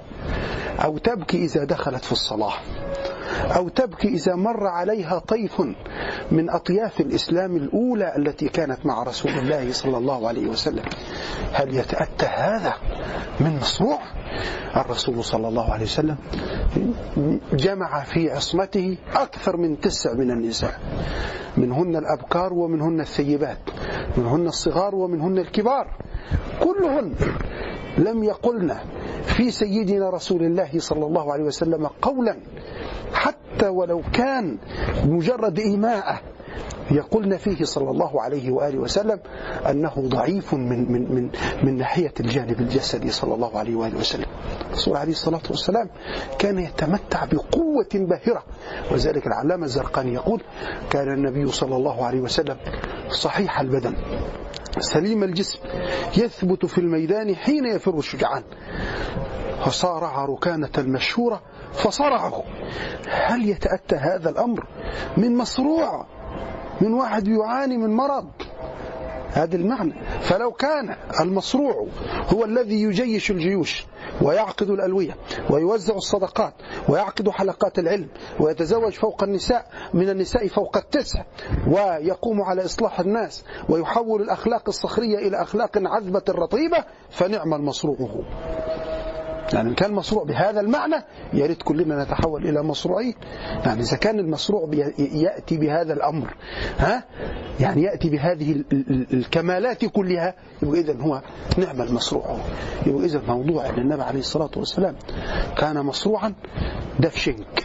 أو 0.84 0.98
تبكي 0.98 1.44
إذا 1.44 1.64
دخلت 1.64 2.04
في 2.04 2.12
الصلاة. 2.12 2.54
أو 3.56 3.68
تبكي 3.68 4.08
إذا 4.08 4.34
مر 4.34 4.66
عليها 4.66 5.18
طيف 5.18 5.60
من 6.32 6.50
أطياف 6.50 7.00
الإسلام 7.00 7.56
الأولى 7.56 8.16
التي 8.16 8.48
كانت 8.48 8.86
مع 8.86 9.02
رسول 9.02 9.32
الله 9.32 9.72
صلى 9.72 9.98
الله 9.98 10.28
عليه 10.28 10.46
وسلم. 10.46 10.84
هل 11.52 11.74
يتأتى 11.74 12.26
هذا 12.26 12.74
من 13.40 13.56
مصروع 13.56 13.98
الرسول 14.76 15.24
صلى 15.24 15.48
الله 15.48 15.72
عليه 15.72 15.84
وسلم 15.84 16.16
جمع 17.52 18.04
في 18.04 18.30
عصمته 18.30 18.96
أكثر 19.14 19.56
من 19.56 19.80
تسع 19.80 20.14
من 20.14 20.30
النساء. 20.30 20.80
منهن 21.56 21.96
الأبكار 21.96 22.52
ومنهن 22.52 23.00
الثيبات 23.00 23.58
منهن 24.16 24.46
الصغار 24.46 24.94
ومنهن 24.94 25.38
الكبار. 25.38 25.96
كلهن. 26.60 27.14
لم 27.98 28.24
يقلن 28.24 28.76
في 29.24 29.50
سيدنا 29.50 30.10
رسول 30.10 30.42
الله 30.42 30.70
صلى 30.78 31.06
الله 31.06 31.32
عليه 31.32 31.44
وسلم 31.44 31.86
قولا 31.86 32.36
حتى 33.14 33.68
ولو 33.68 34.02
كان 34.12 34.58
مجرد 35.04 35.58
إيماءه 35.58 36.20
يقولن 36.90 37.36
فيه 37.36 37.64
صلى 37.64 37.90
الله 37.90 38.22
عليه 38.22 38.50
وآله 38.50 38.78
وسلم 38.78 39.20
أنه 39.70 39.92
ضعيف 39.98 40.54
من, 40.54 40.92
من, 40.92 41.14
من, 41.14 41.30
من 41.62 41.76
ناحية 41.76 42.12
الجانب 42.20 42.60
الجسدي 42.60 43.10
صلى 43.10 43.34
الله 43.34 43.58
عليه 43.58 43.76
وآله 43.76 43.98
وسلم. 43.98 44.26
الرسول 44.70 44.96
عليه 44.96 45.12
الصلاة 45.12 45.40
والسلام 45.50 45.90
كان 46.38 46.58
يتمتع 46.58 47.24
بقوة 47.24 47.88
باهرة 47.94 48.44
وذلك 48.92 49.26
العلامة 49.26 49.64
الزرقاني 49.64 50.14
يقول 50.14 50.42
كان 50.90 51.08
النبي 51.12 51.52
صلى 51.52 51.76
الله 51.76 52.04
عليه 52.06 52.20
وسلم 52.20 52.56
صحيح 53.10 53.60
البدن 53.60 53.94
سليم 54.78 55.22
الجسم 55.22 55.58
يثبت 56.16 56.66
في 56.66 56.78
الميدان 56.78 57.36
حين 57.36 57.64
يفر 57.66 57.98
الشجعان 57.98 58.42
فصارع 59.64 60.24
ركانة 60.24 60.70
المشهورة 60.78 61.42
فصرعه 61.72 62.44
هل 63.08 63.48
يتأتى 63.48 63.96
هذا 63.96 64.30
الأمر 64.30 64.66
من 65.16 65.36
مصروع 65.36 66.06
من 66.80 66.92
واحد 66.92 67.28
يعاني 67.28 67.76
من 67.76 67.96
مرض؟ 67.96 68.30
هذا 69.32 69.56
المعنى. 69.56 69.94
فلو 70.20 70.52
كان 70.52 70.96
المصروع 71.20 71.86
هو 72.34 72.44
الذي 72.44 72.82
يجيش 72.82 73.30
الجيوش 73.30 73.86
ويعقد 74.22 74.70
الألوية 74.70 75.16
ويوزع 75.50 75.94
الصدقات 75.94 76.54
ويعقد 76.88 77.28
حلقات 77.28 77.78
العلم 77.78 78.08
ويتزوج 78.40 78.92
فوق 78.92 79.22
النساء 79.22 79.66
من 79.94 80.08
النساء 80.08 80.48
فوق 80.48 80.76
التسع 80.76 81.22
ويقوم 81.66 82.42
على 82.42 82.64
إصلاح 82.64 83.00
الناس 83.00 83.44
ويحول 83.68 84.22
الأخلاق 84.22 84.62
الصخرية 84.68 85.18
إلى 85.18 85.42
أخلاق 85.42 85.70
عذبة 85.76 86.22
رطيبة 86.28 86.84
فنعم 87.10 87.54
المصروع 87.54 87.96
هو 87.96 88.22
يعني 89.52 89.74
كان 89.74 89.92
مصروع 89.92 90.24
بهذا 90.24 90.60
المعنى 90.60 91.04
يا 91.32 91.46
ريت 91.46 91.62
كلنا 91.62 92.04
نتحول 92.04 92.48
إلى 92.48 92.62
مصروعين. 92.62 93.14
يعني 93.66 93.80
إذا 93.80 93.96
كان 93.96 94.18
المصروع 94.18 94.70
يأتي 94.98 95.56
بهذا 95.56 95.92
الأمر 95.92 96.34
ها؟ 96.78 97.04
يعني 97.60 97.82
يأتي 97.82 98.10
بهذه 98.10 98.64
الكمالات 99.12 99.84
كلها 99.84 100.34
يبقى 100.62 100.80
اذا 100.80 100.96
هو 101.00 101.22
نعم 101.58 101.82
المصروع. 101.82 102.38
يبقى 102.86 103.04
اذا 103.04 103.20
موضوع 103.28 103.68
أن 103.68 103.78
النبي 103.78 104.02
عليه 104.02 104.20
الصلاة 104.20 104.50
والسلام 104.56 104.96
كان 105.56 105.76
مصروعا 105.82 106.34
ده 107.00 107.08
في 107.08 107.20
شنك. 107.20 107.64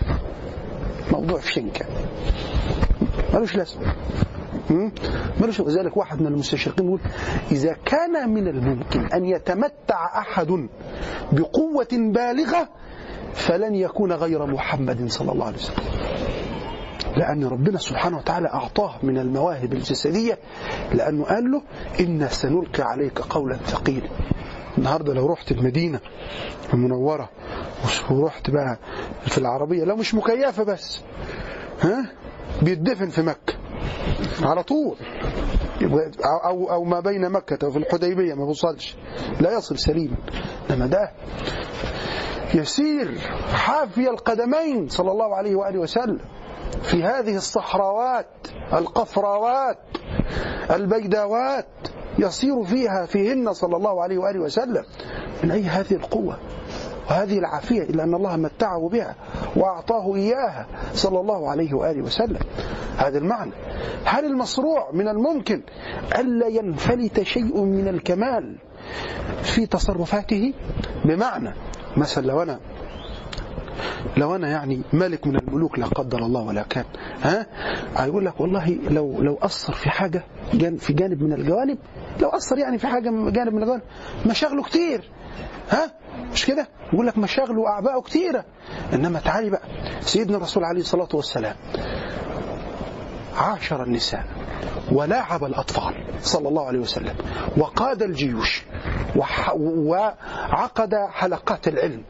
موضوع 1.12 1.40
في 1.40 1.52
شنك. 1.52 1.86
ملوش 3.34 3.56
ملوش 3.56 3.70
ذلك 5.70 5.98
واحد 5.98 6.22
من 6.22 6.28
المستشرقين 6.28 6.86
يقول 6.86 7.00
إذا 7.52 7.76
كان 7.86 8.30
من 8.30 8.48
الممكن 8.48 9.06
أن 9.06 9.26
يتمتع 9.26 10.20
أحد 10.20 10.68
بقوة 11.32 11.88
بالغة 11.92 12.70
فلن 13.34 13.76
يكون 13.76 14.12
غير 14.14 14.46
محمد 14.46 15.10
صلى 15.12 15.32
الله 15.32 15.46
عليه 15.46 15.58
وسلم. 15.58 15.86
لأن 17.18 17.46
ربنا 17.46 17.78
سبحانه 17.78 18.18
وتعالى 18.18 18.48
أعطاه 18.48 18.96
من 19.04 19.18
المواهب 19.18 19.74
الجسدية 19.74 20.40
لأنه 20.94 21.24
قال 21.24 21.52
له 21.52 21.62
إنا 22.00 22.28
سنلقي 22.28 22.84
عليك 22.84 23.20
قولا 23.20 23.56
ثقيلا. 23.58 24.10
النهاردة 24.78 25.14
لو 25.14 25.26
رحت 25.28 25.52
المدينة 25.52 26.00
المنورة 26.74 27.30
ورحت 28.12 28.50
بقى 28.50 28.78
في 29.26 29.38
العربية 29.38 29.84
لو 29.84 29.96
مش 29.96 30.16
مكيفة 30.16 30.64
بس 30.64 31.02
ها؟ 31.82 32.06
بيدفن 32.62 33.10
في 33.10 33.22
مكة. 33.22 33.54
على 34.42 34.64
طول. 34.64 34.96
أو, 36.46 36.72
أو 36.72 36.84
ما 36.84 37.00
بين 37.00 37.30
مكة 37.30 37.68
وفي 37.68 37.78
الحديبية 37.78 38.34
ما 38.34 38.46
بوصلش 38.46 38.96
لا 39.42 39.58
يصل 39.58 39.78
سليما 39.80 40.16
إنما 40.70 40.86
ده 40.88 41.12
يسير 42.54 43.18
حافي 43.54 44.10
القدمين 44.10 44.88
صلى 44.90 45.12
الله 45.12 45.36
عليه 45.36 45.56
وآله 45.56 45.80
وسلم 45.80 46.20
في 46.84 47.04
هذه 47.04 47.36
الصحراوات 47.36 48.28
القفراوات 48.74 49.78
البيداوات 50.72 51.66
يصير 52.20 52.64
فيها 52.64 53.06
فيهن 53.06 53.54
صلى 53.54 53.78
الله 53.78 54.02
عليه 54.04 54.18
وآله 54.18 54.40
وسلم 54.40 54.84
من 55.44 55.52
أي 55.52 55.62
هذه 55.64 55.94
القوة؟ 55.94 56.38
وهذه 57.10 57.40
العافية 57.40 57.82
إلا 57.84 58.04
أن 58.04 58.14
الله 58.14 58.36
متعه 58.36 58.90
بها 58.90 59.16
وأعطاه 59.56 60.16
إياها 60.16 60.68
صلى 60.94 61.20
الله 61.20 61.50
عليه 61.50 61.74
وآله 61.74 62.02
وسلم. 62.02 62.40
هذا 62.98 63.18
المعنى. 63.18 63.52
هل 64.06 64.26
المصروع 64.26 64.92
من 64.94 65.08
الممكن 65.08 65.62
ألا 66.20 66.48
ينفلت 66.48 67.22
شيء 67.24 67.62
من 67.64 67.88
الكمال 67.88 68.56
في 69.44 69.66
تصرفاته؟ 69.66 70.54
بمعنى 71.06 71.54
مثلا 71.98 72.28
لو 72.28 72.42
أنا 72.42 72.60
لو 74.18 74.36
أنا 74.36 74.50
يعني 74.50 74.82
ملك 74.94 75.28
من 75.28 75.36
الملوك 75.36 75.80
لا 75.80 75.86
قدر 75.86 76.20
الله 76.20 76.42
ولا 76.42 76.64
كان 76.64 76.86
ها؟ 77.22 77.46
هيقول 77.98 78.26
لك 78.26 78.40
والله 78.42 78.78
لو 78.90 79.22
لو 79.22 79.38
أثر 79.42 79.74
في 79.74 79.90
حاجة 79.90 80.24
في 80.78 80.94
جانب 80.94 81.24
من 81.24 81.34
الجوانب 81.34 81.78
لو 82.22 82.30
أثر 82.30 82.58
يعني 82.58 82.78
في 82.78 82.88
حاجة 82.88 83.10
جانب 83.30 83.54
من 83.54 83.62
الجوانب 83.62 83.82
مشاغله 84.26 84.64
كتير 84.64 85.12
ها؟ 85.70 85.92
مش 86.34 86.46
كده؟ 86.46 86.68
يقول 86.94 87.08
لك 87.08 87.18
مشاغله 87.18 87.60
واعباءه 87.60 88.02
كتيرة. 88.02 88.46
إنما 88.94 89.20
تعالي 89.20 89.50
بقى 89.50 89.62
سيدنا 90.02 90.38
الرسول 90.38 90.64
عليه 90.64 90.82
الصلاة 90.82 91.10
والسلام 91.14 91.56
عاشر 93.38 93.84
النساء. 93.84 94.26
ولاعب 94.92 95.44
الأطفال 95.44 95.94
صلى 96.22 96.50
الله 96.50 96.66
عليه 96.68 96.80
وسلم 96.80 97.16
وقاد 97.58 98.04
الجيوش 98.04 98.64
وعقد 99.56 100.96
حلقات 100.96 101.68
العلم 101.68 102.04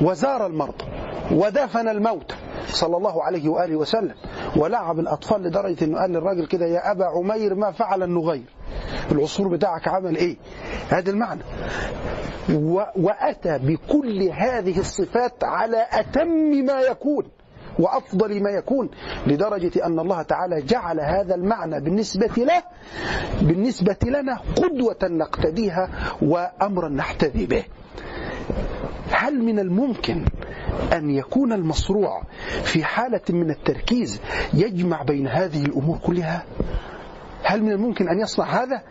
وزار 0.00 0.46
المرضى 0.46 0.84
ودفن 1.32 1.88
الموتى 1.88 2.34
صلى 2.68 2.96
الله 2.96 3.22
عليه 3.24 3.48
وآله 3.48 3.76
وسلم. 3.76 4.14
ولعب 4.56 4.98
الأطفال 5.00 5.42
لدرجة 5.42 5.84
أنه 5.84 5.98
قال 5.98 6.10
للراجل 6.10 6.46
كده 6.46 6.66
يا 6.66 6.90
أبا 6.90 7.04
عمير 7.04 7.54
ما 7.54 7.72
فعل 7.72 8.02
النغير. 8.02 8.54
العصور 9.12 9.48
بتاعك 9.48 9.88
عمل 9.88 10.16
إيه؟ 10.16 10.36
هذا 10.88 11.10
المعنى. 11.10 11.42
وأتى 12.96 13.58
بكل 13.58 14.22
هذه 14.22 14.78
الصفات 14.78 15.44
على 15.44 15.86
أتم 15.90 16.28
ما 16.66 16.80
يكون. 16.80 17.24
وأفضل 17.78 18.42
ما 18.42 18.50
يكون 18.50 18.90
لدرجة 19.26 19.86
أن 19.86 19.98
الله 19.98 20.22
تعالى 20.22 20.62
جعل 20.62 21.00
هذا 21.00 21.34
المعنى 21.34 21.80
بالنسبة 21.80 22.44
له 22.44 22.62
بالنسبة 23.42 23.96
لنا 24.02 24.38
قدوة 24.56 24.98
نقتديها 25.02 25.90
وأمرا 26.22 26.88
نحتذي 26.88 27.46
به. 27.46 27.64
هل 29.10 29.44
من 29.44 29.58
الممكن 29.58 30.24
أن 30.92 31.10
يكون 31.10 31.52
المصروع 31.52 32.22
في 32.62 32.84
حالة 32.84 33.20
من 33.30 33.50
التركيز 33.50 34.20
يجمع 34.54 35.02
بين 35.02 35.28
هذه 35.28 35.64
الأمور 35.64 35.98
كلها؟ 35.98 36.44
هل 37.42 37.62
من 37.62 37.72
الممكن 37.72 38.08
أن 38.08 38.20
يصنع 38.20 38.44
هذا؟ 38.62 38.82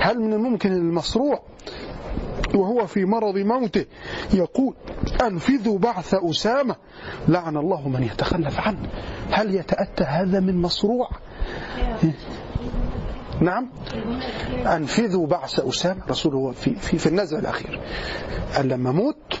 هل 0.00 0.20
من 0.20 0.32
الممكن 0.32 0.72
المصروع 0.72 1.42
وهو 2.54 2.86
في 2.86 3.04
مرض 3.04 3.38
موته 3.38 3.84
يقول 4.34 4.74
أنفذوا 5.22 5.78
بعث 5.78 6.14
أسامة. 6.14 6.76
لعن 7.28 7.56
الله 7.56 7.88
من 7.88 8.02
يتخلف 8.02 8.60
عنه. 8.60 8.88
هل 9.30 9.54
يتأتى 9.54 10.04
هذا 10.04 10.40
من 10.40 10.62
مصروع؟ 10.62 11.10
نعم. 13.40 13.70
أنفذوا 14.66 15.26
بعث 15.26 15.60
أسامة. 15.60 16.02
رسول 16.08 16.34
هو 16.34 16.52
في, 16.52 16.74
في, 16.74 16.98
في 16.98 17.06
النزع 17.06 17.38
الأخير. 17.38 17.80
قال 18.56 18.68
لما 18.68 18.92
موت 18.92 19.40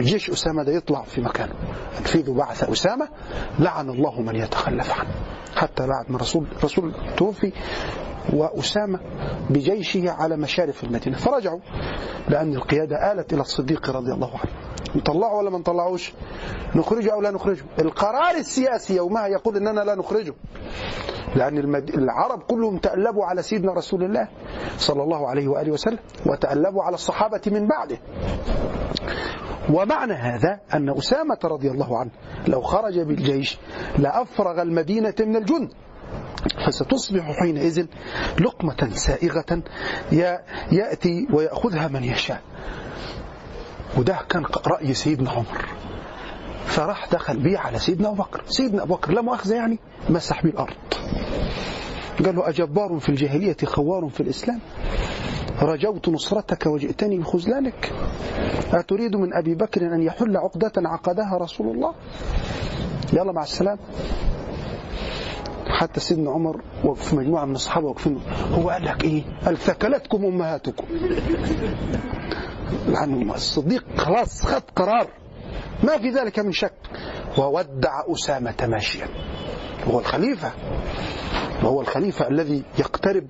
جيش 0.00 0.30
أسامة 0.30 0.62
ده 0.62 0.72
يطلع 0.72 1.02
في 1.02 1.20
مكانه. 1.20 1.54
أنفذوا 1.98 2.34
بعث 2.34 2.70
أسامة. 2.70 3.08
لعن 3.58 3.90
الله 3.90 4.20
من 4.20 4.36
يتخلف 4.36 4.92
عنه. 4.92 5.14
حتى 5.56 5.86
بعد 5.86 6.10
ما 6.10 6.18
رسول 6.18 6.46
رسول 6.64 6.94
توفي 7.16 7.52
وأسامة 8.32 9.00
بجيشه 9.50 10.10
على 10.10 10.36
مشارف 10.36 10.84
المدينة. 10.84 11.16
فرجعوا 11.16 11.60
لأن 12.28 12.54
القيادة 12.54 13.12
آلت 13.12 13.32
إلى 13.32 13.40
الصديق 13.40 13.90
رضي 13.90 14.12
الله 14.12 14.30
عنه. 14.30 14.52
نطلعه 14.96 15.34
ولا 15.34 15.50
ما 15.50 15.58
نطلعوش 15.58 16.12
نخرجه 16.76 17.12
أو 17.12 17.20
لا 17.20 17.30
نخرجه؟ 17.30 17.64
القرار 17.78 18.36
السياسي 18.36 18.96
يومها 18.96 19.26
يقول 19.26 19.56
أننا 19.56 19.80
لا 19.80 19.94
نخرجه. 19.94 20.34
لأن 21.36 21.58
العرب 21.94 22.42
كلهم 22.42 22.78
تألبوا 22.78 23.24
على 23.24 23.42
سيدنا 23.42 23.72
رسول 23.72 24.04
الله 24.04 24.28
صلى 24.78 25.02
الله 25.02 25.28
عليه 25.28 25.48
وآله 25.48 25.72
وسلم 25.72 25.98
وتألبوا 26.26 26.82
على 26.82 26.94
الصحابة 26.94 27.40
من 27.46 27.68
بعده. 27.68 27.98
ومعنى 29.72 30.12
هذا 30.12 30.60
أن 30.74 30.90
أسامة 30.98 31.38
رضي 31.44 31.70
الله 31.70 31.98
عنه 31.98 32.10
لو 32.46 32.60
خرج 32.60 33.00
بالجيش 33.00 33.58
لأفرغ 33.98 34.62
المدينة 34.62 35.14
من 35.20 35.36
الجند. 35.36 35.72
فستصبح 36.66 37.32
حينئذ 37.40 37.86
لقمة 38.40 38.90
سائغة 38.94 39.62
يأتي 40.72 41.26
ويأخذها 41.32 41.88
من 41.88 42.04
يشاء. 42.04 42.42
وده 43.98 44.18
كان 44.28 44.44
رأي 44.66 44.94
سيدنا 44.94 45.30
عمر. 45.30 45.68
فراح 46.66 47.08
دخل 47.12 47.36
بيه 47.36 47.58
على 47.58 47.78
سيدنا 47.78 48.08
أبو 48.08 48.22
بكر. 48.22 48.42
سيدنا 48.46 48.82
أبو 48.82 48.94
بكر 48.94 49.12
لا 49.12 49.20
مؤاخذة 49.20 49.54
يعني 49.54 49.78
مسح 50.10 50.42
بيه 50.42 50.50
الأرض 50.50 50.74
قال 52.24 52.36
له 52.36 52.48
أجبار 52.48 52.98
في 52.98 53.08
الجاهلية 53.08 53.56
خوار 53.64 54.08
في 54.08 54.20
الإسلام؟ 54.20 54.60
رجوت 55.62 56.08
نصرتك 56.08 56.66
وجئتني 56.66 57.18
بخذلانك. 57.18 57.92
أتريد 58.72 59.16
من 59.16 59.34
أبي 59.34 59.54
بكر 59.54 59.82
أن 59.94 60.02
يحل 60.02 60.36
عقدة 60.36 60.72
عقدها 60.76 61.38
رسول 61.40 61.66
الله؟ 61.76 61.94
يلا 63.12 63.32
مع 63.32 63.42
السلامة. 63.42 63.78
حتى 65.68 66.00
سيدنا 66.00 66.30
عمر 66.30 66.60
وفي 66.84 67.16
مجموعة 67.16 67.44
من 67.44 67.54
الصحابة 67.54 67.86
واقفين. 67.86 68.20
هو 68.52 68.70
قال 68.70 68.84
لك 68.84 69.04
إيه؟ 69.04 69.22
قال 69.44 69.58
ثكلتكم 69.58 70.24
أمهاتكم. 70.24 70.84
يعني 72.88 73.34
الصديق 73.34 73.84
خلاص 73.96 74.46
خد 74.46 74.62
قرار. 74.76 75.06
ما 75.84 75.98
في 75.98 76.10
ذلك 76.10 76.38
من 76.38 76.52
شك. 76.52 76.72
وودع 77.38 78.02
أسامة 78.08 78.66
ماشيا. 78.68 79.08
وهو 79.86 80.00
الخليفة. 80.00 80.52
وهو 81.62 81.80
الخليفة 81.80 82.28
الذي 82.28 82.62
يقترب 82.78 83.26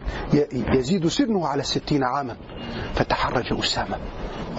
يزيد 0.53 1.09
سنه 1.09 1.47
على 1.47 1.63
ستين 1.63 2.05
عاما. 2.05 2.37
فتحرج 2.95 3.59
أسامة. 3.59 3.97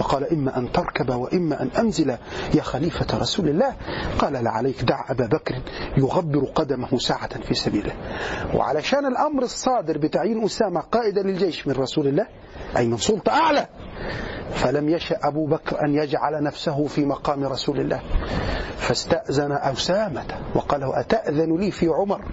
وقال 0.00 0.32
إما 0.32 0.58
أن 0.58 0.72
تركب 0.72 1.10
وإما 1.10 1.62
أن 1.62 1.70
أنزل 1.78 2.10
يا 2.54 2.62
خليفة 2.62 3.18
رسول 3.18 3.48
الله. 3.48 3.74
قال 4.18 4.32
لا 4.32 4.50
عليك 4.50 4.84
دع 4.84 5.04
أبا 5.10 5.26
بكر 5.26 5.54
يغبر 5.96 6.44
قدمه 6.54 6.98
ساعة 6.98 7.40
في 7.40 7.54
سبيله. 7.54 7.92
وعلشان 8.54 9.06
الأمر 9.06 9.42
الصادر 9.42 9.98
بتعيين 9.98 10.44
أسامة 10.44 10.80
قائدا 10.80 11.22
للجيش 11.22 11.66
من 11.66 11.74
رسول 11.74 12.06
الله 12.08 12.26
أي 12.76 12.88
من 12.88 12.96
سلطة 12.96 13.32
أعلى 13.32 13.66
فلم 14.50 14.88
يشأ 14.88 15.18
أبو 15.22 15.46
بكر 15.46 15.84
أن 15.84 15.94
يجعل 15.94 16.42
نفسه 16.42 16.86
في 16.86 17.04
مقام 17.04 17.44
رسول 17.44 17.80
الله. 17.80 18.00
فاستأذن 18.76 19.52
أسامة 19.52 20.24
وقال 20.54 20.84
أتأذن 20.94 21.56
لي 21.56 21.70
في 21.70 21.88
عمر؟ 21.88 22.24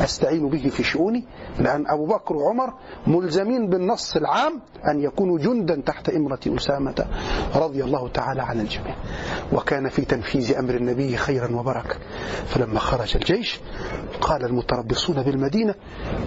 أستعين 0.00 0.48
به 0.48 0.68
في 0.68 0.82
شؤوني؟ 0.82 1.24
لأن 1.58 1.84
أبو 1.86 2.06
بكر 2.06 2.36
وعمر 2.36 2.74
ملزمين 3.06 3.68
بالنص 3.70 4.16
العام 4.16 4.60
أن 4.90 5.00
يكونوا 5.00 5.38
جندا 5.38 5.82
تحت 5.86 6.08
إمرة 6.08 6.40
أسامة 6.46 7.06
رضي 7.54 7.84
الله 7.84 8.08
تعالى 8.08 8.42
عن 8.42 8.60
الجميع. 8.60 8.94
وكان 9.52 9.88
في 9.88 10.04
تنفيذ 10.04 10.56
أمر 10.56 10.74
النبي 10.74 11.16
خيرا 11.16 11.56
وبركة. 11.56 11.96
فلما 12.46 12.78
خرج 12.78 13.16
الجيش 13.16 13.60
قال 14.20 14.44
المتربصون 14.44 15.22
بالمدينة 15.22 15.74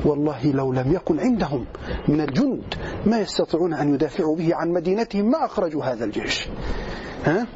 والله 0.05 0.51
لو 0.51 0.73
لم 0.73 0.93
يكن 0.93 1.19
عندهم 1.19 1.65
من 2.07 2.21
الجند 2.21 2.75
ما 3.05 3.19
يستطيعون 3.19 3.73
أن 3.73 3.93
يدافعوا 3.93 4.35
به 4.35 4.55
عن 4.55 4.73
مدينتهم 4.77 5.31
ما 5.31 5.45
أخرجوا 5.45 5.83
هذا 5.83 6.05
الجيش. 6.05 6.47
ها؟ 7.25 7.47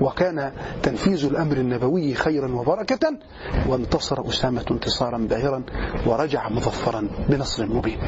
وكان 0.00 0.52
تنفيذ 0.82 1.26
الأمر 1.26 1.56
النبوي 1.56 2.14
خيرا 2.14 2.52
وبركة 2.54 3.18
وانتصر 3.68 4.28
أسامة 4.28 4.64
انتصارا 4.70 5.18
باهرا 5.18 5.62
ورجع 6.06 6.48
مظفرا 6.48 7.08
بنصر 7.28 7.66
مبين. 7.66 7.98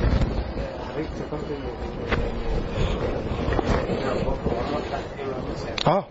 آه. 5.86 6.04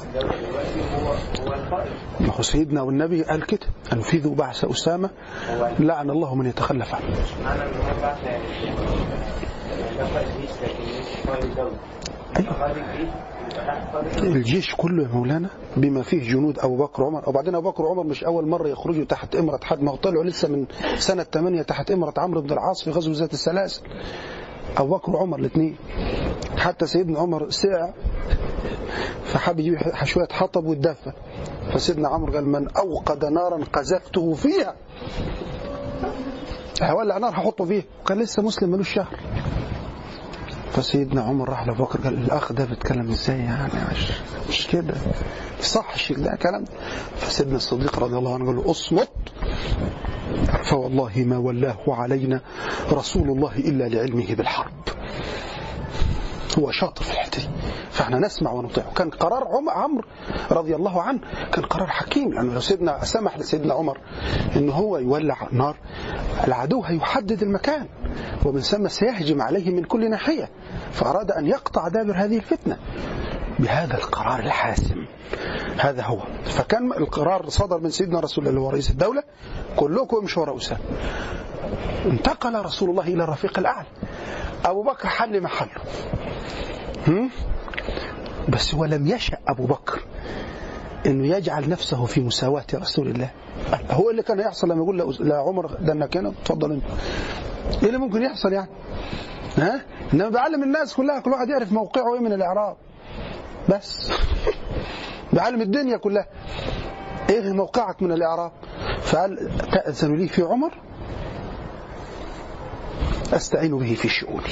هو 0.00 1.14
ما 2.20 2.32
هو 2.38 2.42
سيدنا 2.42 2.82
والنبي 2.82 3.22
قال 3.22 3.46
كده. 3.46 3.66
انفذوا 3.92 4.34
بعث 4.34 4.64
أسامة. 4.64 5.10
لعن 5.80 6.10
الله 6.10 6.34
من 6.34 6.46
يتخلف 6.46 6.94
عنه. 6.94 7.04
أيوة. 12.36 12.72
الجيش 14.18 14.74
كله 14.76 15.02
يا 15.02 15.08
مولانا 15.08 15.48
بما 15.76 16.02
فيه 16.02 16.30
جنود 16.32 16.58
أبو 16.58 16.76
بكر 16.76 17.02
وعمر. 17.02 17.28
وبعدين 17.28 17.54
أبو 17.54 17.70
بكر 17.70 17.82
وعمر 17.82 18.04
مش 18.04 18.24
أول 18.24 18.48
مرة 18.48 18.68
يخرجوا 18.68 19.04
تحت 19.04 19.36
إمرة 19.36 19.60
حد. 19.62 19.82
ما 19.82 19.96
طلعوا 19.96 20.24
لسه 20.24 20.48
من 20.48 20.66
سنة 20.98 21.22
8 21.22 21.62
تحت 21.62 21.90
إمرة 21.90 22.14
عمرو 22.18 22.40
بن 22.40 22.52
العاص 22.52 22.84
في 22.84 22.90
غزوة 22.90 23.14
ذات 23.14 23.32
السلاسل. 23.32 23.82
أبو 24.78 24.96
بكر 24.96 25.16
وعمر 25.16 25.38
الاثنين. 25.38 25.76
حتى 26.56 26.86
سيدنا 26.86 27.18
عمر 27.18 27.50
سع 27.50 27.90
فحب 29.24 29.60
يجيب 29.60 29.78
شوية 30.04 30.28
حطب 30.32 30.66
ويتدفى 30.66 31.12
فسيدنا 31.72 32.08
عمرو 32.08 32.32
قال 32.32 32.48
من 32.48 32.68
أوقد 32.68 33.24
نارا 33.24 33.64
قذفته 33.72 34.34
فيها. 34.34 34.74
هولع 36.82 37.18
نار 37.18 37.30
هحطه 37.30 37.64
فيها. 37.64 37.84
وكان 38.02 38.18
لسه 38.18 38.42
مسلم 38.42 38.70
ملوش 38.70 38.94
شهر. 38.94 39.16
فسيدنا 40.72 41.22
عمر 41.22 41.48
راح 41.48 41.66
لابو 41.66 41.84
بكر 41.84 42.00
قال 42.00 42.14
الأخ 42.14 42.52
ده 42.52 42.64
بيتكلم 42.64 43.10
إزاي 43.10 43.38
يعني؟ 43.38 43.72
مش, 44.48 44.66
كده. 44.66 44.94
صح 45.62 45.92
الشيخ 45.94 46.18
ده 46.18 46.36
كلام. 46.42 46.64
فسيدنا 47.16 47.56
الصديق 47.56 47.98
رضي 47.98 48.16
الله 48.18 48.34
عنه 48.34 48.46
قال 48.46 48.56
له 48.56 48.70
أصمت 48.70 49.08
فوالله 50.64 51.12
ما 51.16 51.38
ولاه 51.38 51.78
علينا 51.88 52.40
رسول 52.92 53.28
الله 53.30 53.56
إلا 53.56 53.88
لعلمه 53.88 54.34
بالحرب. 54.34 54.72
هو 56.58 56.70
شاطر 56.70 57.04
في 57.04 57.12
الحتة 57.12 57.42
دي. 57.42 57.48
فإحنا 57.90 58.18
نسمع 58.18 58.52
ونطيع. 58.52 58.84
كان 58.96 59.10
قرار 59.10 59.44
عمر 59.68 60.04
رضي 60.50 60.76
الله 60.76 61.02
عنه 61.02 61.20
كان 61.52 61.64
قرار 61.64 61.86
حكيم 61.86 62.32
لأنه 62.32 62.54
لو 62.54 62.60
سيدنا 62.60 63.04
سمح 63.04 63.38
لسيدنا 63.38 63.74
عمر 63.74 63.98
إن 64.56 64.70
هو 64.70 64.98
يولع 64.98 65.48
نار 65.52 65.76
العدو 66.46 66.82
هيحدد 66.82 67.42
المكان. 67.42 67.86
ومن 68.44 68.60
ثم 68.60 68.88
سيهجم 68.88 69.42
عليه 69.42 69.70
من 69.70 69.84
كل 69.84 70.10
ناحية. 70.10 70.48
فأراد 70.92 71.30
أن 71.30 71.46
يقطع 71.46 71.88
دابر 71.88 72.12
هذه 72.16 72.36
الفتنة. 72.36 72.78
بهذا 73.60 73.94
القرار 73.94 74.40
الحاسم. 74.40 75.06
هذا 75.78 76.02
هو. 76.02 76.18
فكان 76.44 76.92
القرار 76.92 77.48
صدر 77.48 77.80
من 77.80 77.90
سيدنا 77.90 78.20
رسول 78.20 78.48
الله 78.48 78.60
هو 78.60 78.70
رئيس 78.70 78.90
الدولة 78.90 79.22
كلكم 79.76 80.16
امشوا 80.16 80.44
رؤوسا 80.44 80.76
انتقل 82.06 82.64
رسول 82.64 82.90
الله 82.90 83.02
إلى 83.02 83.24
الرفيق 83.24 83.58
الأعلى. 83.58 83.86
أبو 84.64 84.82
بكر 84.82 85.08
حل 85.08 85.42
محله؟ 85.42 85.70
بس 88.48 88.74
ولم 88.74 89.06
يشأ 89.06 89.38
أبو 89.48 89.66
بكر 89.66 90.00
انه 91.06 91.36
يجعل 91.36 91.68
نفسه 91.68 92.04
في 92.04 92.20
مساواة 92.20 92.64
رسول 92.74 93.08
الله. 93.08 93.30
هو 93.90 94.10
اللي 94.10 94.22
كان 94.22 94.40
يحصل 94.40 94.68
لما 94.68 94.82
يقول 94.82 95.16
لعمر 95.20 95.66
ده 95.66 95.92
انك 95.92 96.16
هنا 96.16 96.28
اتفضل 96.28 96.72
أنت. 96.72 96.84
إيه 97.82 97.88
اللي 97.88 97.98
ممكن 97.98 98.22
يحصل 98.22 98.52
يعني؟ 98.52 98.68
ها؟ 99.58 99.80
إنما 100.14 100.28
بعلم 100.28 100.62
الناس 100.62 100.94
كلها 100.94 101.20
كل 101.20 101.30
واحد 101.30 101.48
يعرف 101.48 101.72
موقعه 101.72 102.14
إيه 102.14 102.20
من 102.20 102.32
الإعراب. 102.32 102.76
بس. 103.70 104.12
بعلم 105.32 105.60
الدنيا 105.60 105.96
كلها. 105.96 106.26
إيه 107.30 107.52
موقعك 107.52 108.02
من 108.02 108.12
الإعراب؟ 108.12 108.52
فقال 109.00 109.50
تأذن 109.72 110.16
لي 110.16 110.28
في 110.28 110.42
عمر؟ 110.42 110.89
أستعين 113.34 113.78
به 113.78 113.94
في 113.94 114.08
شؤوني. 114.08 114.42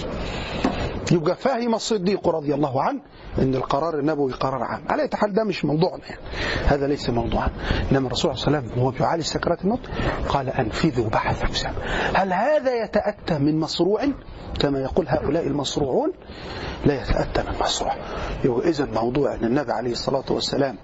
يبقى 1.13 1.37
فاهم 1.37 1.75
الصديق 1.75 2.29
رضي 2.29 2.55
الله 2.55 2.83
عنه 2.83 3.01
إن 3.39 3.55
القرار 3.55 3.99
النبوي 3.99 4.33
قرار 4.33 4.63
عام. 4.63 4.83
على 4.89 5.03
اي 5.03 5.09
حال 5.15 5.33
ده 5.33 5.45
مش 5.45 5.65
موضوعنا 5.65 6.03
يعني. 6.09 6.21
هذا 6.67 6.87
ليس 6.87 7.11
موضوعا. 7.11 7.49
إنما 7.93 8.07
الرسول 8.07 8.39
صلى 8.39 8.47
الله 8.47 8.59
عليه 8.59 8.69
وسلم 8.69 8.83
وهو 8.83 8.91
بيعالج 8.91 9.23
سكرات 9.23 9.65
الموت 9.65 9.81
قال 10.29 10.49
أنفذوا 10.49 11.09
بحث 11.09 11.43
حسام 11.43 11.75
هل 12.15 12.33
هذا 12.33 12.85
يتأتى 12.85 13.39
من 13.39 13.61
مصروع؟ 13.61 14.01
كما 14.61 14.81
يقول 14.81 15.07
هؤلاء 15.09 15.47
المصروعون 15.47 16.13
لا 16.85 17.03
يتأتى 17.03 17.43
من 17.51 17.57
مصروع. 17.61 17.95
اذا 18.45 18.85
موضوع 18.85 19.35
أن 19.35 19.45
النبي 19.45 19.73
عليه 19.73 19.93
الصلاة 19.93 20.25
والسلام 20.31 20.77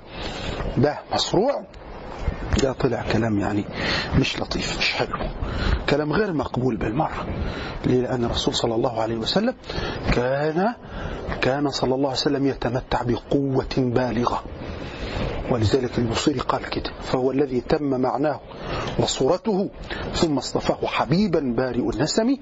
ده 0.77 0.99
مصروع 1.13 1.65
ده 2.63 2.73
طلع 2.73 3.05
كلام 3.13 3.39
يعني 3.39 3.65
مش 4.19 4.41
لطيف 4.41 4.79
مش 4.79 4.93
حلو. 4.93 5.29
كلام 5.91 6.13
غير 6.13 6.33
مقبول 6.33 6.77
بالمرة 6.77 7.27
ليه؟ 7.87 8.01
لأن 8.01 8.25
الرسول 8.25 8.55
صلى 8.55 8.75
الله 8.75 9.01
عليه 9.01 9.17
وسلم 9.17 9.55
كان 10.13 10.75
كان 11.43 11.71
صلى 11.71 11.95
الله 11.95 12.09
عليه 12.09 12.19
وسلم 12.19 12.47
يتمتع 12.47 13.03
بقوة 13.03 13.67
بالغة. 13.79 14.45
ولذلك 15.51 15.99
البصيري 15.99 16.39
قال 16.41 16.65
كده. 16.71 16.91
فهو 17.03 17.31
الذي 17.31 17.61
تم 17.61 18.01
معناه 18.01 18.41
وصورته 18.99 19.71
ثم 20.15 20.39
اصطفاه 20.39 20.87
حبيبا 20.87 21.41
بارئ 21.57 21.91
النسم 21.91 22.37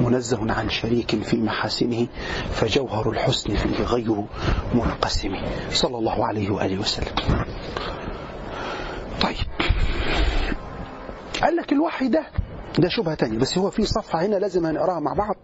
منزه 0.00 0.52
عن 0.52 0.70
شريك 0.70 1.22
في 1.22 1.36
محاسنه 1.36 2.06
فجوهر 2.50 3.10
الحسن 3.10 3.54
فيه 3.54 3.84
غير 3.84 4.24
منقسم. 4.74 5.32
صلى 5.72 5.98
الله 5.98 6.26
عليه 6.26 6.50
وآله 6.50 6.78
وسلم. 6.78 7.14
طيب. 9.22 9.36
قال 11.42 11.56
لك 11.56 11.72
الوحي 11.72 12.08
ده 12.08 12.26
ده 12.78 12.88
شبهة 12.88 13.14
تانية 13.14 13.38
بس 13.38 13.58
هو 13.58 13.70
في 13.70 13.82
صفحة 13.82 14.26
هنا 14.26 14.36
لازم 14.36 14.66
هنقراها 14.66 15.00
مع 15.00 15.12
بعض 15.12 15.36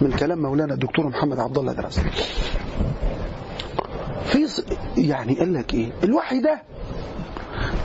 من 0.00 0.12
كلام 0.12 0.38
مولانا 0.42 0.74
الدكتور 0.74 1.06
محمد 1.08 1.38
عبد 1.40 1.58
الله 1.58 1.72
درس 1.72 2.00
في 4.24 4.48
يعني 4.96 5.38
قال 5.38 5.54
لك 5.54 5.74
إيه؟ 5.74 5.92
الوحي 6.04 6.40
ده 6.40 6.62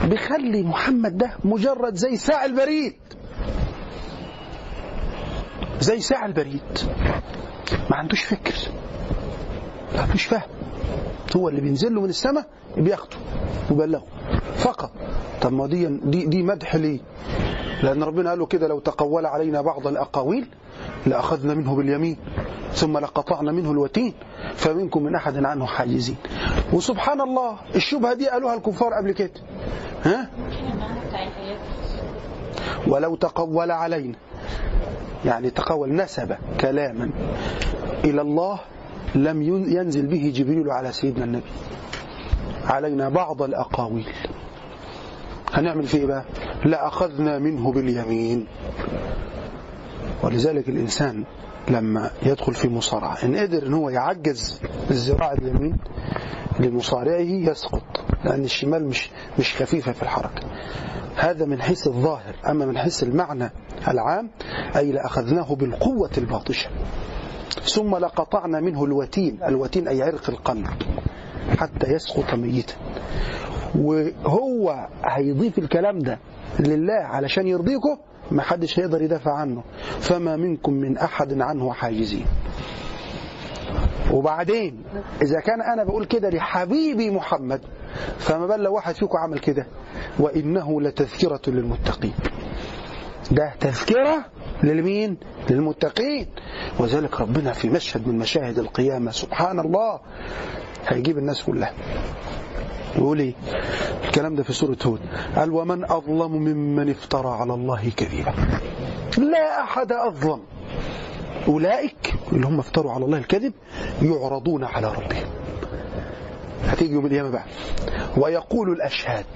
بيخلي 0.04 0.62
محمد 0.62 1.18
ده 1.18 1.30
مجرد 1.44 1.94
زي 1.94 2.16
ساعة 2.16 2.44
البريد. 2.44 2.94
زي 5.80 6.00
ساعة 6.00 6.26
البريد. 6.26 6.78
ما 7.90 7.96
عندوش 7.96 8.22
فكر 8.24 8.54
ما 9.94 10.00
عندوش 10.02 10.24
فهم. 10.24 10.42
هو 11.36 11.48
اللي 11.48 11.60
بينزل 11.60 11.94
له 11.94 12.00
من 12.00 12.08
السماء 12.08 12.46
بياخده 12.76 13.16
وبلغه 13.70 14.02
فقط. 14.56 14.90
طب 15.42 15.52
ما 15.52 15.66
دي 15.66 15.86
دي, 15.86 16.26
دي 16.26 16.42
مدح 16.42 16.76
ليه؟ 16.76 17.00
لأن 17.82 18.02
ربنا 18.02 18.30
قال 18.30 18.38
له 18.38 18.46
كده 18.46 18.68
لو 18.68 18.78
تقول 18.78 19.26
علينا 19.26 19.60
بعض 19.60 19.86
الأقاويل 19.86 20.46
لأخذنا 21.06 21.54
منه 21.54 21.76
باليمين 21.76 22.16
ثم 22.72 22.98
لقطعنا 22.98 23.52
منه 23.52 23.70
الوتين 23.70 24.14
فمنكم 24.54 25.02
من 25.02 25.14
أحد 25.14 25.44
عنه 25.44 25.66
حاجزين. 25.66 26.16
وسبحان 26.72 27.20
الله 27.20 27.56
الشبهة 27.74 28.14
دي 28.14 28.28
قالوها 28.28 28.54
الكفار 28.54 28.94
قبل 28.94 29.12
كده. 29.12 29.30
ها؟ 30.04 30.30
ولو 32.86 33.14
تقول 33.16 33.70
علينا 33.70 34.14
يعني 35.24 35.50
تقول 35.50 35.94
نسب 35.94 36.36
كلاما 36.60 37.10
إلى 38.04 38.20
الله 38.20 38.60
لم 39.14 39.42
ينزل 39.68 40.06
به 40.06 40.32
جبريل 40.34 40.70
على 40.70 40.92
سيدنا 40.92 41.24
النبي. 41.24 41.44
علينا 42.64 43.08
بعض 43.08 43.42
الأقاويل. 43.42 44.06
هنعمل 45.52 45.86
فيه 45.86 46.06
بقى؟ 46.06 46.24
لأخذنا 46.64 47.38
منه 47.38 47.72
باليمين. 47.72 48.46
ولذلك 50.22 50.68
الإنسان 50.68 51.24
لما 51.68 52.10
يدخل 52.22 52.54
في 52.54 52.68
مصارعة 52.68 53.16
إن 53.24 53.36
قدر 53.36 53.66
إن 53.66 53.74
هو 53.74 53.88
يعجز 53.90 54.60
الذراع 54.90 55.32
اليمين 55.32 55.76
لمصارعه 56.60 57.20
يسقط 57.50 57.82
لأن 58.24 58.44
الشمال 58.44 58.86
مش 58.88 59.10
مش 59.38 59.54
خفيفة 59.62 59.92
في 59.92 60.02
الحركة. 60.02 60.42
هذا 61.16 61.44
من 61.44 61.62
حيث 61.62 61.86
الظاهر. 61.86 62.34
أما 62.50 62.66
من 62.66 62.78
حيث 62.78 63.02
المعنى 63.02 63.50
العام 63.88 64.30
أي 64.76 64.92
لأخذناه 64.92 65.54
بالقوة 65.54 66.10
الباطشة. 66.18 66.70
ثم 67.62 67.96
لقطعنا 67.96 68.60
منه 68.60 68.84
الوتين. 68.84 69.38
الوتين 69.42 69.88
أي 69.88 70.02
عرق 70.02 70.30
القلب 70.30 70.66
حتى 71.58 71.92
يسقط 71.92 72.34
ميتا. 72.34 72.74
وهو 73.74 74.88
هيضيف 75.04 75.58
الكلام 75.58 75.98
ده 75.98 76.18
لله 76.60 76.94
علشان 76.94 77.46
يرضيكم 77.46 77.96
ما 78.30 78.42
حدش 78.42 78.78
هيقدر 78.78 79.02
يدافع 79.02 79.32
عنه. 79.32 79.62
فما 80.00 80.36
منكم 80.36 80.72
من 80.72 80.98
أحد 80.98 81.40
عنه 81.40 81.72
حاجزين. 81.72 82.26
وبعدين 84.12 84.82
إذا 85.22 85.40
كان 85.40 85.62
أنا 85.62 85.84
بقول 85.84 86.04
كده 86.04 86.30
لحبيبي 86.30 87.10
محمد 87.10 87.60
فما 88.18 88.46
بال 88.46 88.60
لو 88.60 88.74
واحد 88.74 88.94
فيكم 88.94 89.18
عمل 89.18 89.38
كده؟ 89.38 89.66
وإنه 90.18 90.80
لتذكرة 90.80 91.40
للمتقين. 91.46 92.14
ده 93.30 93.52
تذكرة 93.60 94.24
للمين؟ 94.64 95.16
للمتقين. 95.50 96.26
وذلك 96.78 97.20
ربنا 97.20 97.52
في 97.52 97.68
مشهد 97.68 98.08
من 98.08 98.18
مشاهد 98.18 98.58
القيامة. 98.58 99.10
سبحان 99.10 99.60
الله. 99.60 100.00
هيجيب 100.86 101.18
الناس 101.18 101.42
كلها. 101.42 101.72
يقول 102.96 103.18
إيه؟ 103.18 103.34
الكلام 104.04 104.34
ده 104.34 104.42
في 104.42 104.52
سورة 104.52 104.76
هود. 104.86 105.00
قال 105.36 105.50
ومن 105.50 105.84
أظلم 105.84 106.32
ممن 106.32 106.90
افترى 106.90 107.28
على 107.28 107.54
الله 107.54 107.90
كذبا. 107.96 108.34
لا 109.18 109.62
أحد 109.62 109.92
أظلم. 109.92 110.40
أولئك 111.48 112.14
اللي 112.32 112.46
هم 112.46 112.58
افتروا 112.58 112.92
على 112.92 113.04
الله 113.04 113.18
الكذب 113.18 113.52
يعرضون 114.02 114.64
على 114.64 114.86
ربهم. 114.92 115.26
هتيجي 116.64 116.92
يوم 116.92 117.06
القيامة 117.06 117.30
بقى. 117.30 117.44
ويقول 118.16 118.70
الأشهاد. 118.72 119.26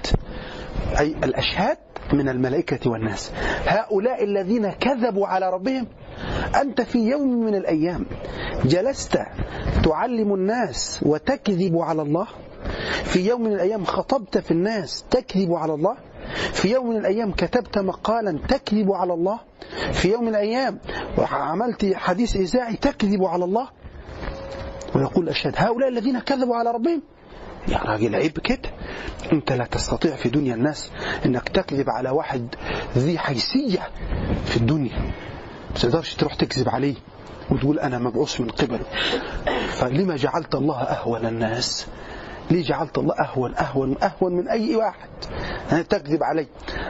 أي 0.99 1.07
الأشهاد؟ 1.23 1.77
من 2.13 2.29
الملائكة 2.29 2.89
والناس. 2.91 3.31
هؤلاء 3.65 4.23
الذين 4.23 4.71
كذبوا 4.71 5.27
على 5.27 5.49
ربهم 5.49 5.87
أنت 6.61 6.81
في 6.81 6.99
يوم 6.99 7.45
من 7.45 7.55
الأيام 7.55 8.05
جلست 8.65 9.19
تعلم 9.83 10.33
الناس 10.33 10.99
وتكذب 11.05 11.77
على 11.77 12.01
الله؟ 12.01 12.27
في 13.03 13.27
يوم 13.27 13.41
من 13.41 13.53
الأيام 13.53 13.85
خطبت 13.85 14.37
في 14.37 14.51
الناس 14.51 15.05
تكذب 15.11 15.53
على 15.53 15.73
الله؟ 15.73 15.95
في 16.53 16.71
يوم 16.71 16.89
من 16.89 16.97
الأيام 16.97 17.31
كتبت 17.31 17.77
مقالا 17.77 18.39
تكذب 18.47 18.91
على 18.91 19.13
الله؟ 19.13 19.39
في 19.93 20.11
يوم 20.11 20.21
من 20.23 20.29
الأيام 20.29 20.79
عملت 21.17 21.93
حديث 21.95 22.35
إذاعي 22.35 22.75
تكذب 22.75 23.23
على 23.23 23.45
الله؟ 23.45 23.69
ويقول 24.95 25.29
أشهد 25.29 25.53
هؤلاء 25.57 25.89
الذين 25.89 26.19
كذبوا 26.19 26.55
على 26.55 26.71
ربهم 26.71 27.01
يا 27.67 27.77
راجل 27.77 28.15
عيب 28.15 28.39
كده. 28.39 28.69
انت 29.33 29.51
لا 29.51 29.65
تستطيع 29.65 30.15
في 30.15 30.29
دنيا 30.29 30.55
الناس 30.55 30.91
انك 31.25 31.49
تكذب 31.49 31.89
على 31.89 32.09
واحد 32.09 32.55
ذي 32.97 33.17
حيثية 33.19 33.89
في 34.45 34.57
الدنيا. 34.57 34.99
ما 35.69 35.75
تقدرش 35.81 36.15
تروح 36.15 36.33
تكذب 36.33 36.69
عليه 36.69 36.95
وتقول 37.49 37.79
أنا 37.79 37.97
مبعوث 37.97 38.41
من 38.41 38.49
قبله. 38.49 38.85
فلما 39.69 40.15
جعلت 40.15 40.55
الله 40.55 40.81
أهون 40.81 41.25
الناس؟ 41.25 41.87
ليه 42.51 42.63
جعلت 42.63 42.97
الله 42.97 43.13
أهون 43.19 43.55
أهون 43.55 43.95
أهون 44.03 44.33
من 44.33 44.47
أي 44.47 44.75
واحد؟ 44.75 45.09
تكذب 45.83 46.23
عليه 46.23 46.47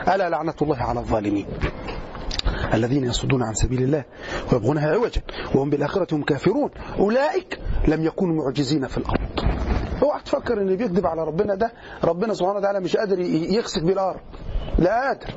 ألا 0.08 0.28
لعنة 0.28 0.54
الله 0.62 0.76
على 0.76 1.00
الظالمين 1.00 1.46
الذين 2.74 3.04
يصدون 3.04 3.42
عن 3.42 3.54
سبيل 3.54 3.82
الله 3.82 4.04
ويبغونها 4.52 4.90
عوجا 4.90 5.22
وهم 5.54 5.70
بالآخرة 5.70 6.14
هم 6.14 6.22
كافرون. 6.22 6.70
أولئك 6.98 7.58
لم 7.88 8.04
يكونوا 8.04 8.44
معجزين 8.44 8.86
في 8.86 8.98
الأرض. 8.98 9.20
اوعى 10.02 10.20
تفكر 10.22 10.54
إن 10.54 10.58
اللي 10.62 10.76
بيكذب 10.76 11.06
على 11.06 11.24
ربنا 11.24 11.54
ده 11.54 11.72
ربنا 12.04 12.34
سبحانه 12.34 12.58
وتعالى 12.58 12.80
مش 12.80 12.96
قادر 12.96 13.18
يخسف 13.20 13.82
بالارض 13.82 14.20
لا 14.78 15.06
قادر. 15.06 15.34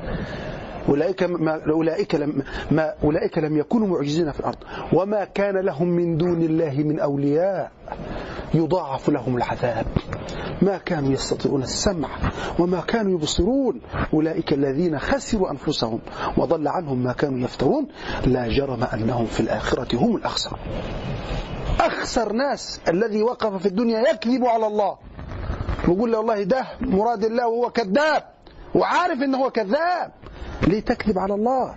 أولئك 0.88 1.22
ما 1.22 1.60
أولئك 1.70 2.14
لم 2.14 2.42
ما 2.70 2.94
أولئك 3.04 3.38
لم 3.38 3.56
يكونوا 3.56 3.88
معجزين 3.88 4.32
في 4.32 4.40
الأرض. 4.40 4.58
وما 4.92 5.24
كان 5.24 5.56
لهم 5.56 5.88
من 5.88 6.16
دون 6.16 6.42
الله 6.42 6.74
من 6.74 7.00
أولياء 7.00 7.70
يضاعف 8.54 9.08
لهم 9.10 9.36
العذاب. 9.36 9.86
ما 10.62 10.78
كانوا 10.78 11.12
يستطيعون 11.12 11.62
السمع 11.62 12.08
وما 12.58 12.80
كانوا 12.80 13.12
يبصرون. 13.12 13.80
أولئك 14.14 14.52
الذين 14.52 14.98
خسروا 14.98 15.50
أنفسهم 15.50 16.00
وضل 16.36 16.68
عنهم 16.68 17.02
ما 17.02 17.12
كانوا 17.12 17.38
يفترون. 17.38 17.88
لا 18.26 18.48
جرم 18.48 18.84
أنهم 18.94 19.26
في 19.26 19.40
الآخرة 19.40 19.96
هم 19.96 20.16
الأخسر 20.16 20.58
أخسر 21.86 22.32
ناس 22.32 22.80
الذي 22.88 23.22
وقف 23.22 23.62
في 23.62 23.66
الدنيا 23.66 24.00
يكذب 24.00 24.44
على 24.44 24.66
الله. 24.66 24.98
ويقول 25.88 26.12
له 26.12 26.18
والله 26.18 26.42
ده 26.42 26.66
مراد 26.80 27.24
الله 27.24 27.48
وهو 27.48 27.70
كذاب 27.70 28.22
وعارف 28.74 29.22
ان 29.22 29.34
هو 29.34 29.50
كذاب. 29.50 30.12
ليه 30.62 30.80
تكذب 30.80 31.18
على 31.18 31.34
الله؟ 31.34 31.74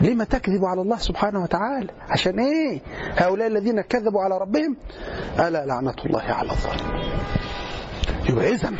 لما 0.00 0.24
تكذب 0.24 0.64
على 0.64 0.80
الله 0.80 0.96
سبحانه 0.96 1.42
وتعالى؟ 1.42 1.90
عشان 2.08 2.40
إيه؟ 2.40 2.80
هؤلاء 3.16 3.48
الذين 3.48 3.80
كذبوا 3.80 4.22
على 4.22 4.38
ربهم 4.38 4.76
ألا 5.38 5.66
لعنة 5.66 5.94
الله 6.06 6.22
على 6.22 6.50
الظالمين. 6.50 7.12
يبقى 8.28 8.48
إذا 8.54 8.72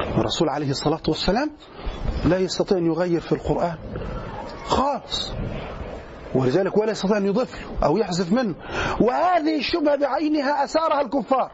الرسول 0.00 0.48
عليه 0.48 0.70
الصلاة 0.70 1.02
والسلام 1.08 1.50
لا 2.24 2.38
يستطيع 2.38 2.78
أن 2.78 2.86
يغير 2.86 3.20
في 3.20 3.32
القرآن 3.32 3.76
خالص. 4.64 5.32
ولذلك 6.34 6.76
ولا 6.76 6.90
يستطيع 6.90 7.16
أن 7.16 7.26
يضيف 7.26 7.54
له 7.54 7.86
أو 7.86 7.96
يحذف 7.96 8.32
منه. 8.32 8.54
وهذه 9.00 9.56
الشبهة 9.58 9.96
بعينها 9.96 10.64
أثارها 10.64 11.00
الكفار. 11.00 11.50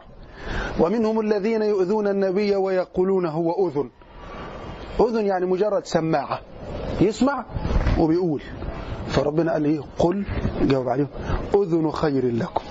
ومنهم 0.79 1.19
الذين 1.19 1.61
يؤذون 1.61 2.07
النبي 2.07 2.55
ويقولون 2.55 3.25
هو 3.25 3.67
أذن. 3.67 3.89
أذن 4.99 5.25
يعني 5.25 5.45
مجرد 5.45 5.85
سماعة. 5.85 6.39
يسمع 7.01 7.45
وبيقول. 7.99 8.41
فربنا 9.07 9.53
قال 9.53 9.65
إيه 9.65 9.81
قل 9.99 10.25
جاوب 10.61 10.89
عليهم. 10.89 11.07
أذن 11.55 11.91
خير 11.91 12.31
لكم. 12.31 12.63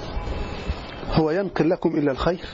هو 1.12 1.30
ينقل 1.30 1.70
لكم 1.70 1.88
إلا 1.96 2.12
الخير. 2.12 2.46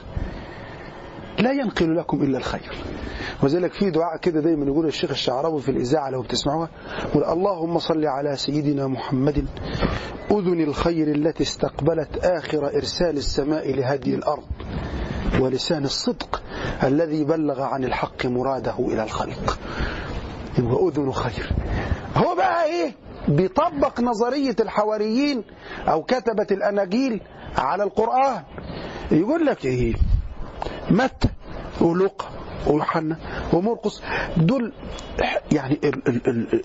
لا 1.41 1.53
ينقل 1.53 1.97
لكم 1.97 2.23
إلا 2.23 2.39
الخير. 2.39 2.73
وذلك 3.43 3.73
في 3.73 3.91
دعاء 3.91 4.17
كده 4.17 4.41
دايما 4.41 4.67
يقول 4.67 4.87
الشيخ 4.87 5.11
الشعراوي 5.11 5.61
في 5.61 5.71
الإذاعة 5.71 6.11
لو 6.11 6.23
بتسمعوها 6.23 6.69
يقول 7.05 7.25
اللهم 7.25 7.79
صل 7.79 8.07
على 8.07 8.37
سيدنا 8.37 8.87
محمد 8.87 9.47
أذن 10.31 10.61
الخير 10.61 11.09
التي 11.09 11.43
استقبلت 11.43 12.25
آخر 12.25 12.67
إرسال 12.77 13.17
السماء 13.17 13.73
لهدي 13.77 14.15
الأرض 14.15 14.43
ولسان 15.41 15.85
الصدق 15.85 16.43
الذي 16.83 17.25
بلغ 17.25 17.63
عن 17.63 17.85
الحق 17.85 18.27
مراده 18.27 18.75
إلى 18.79 19.03
الخلق. 19.03 19.59
يبقى 20.59 20.89
أذن 20.89 21.13
خير. 21.13 21.53
هو 22.17 22.35
بقى 22.35 22.65
إيه؟ 22.65 22.95
بيطبق 23.29 24.01
نظرية 24.01 24.57
الحواريين 24.61 25.45
أو 25.89 26.03
كتبة 26.03 26.47
الأناجيل 26.51 27.21
على 27.57 27.83
القرآن. 27.83 28.43
يقول 29.13 29.47
لك 29.47 29.65
إيه؟ 29.65 29.95
متى 30.91 31.29
ولوقا 31.81 32.29
ويوحنا 32.67 33.17
ومرقس 33.53 34.03
دول 34.37 34.73
يعني 35.53 35.77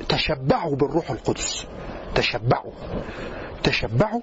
تشبعوا 0.09 0.75
بالروح 0.75 1.11
القدس. 1.11 1.65
تشبعوا. 2.15 2.71
تشبعوا 3.63 4.21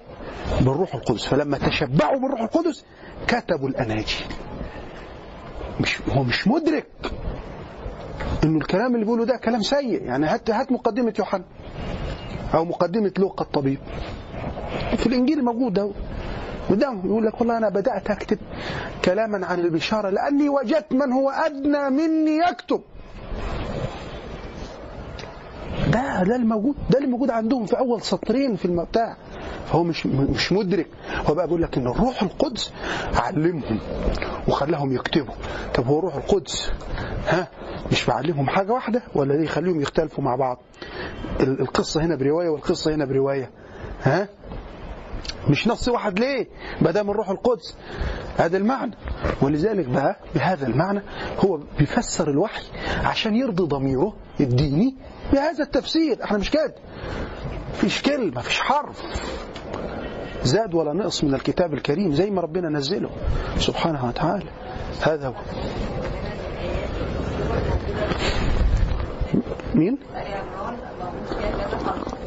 بالروح 0.61 0.95
القدس. 0.95 1.25
فلما 1.25 1.57
تشبعوا 1.57 2.19
بالروح 2.19 2.41
القدس 2.41 2.85
كتبوا 3.27 3.69
الأناجيل. 3.69 4.25
مش 5.79 5.97
هو 6.09 6.23
مش 6.23 6.47
مدرك 6.47 6.87
إنه 8.43 8.57
الكلام 8.57 8.93
اللي 8.95 9.05
بيقوله 9.05 9.25
ده 9.25 9.37
كلام 9.37 9.61
سيء. 9.61 10.03
يعني 10.03 10.25
هات 10.25 10.49
هات 10.51 10.71
مقدمة 10.71 11.13
يوحنا 11.19 11.43
أو 12.53 12.65
مقدمة 12.65 13.11
لوقا 13.17 13.45
الطبيب. 13.45 13.79
في 14.97 15.07
الإنجيل 15.07 15.45
موجود 15.45 15.73
ده 15.73 15.91
قدامه 16.69 17.05
يقول 17.05 17.25
لك 17.25 17.41
والله 17.41 17.57
أنا 17.57 17.69
بدأت 17.69 18.09
أكتب 18.11 18.37
كلاما 19.05 19.45
عن 19.45 19.59
البشارة 19.59 20.09
لأني 20.09 20.49
وجدت 20.49 20.93
من 20.93 21.11
هو 21.11 21.29
أدنى 21.29 21.89
مني 21.89 22.37
يكتب. 22.49 22.81
ده 25.91 26.23
ده 26.23 26.35
الموجود 26.35 26.75
ده 26.89 26.97
اللي 26.97 27.09
موجود 27.09 27.29
عندهم 27.31 27.65
في 27.65 27.77
أول 27.79 28.01
سطرين 28.01 28.55
في 28.55 28.65
المبتاع 28.65 29.17
فهو 29.65 29.83
مش 29.83 30.05
مش 30.05 30.51
مدرك. 30.51 30.87
هو 31.29 31.33
بقى 31.33 31.45
بيقول 31.47 31.61
لك 31.61 31.77
إن 31.77 31.87
الروح 31.87 32.23
القدس 32.23 32.73
علمهم 33.15 33.79
وخلاهم 34.47 34.93
يكتبوا. 34.95 35.33
طب 35.73 35.85
هو 35.87 35.99
روح 35.99 36.15
القدس 36.15 36.71
ها 37.27 37.47
مش 37.91 38.05
بعلمهم 38.05 38.49
حاجة 38.49 38.71
واحدة 38.71 39.01
ولا 39.15 39.33
ليه 39.33 39.43
يخليهم 39.43 39.81
يختلفوا 39.81 40.23
مع 40.23 40.35
بعض؟ 40.35 40.57
القصة 41.39 42.01
هنا 42.01 42.15
برواية 42.15 42.49
والقصة 42.49 42.95
هنا 42.95 43.05
برواية 43.05 43.49
ها؟ 44.03 44.27
مش 45.49 45.67
نص 45.67 45.87
واحد 45.87 46.19
ليه؟ 46.19 46.47
ما 46.81 46.91
دام 46.91 47.09
الروح 47.09 47.29
القدس. 47.29 47.77
هذا 48.37 48.57
المعنى. 48.57 48.95
ولذلك 49.41 49.85
بقى 49.85 50.19
بهذا 50.35 50.67
المعنى 50.67 51.01
هو 51.45 51.59
بيفسر 51.79 52.29
الوحي 52.29 52.63
عشان 53.03 53.35
يرضي 53.35 53.63
ضميره 53.63 54.13
الديني 54.39 54.95
بهذا 55.33 55.63
التفسير. 55.63 56.23
إحنا 56.23 56.37
مش 56.37 56.49
كده. 56.49 56.75
فيش 57.73 58.01
كلمة 58.01 58.41
فيش 58.41 58.59
حرف. 58.61 59.01
زاد 60.43 60.73
ولا 60.73 60.93
نقص 60.93 61.23
من 61.23 61.33
الكتاب 61.35 61.73
الكريم 61.73 62.13
زي 62.13 62.29
ما 62.29 62.41
ربنا 62.41 62.69
نزله. 62.69 63.09
سبحانه 63.57 64.07
وتعالى. 64.07 64.49
هذا 65.01 65.27
هو. 65.27 65.33
مين؟ 69.75 69.97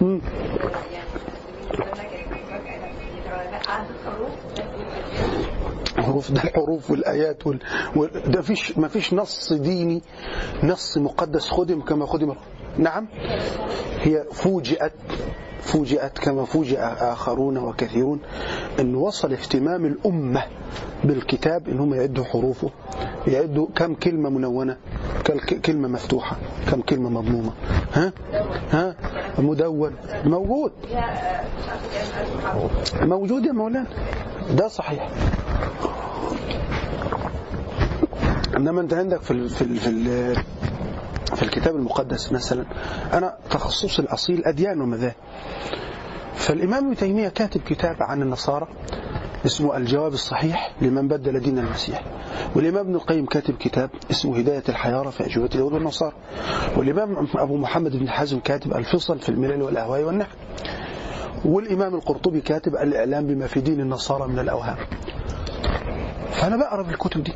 مم. 0.01 0.21
حروف 6.07 6.33
ده 6.33 6.43
الحروف 6.45 6.91
والآيات 6.91 7.47
وال... 7.47 7.59
ده 8.27 8.43
فيش 8.43 8.79
ما 8.79 8.89
فيش 8.89 9.15
نص 9.15 9.53
ديني 9.53 10.03
نص 10.63 10.99
مقدس 10.99 11.49
خدم 11.51 11.81
كما 11.81 12.07
خدم 12.07 12.35
نعم. 12.79 13.09
هي 14.01 14.25
فوجئت 14.33 14.93
فوجئت 15.61 16.19
كما 16.19 16.45
فوجئ 16.45 16.79
آخرون 16.81 17.59
وكثيرون 17.59 18.21
أن 18.81 18.95
وصل 18.95 19.33
اهتمام 19.33 19.85
الأمة 19.87 20.43
بالكتاب 21.05 21.69
أن 21.69 21.79
هم 21.81 21.95
يعدوا 21.95 22.25
حروفه 22.25 22.71
يعدوا 23.27 23.67
كم 23.75 23.95
كلمة 23.95 24.31
منونة 24.31 24.77
كم 25.25 25.39
كلمة 25.39 25.89
مفتوحة 25.89 26.37
كم 26.71 26.81
كلمة 26.81 27.11
مضمومة. 27.11 27.53
ها؟ 27.93 28.13
ها؟ 28.71 28.95
مدون 29.39 29.93
موجود. 30.25 30.73
موجود 33.03 33.45
يا 33.45 33.53
مولانا. 33.53 33.87
ده 34.51 34.69
صحيح. 34.69 35.11
إنما 38.57 38.81
أنت 38.81 38.95
عندك 38.95 39.23
في 39.23 39.31
ال 39.31 39.49
في 39.49 39.63
ال 39.63 39.77
في, 39.77 39.91
ال 39.91 40.35
في 41.37 41.43
الكتاب 41.43 41.77
المقدس 41.77 42.33
مثلا 42.33 42.65
أنا 43.13 43.37
تخصصي 43.51 44.03
الأصيل 44.03 44.45
أديان 44.45 44.81
ومذاهب. 44.81 45.15
فالإمام 46.35 46.85
ابن 46.87 46.97
تيمية 46.97 47.29
كاتب 47.29 47.61
كتاب 47.61 47.97
عن 48.01 48.23
النصارى 48.23 48.69
اسمه 49.47 49.77
الجواب 49.77 50.13
الصحيح 50.13 50.73
لمن 50.81 51.09
بدل 51.09 51.41
دين 51.41 51.59
المسيح. 51.59 52.05
والإمام 52.55 52.81
ابن 52.87 52.95
القيم 52.95 53.27
كاتب 53.27 53.55
كتاب 53.57 53.91
اسمه 54.11 54.39
هداية 54.39 54.63
الحيارى 54.69 55.11
في 55.13 55.27
أجوبة 55.27 55.49
اليهود 55.55 55.73
والنصارى. 55.73 56.13
والإمام 56.77 57.27
أبو 57.37 57.57
محمد 57.57 57.97
بن 57.97 58.09
حزم 58.09 58.41
كاتب 58.41 58.77
الفصل 58.77 59.19
في 59.19 59.29
الملل 59.29 59.63
والأهواء 59.63 60.03
والنحو 60.03 60.31
والإمام 61.45 61.95
القرطبي 61.95 62.41
كاتب 62.41 62.75
الإعلام 62.77 63.27
بما 63.27 63.47
في 63.47 63.61
دين 63.61 63.81
النصارى 63.81 64.29
من 64.29 64.39
الأوهام. 64.39 64.77
فأنا 66.31 66.57
بقرأ 66.57 66.83
في 66.83 66.91
الكتب 66.91 67.23
دي. 67.23 67.33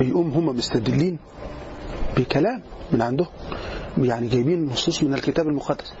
يقوم 0.00 0.30
هم 0.30 0.46
مستدلين 0.56 1.18
بكلام 2.16 2.62
من 2.92 3.02
عندهم 3.02 3.26
يعني 3.98 4.28
جايبين 4.28 4.66
نصوص 4.66 5.02
من 5.02 5.14
الكتاب 5.14 5.48
المقدس. 5.48 5.92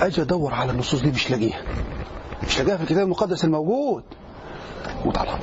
أجي 0.00 0.22
أدور 0.22 0.54
على 0.54 0.72
النصوص 0.72 1.00
دي 1.02 1.10
مش 1.10 1.30
لاقيها. 1.30 1.62
مش 2.46 2.58
لاقيها 2.60 2.76
في 2.76 2.82
الكتاب 2.82 3.04
المقدس 3.04 3.44
الموجود. 3.44 4.02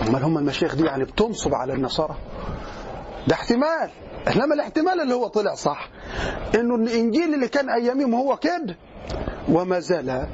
أمال 0.08 0.24
هم 0.24 0.38
المشايخ 0.38 0.76
دي 0.76 0.84
يعني 0.86 1.04
بتنصب 1.04 1.54
على 1.54 1.74
النصارى؟ 1.74 2.16
ده 3.28 3.36
احتمال. 3.36 3.90
إنما 4.36 4.54
الاحتمال 4.56 5.02
اللي 5.02 5.14
هو 5.14 5.28
طلع 5.28 5.56
صح 5.56 5.90
إنه 6.56 6.76
الإنجيل 6.76 7.34
اللي 7.34 7.48
كان 7.48 7.70
أيامهم 7.70 8.16
هو 8.16 8.38
كده. 8.38 8.76
وما 9.50 9.80
زال. 9.80 10.28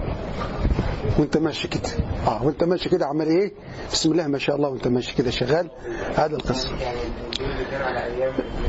وانت 1.20 1.38
ماشي 1.38 1.68
كده. 1.68 1.90
آه 2.28 2.46
وانت 2.46 2.64
ماشي 2.64 2.90
كده. 2.90 3.06
عمال 3.06 3.28
إيه؟ 3.28 3.52
بسم 3.92 4.12
الله 4.12 4.28
ما 4.28 4.38
شاء 4.38 4.56
الله 4.56 4.70
وانت 4.70 4.88
ماشي 4.88 5.16
كده 5.16 5.32
شغال. 5.32 5.70
هذا 6.16 6.36
القصة 6.36 6.76
يعني 6.82 6.98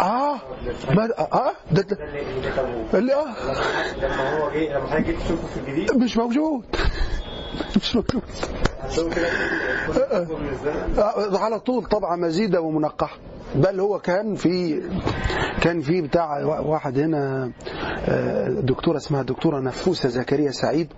آه 0.00 0.34
ما 0.90 1.08
آه 1.18 1.52
ده, 1.72 1.82
ده 1.82 2.98
اللي 2.98 3.14
آه. 3.14 3.26
لما 4.02 4.38
هو 4.38 4.50
جه 4.50 4.78
لما 4.78 4.86
حضرتك 4.86 5.16
تشوفه 5.24 5.46
في 5.48 5.60
الجديد 5.60 5.96
مش 5.96 6.16
موجود. 6.16 6.64
مش 7.76 7.96
موجود. 7.96 8.22
لهم 8.98 9.12
آه، 10.98 11.38
على 11.38 11.60
طول 11.60 11.84
طبعة 11.84 12.16
مزيدة 12.16 12.60
ومنقحة. 12.60 13.18
بل 13.54 13.80
هو 13.80 13.98
كان 13.98 14.34
في 14.34 14.82
كان 15.60 15.80
في 15.80 16.00
بتاع 16.02 16.44
واحد 16.44 16.98
هنا 16.98 17.50
آه، 18.08 18.48
دكتورة 18.48 18.96
اسمها 18.96 19.22
دكتورة 19.22 19.60
نفوسة 19.60 20.08
زكريا 20.08 20.50
سعيد 20.50 20.88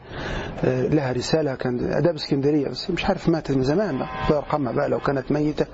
آه، 0.64 0.86
لها 0.86 1.12
رسالة 1.12 1.54
كان 1.54 1.92
أداب 1.92 2.14
اسكندرية 2.14 2.68
بس 2.68 2.90
مش 2.90 3.04
عارف 3.04 3.28
ماتت 3.28 3.50
من 3.56 3.62
زمان 3.62 3.90
الله 3.94 4.08
يرحمها 4.30 4.72
بقى 4.72 4.88
لو 4.88 4.98
كانت 4.98 5.32
ميتة 5.32 5.66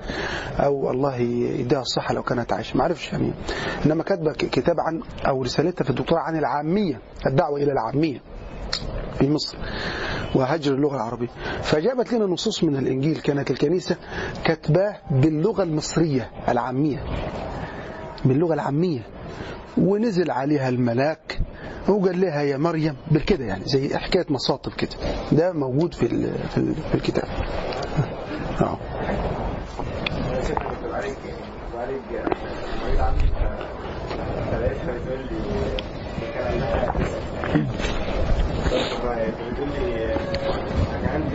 أو 0.59 0.91
الله 0.91 1.17
يديها 1.17 1.81
الصحة 1.81 2.15
لو 2.15 2.23
كانت 2.23 2.53
عايشة 2.53 2.77
ما 2.77 2.85
عرفش 2.85 3.13
يعني. 3.13 3.33
إنما 3.87 4.03
كاتبة 4.03 4.33
كتاب 4.33 4.77
عن 4.81 5.01
أو 5.29 5.43
رسالتها 5.43 5.85
في 5.85 5.91
الدكتوراه 5.91 6.21
عن 6.21 6.37
العامية 6.37 7.01
الدعوة 7.27 7.57
إلى 7.63 7.73
العامية. 7.73 8.21
في 9.19 9.29
مصر 9.31 9.59
وهجر 10.35 10.75
اللغة 10.75 10.97
العربية. 10.97 11.29
فجابت 11.63 12.13
لنا 12.13 12.27
نصوص 12.27 12.65
من 12.65 12.77
الإنجيل 12.77 13.17
كانت 13.17 13.51
الكنيسة 13.51 13.97
كاتباه 14.45 14.97
باللغة 15.11 15.63
المصرية 15.63 16.31
العامية 16.49 17.05
باللغة 18.25 18.55
العامية. 18.55 19.01
ونزل 19.79 20.31
عليها 20.31 20.69
الملاك 20.69 21.39
وقال 21.89 22.21
لها 22.21 22.43
يا 22.43 22.57
مريم 22.57 22.97
بالكده 23.11 23.45
يعني 23.45 23.65
زي 23.65 23.97
حكاية 23.99 24.27
مصاطب 24.31 24.73
كده. 24.73 24.91
ده 25.33 25.53
موجود 25.53 25.95
في 25.95 26.09
في 26.09 26.59
ال- 26.59 26.75
في 26.75 26.95
الكتاب. 26.95 27.29
آه. 28.61 28.79
أنا 30.29 30.41
شفت 30.41 30.55
كنت 30.59 30.91
بعالج 30.93 31.15
بعالج 31.75 32.01
مريض 32.85 33.01
عندي 33.01 33.27
ف- 33.27 34.51
فلقيتها 34.51 34.93
بتقول 34.99 35.19
لي 35.21 35.77
كان 36.35 36.53
عندها 36.53 36.93
ديسك 36.99 37.23
بتقول 39.53 39.69
لي 39.69 40.15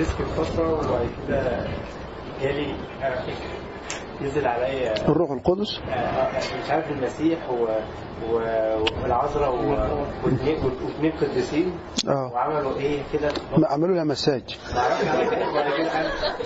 أنا 0.01 0.09
عندي 0.09 0.15
ديسك 0.15 0.23
في 0.23 0.33
فتره 0.33 0.73
وبعد 0.81 1.07
كده 1.09 1.73
جالي 2.39 2.87
آه، 3.01 3.60
نزل 4.23 4.47
عليا. 4.47 5.07
الروح 5.09 5.31
القدس. 5.31 5.79
آه، 5.89 6.37
مش 6.65 6.71
عارف 6.71 6.91
المسيح. 6.91 7.39
والعذراء 9.03 9.55
و... 9.55 9.75
واثنين 10.25 11.11
قديسين. 11.21 11.71
آه. 12.07 12.31
وعملوا 12.33 12.77
إيه 12.77 12.99
كده؟ 13.13 13.31
ما 13.57 13.67
عملوا 13.67 13.95
لها 13.95 14.03
مساج. 14.03 14.57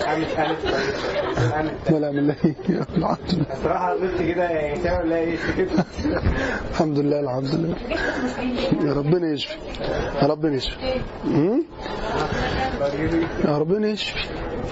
قامت 0.06 0.26
قامت 1.52 1.90
ولا 1.92 2.10
من 2.10 2.18
الله 2.18 3.16
الصراحة 3.52 3.90
قلت 3.92 4.22
كده 4.22 4.42
يعني 4.50 4.78
تعمل 4.82 5.12
إيه. 5.12 5.36
كده 5.56 5.84
الحمد 6.70 6.98
لله 6.98 7.20
الحمد 7.20 7.54
لله. 7.54 7.76
يا 8.88 8.92
ربنا 8.92 9.32
يشفي. 9.32 9.58
يا 10.22 10.26
ربنا 10.26 10.56
يشفي. 10.56 11.00
أمم؟ 11.24 11.62
يا 13.44 13.58
ربنا 13.58 13.88
يشفي. 13.88 14.28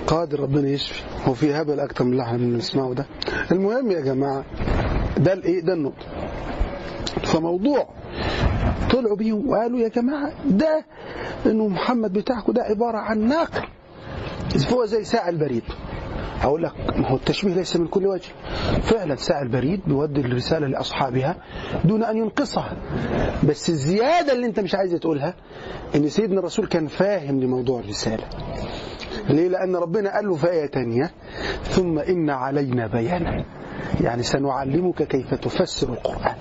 قادر 0.07 0.41
ربنا 0.41 0.69
يشفي. 0.69 1.03
هو 1.25 1.35
في 1.35 1.55
هبل 1.55 1.81
أكتر 1.81 2.05
من 2.05 2.13
اللي 2.13 2.23
إحنا 2.23 2.39
بنسمعه 2.39 2.95
ده. 2.95 3.07
المهم 3.53 3.91
يا 3.91 4.01
جماعة 4.01 4.45
ده 5.17 5.33
الإيه؟ 5.33 5.61
ده 5.61 5.73
النقطة. 5.73 6.07
فموضوع 7.23 7.89
طلعوا 8.91 9.17
بيهم 9.17 9.49
وقالوا 9.49 9.79
يا 9.79 9.89
جماعة 9.89 10.33
ده 10.51 10.85
إنه 11.47 11.69
محمد 11.69 12.13
بتاعكم 12.13 12.53
ده 12.53 12.63
عبارة 12.63 12.99
عن 12.99 13.19
ناقل 13.29 13.67
هو 14.73 14.85
زي 14.87 15.05
ساعة 15.05 15.29
البريد. 15.29 15.63
هقول 16.45 16.63
لك 16.63 16.73
ما 16.97 17.09
هو 17.09 17.17
التشبيه 17.17 17.55
ليس 17.55 17.77
من 17.77 17.87
كل 17.87 18.07
وجه. 18.07 18.29
فعلا 18.83 19.15
ساعة 19.17 19.43
البريد 19.43 19.81
بيودي 19.87 20.21
الرسالة 20.21 20.67
لأصحابها 20.67 21.37
دون 21.85 22.05
أن 22.05 22.17
ينقصها. 22.17 22.77
بس 23.49 23.69
الزيادة 23.71 24.33
اللي 24.33 24.47
أنت 24.47 24.61
مش 24.61 24.75
عايز 24.75 24.93
تقولها 24.93 25.35
إن 25.97 26.09
سيدنا 26.09 26.39
الرسول 26.39 26.67
كان 26.67 26.87
فاهم 26.87 27.41
لموضوع 27.41 27.81
الرسالة. 27.81 28.25
ليه؟ 29.29 29.49
لأن 29.49 29.77
ربنا 29.77 30.15
قال 30.15 30.27
له 30.29 30.35
في 30.35 30.51
آية 30.51 30.67
تانية 30.67 31.11
ثم 31.63 31.99
إن 31.99 32.31
علينا 32.31 32.87
بيانه 32.87 33.45
يعني 34.01 34.23
سنعلمك 34.23 35.03
كيف 35.03 35.35
تفسر 35.35 35.93
القرآن 35.93 36.35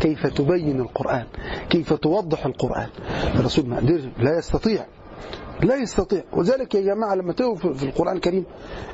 كيف 0.00 0.26
تبين 0.26 0.80
القرآن 0.80 1.24
كيف 1.70 1.92
توضح 1.92 2.46
القرآن. 2.46 2.88
الرسول 3.34 3.66
ما 3.66 3.76
قدر 3.76 4.10
لا 4.18 4.38
يستطيع. 4.38 4.84
لا 5.62 5.76
يستطيع. 5.76 6.22
وذلك 6.32 6.74
يا 6.74 6.80
جماعة 6.80 7.14
لما 7.14 7.32
تقروا 7.32 7.56
في 7.56 7.82
القرآن 7.82 8.16
الكريم 8.16 8.44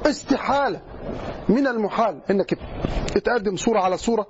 استحالة 0.06 0.80
من 1.48 1.66
المحال. 1.66 2.20
انك 2.30 2.58
تقدم 3.14 3.56
صورة 3.56 3.80
على 3.80 3.96
صورة 3.96 4.26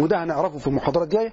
وده 0.00 0.24
هنعرفه 0.24 0.58
في 0.58 0.66
المحاضرات 0.66 1.04
الجاية. 1.06 1.32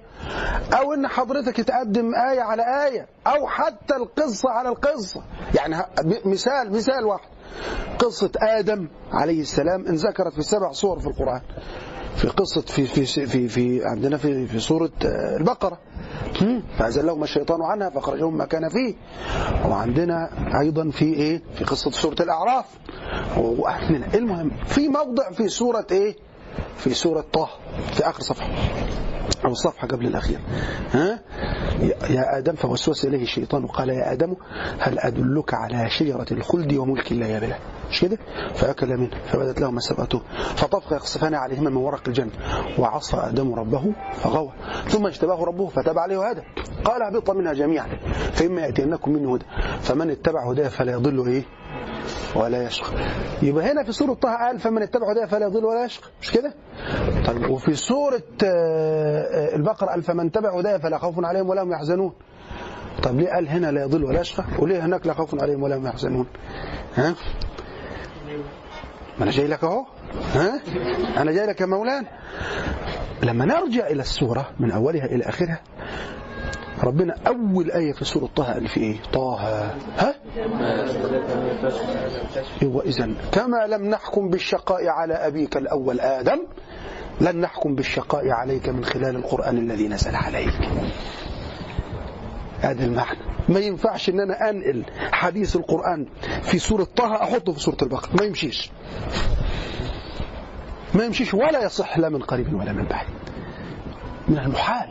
أو 0.78 0.94
إن 0.94 1.06
حضرتك 1.08 1.56
تقدم 1.56 2.14
آية 2.14 2.40
على 2.40 2.62
آية 2.86 3.08
أو 3.26 3.46
حتى 3.46 3.96
القصة 3.96 4.50
على 4.50 4.68
القصة. 4.68 5.22
يعني 5.54 5.76
مثال 6.24 6.72
مثال 6.72 7.04
واحد. 7.04 7.28
قصة 7.98 8.30
آدم 8.42 8.88
عليه 9.12 9.40
السلام 9.40 9.86
انذكرت 9.86 10.34
في 10.34 10.42
سبع 10.42 10.72
صور 10.72 11.00
في 11.00 11.06
القرآن. 11.06 11.40
في 12.16 12.28
قصة 12.28 12.60
في 12.60 12.84
في 12.86 13.26
في, 13.26 13.48
في 13.48 13.84
عندنا 13.84 14.16
في 14.16 14.46
في 14.46 14.60
سورة 14.60 14.90
آه، 15.04 15.36
البقرة. 15.36 15.78
هم، 16.40 16.62
فأزلهما 16.78 17.24
الشيطان 17.24 17.62
عنها 17.62 17.90
فأخرجهم 17.90 18.36
ما 18.38 18.44
كان 18.44 18.68
فيه. 18.68 18.94
وعندنا 19.66 20.30
أيضا 20.60 20.90
في 20.90 21.04
إيه؟ 21.04 21.42
في 21.54 21.64
قصة 21.64 21.90
سورة 21.90 22.16
الأعراف. 22.20 22.64
وأحنا 23.36 24.14
المهم 24.14 24.50
في 24.66 24.88
موضع 24.88 25.30
في 25.30 25.48
سورة 25.48 25.86
إيه؟ 25.92 26.16
في 26.76 26.94
سورة 26.94 27.24
طه 27.32 27.48
في 27.92 28.08
آخر 28.08 28.20
صفحة. 28.22 28.48
أو 29.44 29.50
الصفحة 29.52 29.88
قبل 29.88 30.06
الأخير. 30.06 30.38
ها؟ 30.92 31.20
يا- 32.10 32.38
آدم 32.38 32.54
فوسوس 32.54 33.04
إليه 33.04 33.22
الشيطان 33.22 33.64
وقال 33.64 33.88
يا 33.88 34.12
آدم 34.12 34.34
هل 34.78 34.98
أدلك 34.98 35.54
على 35.54 35.90
شجرة 35.90 36.26
الخلد 36.32 36.72
وملك 36.72 37.12
لا 37.12 37.36
يبلى؟ 37.36 37.56
مش 37.90 38.00
كده؟ 38.00 38.18
فأكل 38.54 38.96
منه 38.96 39.10
فبدت 39.26 39.60
لهما 39.60 39.80
سبعته 39.80 40.20
فطفق 40.56 40.92
يقصفان 40.92 41.34
عليهما 41.34 41.70
من 41.70 41.76
ورق 41.76 42.02
الجنة 42.08 42.30
وعصى 42.78 43.16
آدم 43.16 43.54
ربه 43.54 43.92
فغوى. 44.14 44.52
ثم 44.88 45.06
اجتباه 45.06 45.44
ربه 45.44 45.68
فتاب 45.68 45.98
عليه 45.98 46.18
وهدى 46.18 46.40
قال 46.84 47.02
أهبط 47.02 47.30
منها 47.30 47.52
جميعا 47.52 47.88
فإما 48.32 48.60
يأتينكم 48.60 49.12
منه 49.12 49.34
هدى. 49.34 49.44
فمن 49.80 50.10
اتبع 50.10 50.50
هداه 50.50 50.68
فلا 50.68 50.92
يضل 50.92 51.26
إيه؟ 51.28 51.42
ولا 52.34 52.62
يشقى 52.62 52.92
يبقى 53.42 53.72
هنا 53.72 53.82
في 53.84 53.92
سورة 53.92 54.14
طه 54.14 54.36
قال 54.36 54.58
فمن 54.58 54.82
اتبع 54.82 55.10
هداه 55.10 55.26
فلا 55.26 55.46
يضل 55.46 55.64
ولا 55.64 55.84
يشقى 55.84 56.06
مش 56.22 56.30
كده؟ 56.30 56.54
طيب 57.26 57.50
وفي 57.50 57.74
سورة 57.74 58.22
آه، 58.44 59.22
آه، 59.22 59.56
البقرة 59.56 59.86
قال 59.86 60.02
فمن 60.02 60.26
اتبع 60.26 60.58
هداه 60.58 60.78
فلا 60.78 60.98
خوف 60.98 61.24
عليهم 61.24 61.48
ولا 61.48 61.62
هم 61.62 61.72
يحزنون. 61.72 62.12
طب 63.02 63.16
ليه 63.20 63.28
قال 63.28 63.48
هنا 63.48 63.70
لا 63.70 63.82
يضل 63.82 64.04
ولا 64.04 64.20
يشقى 64.20 64.44
وليه 64.58 64.84
هناك 64.86 65.06
لا 65.06 65.14
خوف 65.14 65.42
عليهم 65.42 65.62
ولا 65.62 65.76
هم 65.76 65.86
يحزنون؟ 65.86 66.26
ها؟ 66.96 67.14
ما 69.18 69.24
أنا 69.24 69.30
جاي 69.30 69.46
لك 69.46 69.64
أهو. 69.64 69.84
ها؟ 70.34 70.60
أنا 71.16 71.32
جاي 71.32 71.46
لك 71.46 71.60
يا 71.60 71.66
مولانا. 71.66 72.06
لما 73.22 73.44
نرجع 73.44 73.86
إلى 73.86 74.02
السورة 74.02 74.50
من 74.60 74.70
أولها 74.70 75.04
إلى 75.04 75.24
آخرها 75.24 75.60
ربنا 76.84 77.14
أول 77.26 77.70
آية 77.70 77.92
في 77.92 78.04
سورة 78.04 78.28
طه 78.36 78.52
قال 78.52 78.68
في 78.68 78.80
إيه؟ 78.80 78.96
طه. 79.12 79.36
ها؟ 79.98 80.14
واذا 82.62 83.14
كما 83.32 83.66
لم 83.66 83.90
نحكم 83.90 84.28
بالشقاء 84.28 84.88
على 84.88 85.14
أبيك 85.14 85.56
الأول 85.56 86.00
آدم 86.00 86.38
لن 87.20 87.40
نحكم 87.40 87.74
بالشقاء 87.74 88.28
عليك 88.30 88.68
من 88.68 88.84
خلال 88.84 89.16
القرآن 89.16 89.58
الذي 89.58 89.88
نزل 89.88 90.14
عليك. 90.16 90.54
هذا 92.60 92.84
المعنى. 92.84 93.18
ما 93.48 93.60
ينفعش 93.60 94.08
إن 94.08 94.20
أنا 94.20 94.50
أنقل 94.50 94.84
حديث 95.12 95.56
القرآن 95.56 96.06
في 96.42 96.58
سورة 96.58 96.84
طه 96.96 97.14
أحطه 97.22 97.52
في 97.52 97.60
سورة 97.60 97.76
البقرة. 97.82 98.16
ما 98.16 98.24
يمشيش. 98.24 98.70
ما 100.94 101.04
يمشيش 101.04 101.34
ولا 101.34 101.64
يصح 101.64 101.98
لا 101.98 102.08
من 102.08 102.22
قريب 102.22 102.54
ولا 102.54 102.72
من 102.72 102.84
بعيد. 102.84 103.08
من 104.28 104.38
المحال 104.38 104.88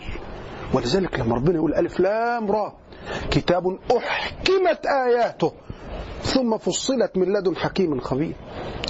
ولذلك 0.74 1.20
لما 1.20 1.36
ربنا 1.36 1.55
يقول 1.55 1.74
ألف 1.74 1.99
لام 1.99 2.51
را 2.51 2.74
كتاب 3.32 3.78
أحكمت 3.97 4.86
آياته 4.86 5.51
ثم 6.22 6.57
فصلت 6.57 7.17
من 7.17 7.34
لدن 7.34 7.55
حكيم 7.55 7.99
خبير. 7.99 8.36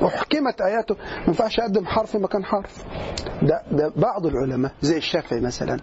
أحكمت 0.06 0.62
آياته. 0.62 0.96
ما 0.96 1.28
ينفعش 1.28 1.60
أقدم 1.60 1.86
حرف 1.86 2.16
مكان 2.16 2.46
حرف. 2.46 2.84
ده, 3.42 3.64
ده 3.72 3.92
بعض 3.96 4.26
العلماء 4.26 4.72
زي 4.82 4.98
الشافعي 4.98 5.40
مثلا 5.42 5.80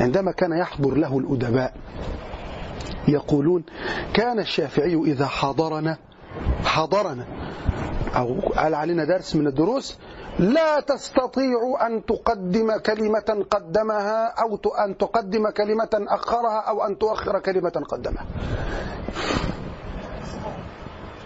عندما 0.00 0.32
كان 0.32 0.52
يحضر 0.52 0.94
له 0.94 1.18
الأدباء 1.18 1.74
يقولون 3.08 3.64
كان 4.14 4.38
الشافعي 4.38 4.94
إذا 4.94 5.26
حضرنا 5.26 5.98
حضرنا. 6.64 7.26
أو 8.16 8.40
قال 8.40 8.74
علينا 8.74 9.04
درس 9.04 9.36
من 9.36 9.46
الدروس 9.46 9.98
لا 10.38 10.80
تستطيع 10.80 11.86
أن 11.86 12.04
تقدم 12.06 12.78
كلمة 12.78 13.46
قدمها 13.50 14.26
أو 14.26 14.58
أن 14.84 14.96
تقدم 14.98 15.50
كلمة 15.50 15.88
أخرها 15.94 16.60
أو 16.60 16.84
أن 16.84 16.98
تؤخر 16.98 17.38
كلمة 17.38 17.70
قدمها. 17.70 18.26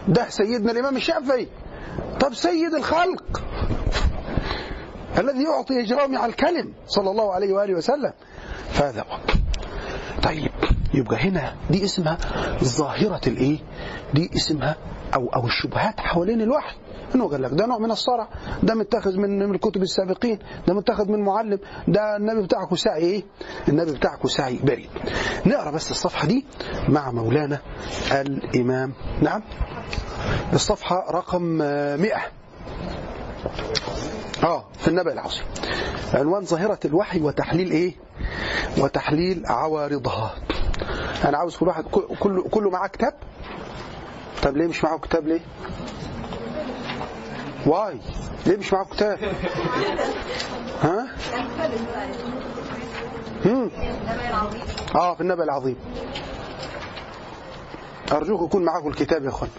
ده 0.09 0.29
سيدنا 0.29 0.73
الإمام 0.73 0.97
الشافعي. 0.97 1.49
طب 2.21 2.35
سيد 2.35 2.75
الخلق 2.75 3.43
الذي 5.19 5.43
يعطي 5.45 5.83
جوامع 5.83 6.27
الكلم 6.27 6.73
صلى 6.87 7.11
الله 7.11 7.35
عليه 7.35 7.53
وآله 7.53 7.75
وسلم. 7.75 8.13
فهذا 8.73 9.05
طيب 10.23 10.53
يبقى 10.95 11.17
هنا 11.17 11.57
دي 11.71 11.85
اسمها 11.85 12.19
ظاهرة 12.65 13.21
الإيه؟ 13.27 13.59
دي 14.15 14.31
اسمها 14.37 14.77
أو 15.15 15.29
أو 15.29 15.47
الشبهات 15.47 16.01
حوالين 16.01 16.41
الوحي. 16.41 16.77
انه 17.15 17.29
قال 17.29 17.43
لك. 17.43 17.51
ده 17.53 17.67
نوع 17.67 17.79
من 17.79 17.91
الصرع. 17.91 18.29
ده 18.63 18.75
متاخذ 18.75 19.17
من 19.17 19.55
الكتب 19.55 19.83
السابقين. 19.83 20.39
ده 20.69 20.75
متاخذ 20.75 21.09
من 21.09 21.25
معلم. 21.25 21.59
ده 21.89 22.17
النبي 22.17 22.43
بتاعكم 22.43 22.77
سعي 22.77 23.01
إيه؟ 23.01 23.23
النبي 23.69 23.93
بتاعكم 23.93 24.29
سعي 24.29 24.59
بريء 24.63 24.89
نقرأ 25.47 25.71
بس 25.71 25.91
الصفحة 25.91 26.27
دي 26.27 26.45
مع 26.89 27.11
مولانا 27.11 27.59
الإمام. 28.13 28.93
نعم. 29.23 29.43
الصفحة 30.53 31.07
رقم 31.11 31.63
آه، 31.63 31.97
100 31.97 32.13
آه 34.45 34.65
في 34.79 34.89
النبأ 34.89 35.13
العظيم 35.13 35.43
عنوان 36.15 36.45
ظاهرة 36.45 36.79
الوحي 36.85 37.21
وتحليل 37.21 37.71
إيه؟ 37.71 37.95
وتحليل 38.79 39.43
عوارضها. 39.47 40.35
أنا 41.25 41.39
عاوز 41.39 41.57
كل 41.57 41.69
واحد 41.69 41.85
كل 42.21 42.43
كله 42.51 42.71
معاه 42.71 42.89
كتاب؟ 42.89 43.13
طب 44.43 44.57
ليه 44.57 44.67
مش 44.67 44.85
معاه 44.85 44.99
كتاب 44.99 45.27
ليه؟ 45.27 45.41
واي 47.67 47.99
ليه 48.47 48.57
مش 48.57 48.73
معاه 48.73 48.85
كتاب؟ 48.85 49.19
ها؟ 50.83 51.09
هم؟ 53.45 53.71
آه 54.95 55.15
في 55.15 55.21
النبأ 55.21 55.45
العظيم. 55.45 55.77
أرجوك 58.13 58.43
يكون 58.49 58.65
معكم 58.65 58.89
الكتاب 58.89 59.25
يا 59.25 59.29
أخوان. 59.29 59.51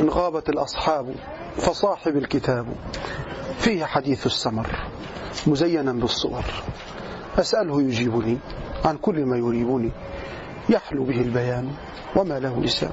إن 0.00 0.08
غابت 0.08 0.48
الأصحاب 0.48 1.14
فصاحب 1.56 2.16
الكتاب. 2.16 2.66
فيه 3.58 3.84
حديث 3.84 4.26
السمر 4.26 4.76
مزينا 5.46 5.92
بالصور. 5.92 6.44
أسأله 7.38 7.82
يجيبني 7.82 8.38
عن 8.84 8.96
كل 8.96 9.24
ما 9.24 9.36
يريبني. 9.36 9.92
يحلو 10.68 11.04
به 11.04 11.20
البيان 11.20 11.72
وما 12.16 12.38
له 12.38 12.60
لسان 12.60 12.90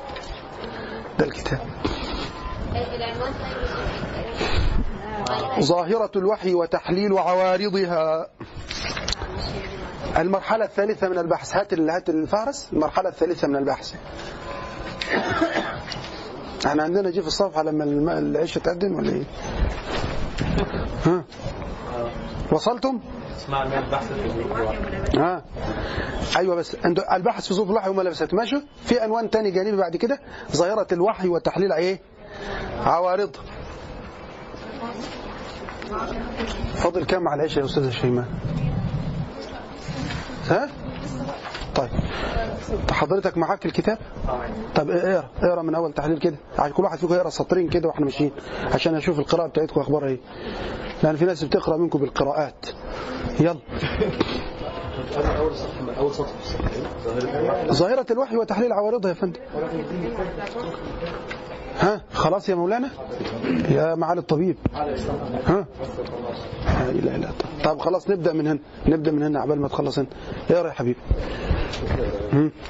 ده 1.20 1.26
الكتاب. 1.26 1.68
ظاهرة 5.60 6.12
الوحي 6.16 6.54
وتحليل 6.54 7.18
عوارضها. 7.18 8.28
المرحلة 10.18 10.66
الثالثة 10.66 11.10
من 11.10 11.18
البحث. 11.18 11.56
هات 11.56 11.74
هات 11.80 12.10
الفهرس. 12.10 12.70
المرحلة 12.74 13.10
الثالثة 13.10 13.48
من 13.48 13.56
البحث. 13.56 13.94
إحنا 16.66 16.84
عندنا 16.84 17.10
جه 17.10 17.22
في 17.22 17.28
الصفحة 17.28 17.64
لما 17.64 18.20
العيش 18.20 18.54
تقدم 18.54 18.96
ولا 18.96 19.10
إيه؟ 19.10 19.24
ها؟ 21.06 21.24
وصلتم؟ 22.52 23.00
اسمع 23.38 23.64
البحث 23.64 24.14
في 24.14 25.20
ها؟ 25.20 25.44
أيوه 26.38 26.56
بس. 26.56 26.76
البحث 27.14 27.48
في 27.48 27.54
صوت 27.54 27.70
الوحي 27.70 27.90
وما 27.90 28.02
لبست. 28.02 28.34
ماشي. 28.34 28.62
في 28.84 29.00
عنوان 29.00 29.30
تاني 29.30 29.52
جانبي 29.52 29.78
بعد 29.78 29.96
كده. 29.96 30.20
ظاهرة 30.52 30.88
الوحي 30.92 31.28
وتحليل 31.28 31.72
إيه؟ 31.72 32.00
عوارضها 32.84 33.42
فاضل 36.76 37.06
كام 37.06 37.28
على 37.28 37.36
العيش 37.36 37.58
يا 37.58 37.66
أستاذة 37.66 37.90
شيماء؟ 37.90 38.26
ها؟ 40.50 40.70
طيب. 41.76 41.90
حضرتك 42.92 43.38
معاك 43.38 43.66
الكتاب؟ 43.66 43.98
طب 44.76 44.90
اقرأ 44.90 45.30
اقرأ 45.42 45.62
من 45.62 45.76
أول 45.76 45.94
تحليل 45.94 46.20
كده. 46.20 46.36
عشان 46.60 46.74
كل 46.74 46.84
واحد 46.84 46.98
فيكم 46.98 47.14
يقرأ 47.14 47.30
سطرين 47.30 47.70
كده 47.70 47.88
وإحنا 47.88 48.06
ماشيين. 48.06 48.32
عشان 48.74 48.96
أشوف 48.96 49.20
القراءة 49.20 49.48
بتاعتكم 49.48 49.82
اخبارها 49.82 50.08
إيه. 50.08 50.20
لأن 51.04 51.16
في 51.16 51.26
ناس 51.26 51.44
بتقرأ 51.44 51.78
منكم 51.78 52.00
بالقراءات. 52.00 52.66
يلا. 53.40 53.60
ظاهرة 57.72 58.06
الوحي 58.12 58.38
وتحليل 58.38 58.74
عوارضها 58.74 59.10
يا 59.10 59.16
فندم. 59.16 59.40
ها 61.80 62.02
خلاص 62.14 62.50
يا 62.50 62.56
مولانا 62.56 62.90
يا 63.70 63.96
معالي 63.96 64.20
الطبيب. 64.20 64.58
ها 64.74 65.66
لا 66.66 66.90
إله 66.92 67.16
إلا 67.16 67.16
الله. 67.16 67.30
طب 67.64 67.80
خلاص 67.80 68.10
نبدأ 68.10 68.34
من 68.34 68.48
هنا 68.48 68.60
نبدأ 68.88 69.12
من 69.12 69.24
هنا 69.24 69.40
عبال 69.40 69.62
ما 69.62 69.68
تخلص 69.68 70.00
هنا. 70.00 70.08
اقرا 70.52 70.68
يا 70.68 70.74
حبيبي. 70.74 71.00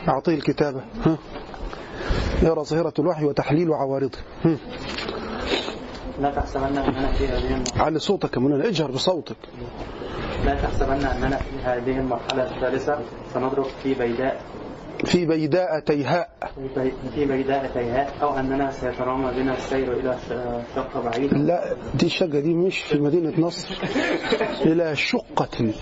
أعطيه 0.08 0.36
الكتابة. 0.36 0.82
ها 1.06 1.18
اقرا 2.44 2.64
ظاهرة 2.64 2.94
الوحي 3.00 3.26
وتحليل 3.26 3.74
عوارضه. 3.74 4.18
لا 6.20 6.32
تحسبن 6.32 6.64
أننا 6.78 7.12
في 7.12 7.28
هذه 7.28 7.56
الم- 7.56 7.64
علي 7.82 8.00
صوتك 8.00 8.34
يا 8.36 8.40
مولانا 8.42 8.68
اجهر 8.68 8.92
بصوتك. 8.92 9.36
لا 10.46 10.56
تحسبن 10.62 11.06
أننا 11.06 11.38
في 11.38 11.58
هذه 11.64 12.00
المرحلة 12.00 12.44
الثالثة 12.56 13.00
سنضرب 13.34 13.66
في 13.84 13.94
بيداء. 13.94 14.42
في 15.06 15.26
بيداء 15.26 15.80
تيهاء 15.80 16.30
في 16.56 16.80
بي- 16.82 16.94
في 17.16 17.26
بيداء 17.26 17.68
تيهاء 17.74 18.14
أو 18.22 18.38
أننا 18.40 18.72
سيترامى 18.72 19.32
بنا 19.42 19.58
السير 19.58 19.94
إلى 19.94 20.18
ش- 20.28 20.76
شق 20.76 21.02
بعيد. 21.04 21.34
لا 21.34 21.76
دي 21.96 22.06
الشقة 22.06 22.40
دي 22.40 22.54
مش 22.54 22.80
في 22.82 22.98
مدينة 23.00 23.34
نصر. 23.40 23.78
إلى 24.72 24.96
شقة. 24.96 25.74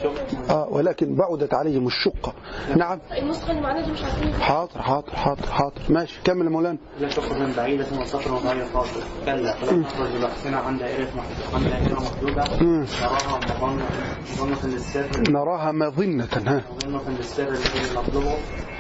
آه 0.50 0.68
ولكن 0.72 1.16
بعدت 1.16 1.54
عليهم 1.54 1.88
الشقة. 1.88 2.34
نعم. 2.78 3.00
النسخة 3.22 3.52
اللي 3.52 3.62
معانا 3.62 3.86
دي 3.86 3.92
مش 3.92 4.04
عارفين. 4.04 4.34
حاضر 4.34 4.82
حاضر 4.82 5.12
حاضر 5.16 5.48
حاضر. 5.52 5.82
ماشي 5.90 6.20
كمل 6.24 6.46
يا 6.46 6.50
مولانا. 6.52 6.78
إلى 7.00 7.10
شق 7.10 7.56
بعيدة 7.58 7.86
وسطر 8.02 8.32
غير 8.36 8.66
فاصل 8.66 9.00
كلا 9.26 9.54
فلا 9.54 9.74
نخرج 9.78 10.22
بحثنا 10.24 10.58
عن 10.58 10.78
دائرة 10.78 11.08
عن 11.56 11.64
دائرة 11.64 12.00
محدودة. 12.00 12.44
نراها 12.62 13.40
مظنة 13.40 13.88
مظنة 14.32 14.74
للسر. 14.74 15.08
نراها 15.32 15.72
مظنة 15.72 16.28
ها. 16.34 16.62
مظنة 16.86 17.18
للسر 17.18 17.48
الذي 17.48 17.96
نطلبه 17.98 18.36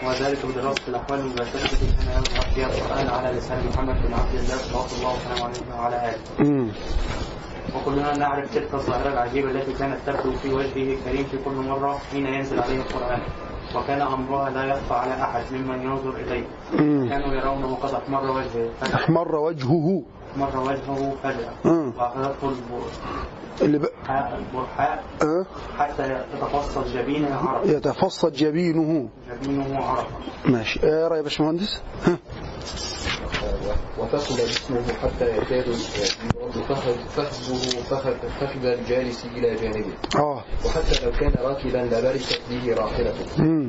وذلك 0.08 0.46
بدراسة 0.46 0.82
الأحوال 0.88 1.20
المباشرة 1.20 1.62
التي 1.64 1.86
كان 1.86 2.08
يظهر 2.18 2.46
فيها 2.56 2.68
القرآن 2.68 3.08
على 3.08 3.38
لسان 3.38 3.58
محمد 3.74 3.96
بن 4.08 4.14
عبد 4.14 4.36
الله 4.36 4.58
صلى 4.58 4.98
الله 5.00 5.16
عليه 5.44 5.80
وعلى 5.80 5.96
آله. 6.10 6.72
وكلنا 7.76 8.18
نعرف 8.18 8.54
تلك 8.56 8.74
الظاهرة 8.74 9.14
العجيبة 9.14 9.52
التي 9.52 9.74
كانت 9.74 9.98
تبدو 10.06 10.32
في 10.32 10.54
وجهه 10.54 10.94
الكريم 10.94 11.24
في 11.24 11.38
كل 11.46 11.52
مرة 11.52 11.98
حين 12.12 12.26
ينزل 12.26 12.60
عليه 12.60 12.78
القرآن. 12.78 13.22
وكان 13.76 14.02
أمرها 14.02 14.50
لا 14.50 14.64
يخفى 14.64 14.94
على 14.94 15.14
أحد 15.24 15.44
ممن 15.52 15.82
ينظر 15.82 16.16
إليه. 16.16 16.46
كانوا 17.10 17.34
يرونه 17.34 17.76
قد 17.76 17.94
أحمر 17.94 18.32
وجهه 18.32 18.70
أحمر 18.96 19.36
وجهه. 19.36 20.04
أحمر 20.32 20.60
وجهه 20.60 21.14
فجأة. 21.24 21.54
وأخذته 21.98 22.52
اللي 23.62 23.80
ب... 23.80 23.86
آه. 24.10 25.46
حتى 25.78 26.24
يتفصل 26.34 26.94
جبينه 26.94 27.36
عرق 27.36 27.62
يتفصد 27.66 28.34
جبينه. 28.34 29.10
جبينه 29.42 29.78
عرق 29.78 30.08
ماشي. 30.46 30.80
اقرا 30.84 31.18
يا 31.18 31.22
باشمهندس؟ 31.22 31.82
ها؟ 32.06 32.18
وفصل 34.00 34.36
جسمه 34.36 34.94
حتى 35.02 35.38
يكاد 35.38 35.72
فخذه 36.70 36.96
فخذ 37.90 38.14
فخذ 38.40 38.66
الجالس 38.66 39.26
إلى 39.26 39.56
جانبه. 39.56 39.94
آه. 40.16 40.44
وحتى 40.66 41.06
لو 41.06 41.12
كان 41.12 41.34
راكبا 41.40 41.78
لبركت 41.78 42.42
به 42.50 42.74
راحلته. 42.74 43.26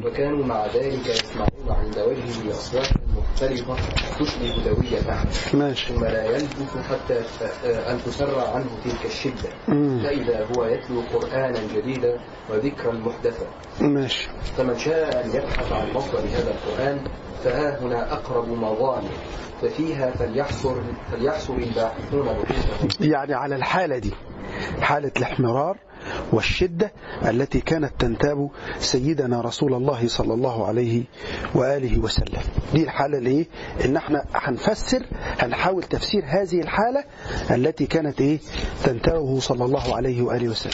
وكانوا 0.06 0.44
مع 0.44 0.66
ذلك 0.66 1.06
يسمعون 1.06 1.68
عند 1.68 1.98
وجهه 1.98 2.50
أصوات 2.50 2.88
مختلفة 3.16 3.76
تشبه 4.18 4.64
دوية. 4.64 5.24
ماشي. 5.54 5.94
ثم 5.94 6.04
لا 6.04 6.24
يلبث 6.24 6.76
حتى 6.76 7.22
أن 7.64 7.98
تسرع 8.06 8.54
عنه 8.54 8.70
تلك 8.84 9.06
الشدة. 9.06 9.50
فإذا 10.02 10.46
هو 10.56 10.64
يتلو 10.64 11.00
قرآنا 11.14 11.60
جديدا 11.74 12.20
وذكرا 12.50 12.92
محدثا. 12.92 13.46
ماشي. 13.80 14.28
فمن 14.56 14.78
شاء 14.78 15.24
أن 15.24 15.30
يبحث 15.30 15.72
عن 15.72 15.92
مصدر 15.94 16.18
هذا 16.18 16.50
القرآن 16.54 17.00
فها 17.44 17.80
هنا 17.82 18.12
أقرب 18.12 18.48
مظان 18.48 19.02
ففيها 19.62 20.10
فليحصر 20.10 20.74
فليحصر 21.12 21.54
الباحثون 21.54 22.22
بحوثهم 22.22 22.88
يعني 23.00 23.34
على 23.34 23.56
الحالة 23.56 23.98
دي 23.98 24.14
حالة 24.80 25.12
الاحمرار 25.16 25.76
والشدة 26.32 26.92
التي 27.28 27.60
كانت 27.60 27.92
تنتاب 27.98 28.50
سيدنا 28.78 29.40
رسول 29.40 29.74
الله 29.74 30.08
صلى 30.08 30.34
الله 30.34 30.66
عليه 30.66 31.02
وآله 31.54 31.98
وسلم. 31.98 32.42
دي 32.74 32.82
الحالة 32.84 33.18
اللي 33.18 33.30
إيه؟ 33.30 33.46
إن 33.84 33.96
إحنا 33.96 34.24
هنفسر 34.34 35.06
هنحاول 35.38 35.82
تفسير 35.82 36.24
هذه 36.26 36.60
الحالة 36.60 37.04
التي 37.50 37.86
كانت 37.86 38.20
إيه؟ 38.20 38.38
تنتابه 38.84 39.40
صلى 39.40 39.64
الله 39.64 39.96
عليه 39.96 40.22
وآله 40.22 40.48
وسلم. 40.48 40.72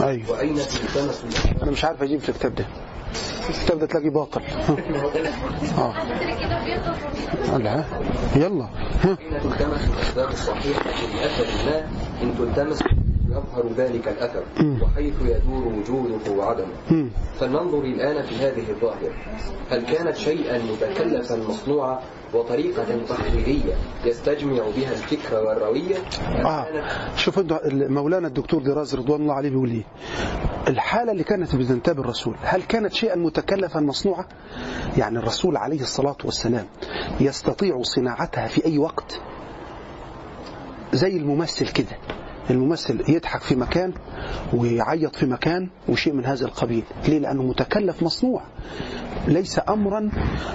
أيوه. 0.00 0.30
وأين 0.30 0.58
أنا 1.62 1.70
مش 1.70 1.84
عارف 1.84 2.02
أجيب 2.02 2.20
في 2.20 2.28
الكتاب 2.28 2.54
ده. 2.54 2.66
الكتاب 3.48 3.78
ده 3.78 3.86
تلاقي 3.86 4.10
باطل. 4.10 4.40
آه. 5.78 5.94
لا 7.58 7.84
يلا. 8.36 8.64
ها 9.04 9.16
أين 9.32 9.40
تلتمس 9.42 9.84
الأسباب 9.88 10.30
الصحيحة 10.30 10.90
لأثر 10.90 11.46
ما 11.66 11.84
إن 12.22 12.34
تلتمس 12.38 12.82
يظهر 13.30 13.68
ذلك 13.76 14.08
الأثر. 14.08 14.42
وحيث 14.82 15.14
يدور 15.22 15.66
وجوده 15.68 16.30
وعدمه. 16.32 17.10
فلننظر 17.40 17.80
الآن 17.84 18.22
في 18.22 18.34
هذه 18.36 18.70
الظاهرة. 18.70 19.12
هل 19.70 19.82
كانت 19.86 20.16
شيئا 20.16 20.58
متكلفا 20.58 21.36
مصنوعا 21.36 22.00
وطريقة 22.34 22.86
تحريرية 23.08 23.74
يستجمع 24.04 24.62
بها 24.76 24.92
الفكر 24.92 25.44
والروية؟ 25.46 25.96
كانت 26.42 26.84
شوف 27.16 27.38
انت 27.38 27.60
مولانا 27.72 28.28
الدكتور 28.28 28.62
دراز 28.62 28.94
رضوان 28.94 29.20
الله 29.20 29.34
عليه 29.34 29.50
بيقول 29.50 29.70
إيه 29.70 29.84
الحالة 30.68 31.12
اللي 31.12 31.24
كانت 31.24 31.56
بتنتاب 31.56 32.00
الرسول 32.00 32.34
هل 32.42 32.62
كانت 32.62 32.92
شيئا 32.92 33.16
متكلفا 33.16 33.80
مصنوعا 33.80 34.24
يعني 34.98 35.18
الرسول 35.18 35.56
عليه 35.56 35.80
الصلاة 35.80 36.16
والسلام 36.24 36.66
يستطيع 37.20 37.82
صناعتها 37.82 38.46
في 38.46 38.64
أي 38.66 38.78
وقت؟ 38.78 39.20
زي 40.92 41.16
الممثل 41.16 41.68
كده. 41.72 41.96
الممثل 42.50 43.04
يضحك 43.08 43.40
في 43.40 43.54
مكان 43.56 43.92
ويعيط 44.54 45.16
في 45.16 45.26
مكان 45.26 45.68
وشيء 45.88 46.12
من 46.12 46.24
هذا 46.26 46.44
القبيل. 46.44 46.82
ليه؟ 47.08 47.18
لأنه 47.18 47.42
متكلف 47.42 48.02
مصنوع. 48.02 48.42
ليس 49.28 49.60
أمرا 49.68 50.10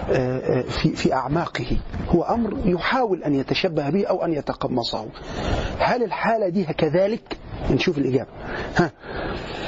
آه، 0.09 0.39
آه، 0.39 0.61
في 0.61 0.89
في 0.89 1.13
أعماقه. 1.13 1.77
هو 2.09 2.23
أمر 2.23 2.57
يحاول 2.65 3.23
أن 3.23 3.33
يتشبه 3.35 3.89
به 3.89 4.05
أو 4.05 4.25
أن 4.25 4.33
يتقمصه. 4.33 5.05
هل 5.79 6.03
الحالة 6.03 6.49
دي 6.49 6.63
كذلك؟ 6.65 7.37
نشوف 7.72 7.97
الإجابة. 7.97 8.30
ها. 8.78 8.91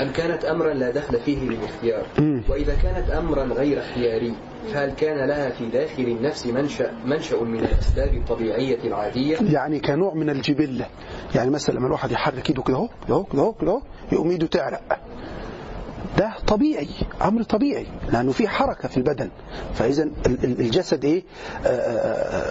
أم 0.01 0.11
كانت 0.11 0.45
أمرا 0.45 0.73
لا 0.73 0.91
دخل 0.91 1.19
فيه 1.19 1.37
للاختيار 1.49 2.05
مم. 2.19 2.41
وإذا 2.49 2.75
كانت 2.83 3.09
أمرا 3.09 3.43
غير 3.43 3.79
اختياري 3.79 4.33
فهل 4.73 4.91
كان 4.91 5.27
لها 5.27 5.49
في 5.49 5.65
داخل 5.69 6.03
النفس 6.03 6.45
منشأ, 6.45 6.91
منشأ 7.05 7.35
من 7.35 7.59
الأسباب 7.59 8.13
الطبيعية 8.13 8.79
العادية؟ 8.87 9.37
يعني 9.37 9.79
كنوع 9.79 10.13
من 10.13 10.29
الجبلة. 10.29 10.85
يعني 11.35 11.49
مثلا 11.49 11.75
لما 11.75 11.87
الواحد 11.87 12.11
يحرك 12.11 12.49
ايده 12.49 12.61
كده 12.63 12.89
كده 13.07 13.25
كده 13.33 13.53
كده 13.61 13.81
يقوم 14.11 14.29
ايده 14.29 14.47
تعرق. 14.47 14.81
ده 16.17 16.33
طبيعي 16.47 16.87
أمر 17.21 17.43
طبيعي 17.43 17.85
لأنه 18.13 18.31
في 18.31 18.47
حركة 18.47 18.87
في 18.89 18.97
البدن. 18.97 19.29
ال- 20.43 20.61
الجسد 20.61 21.05
إيه؟ 21.05 21.23
آه، 21.65 21.67
آه، 21.67 21.71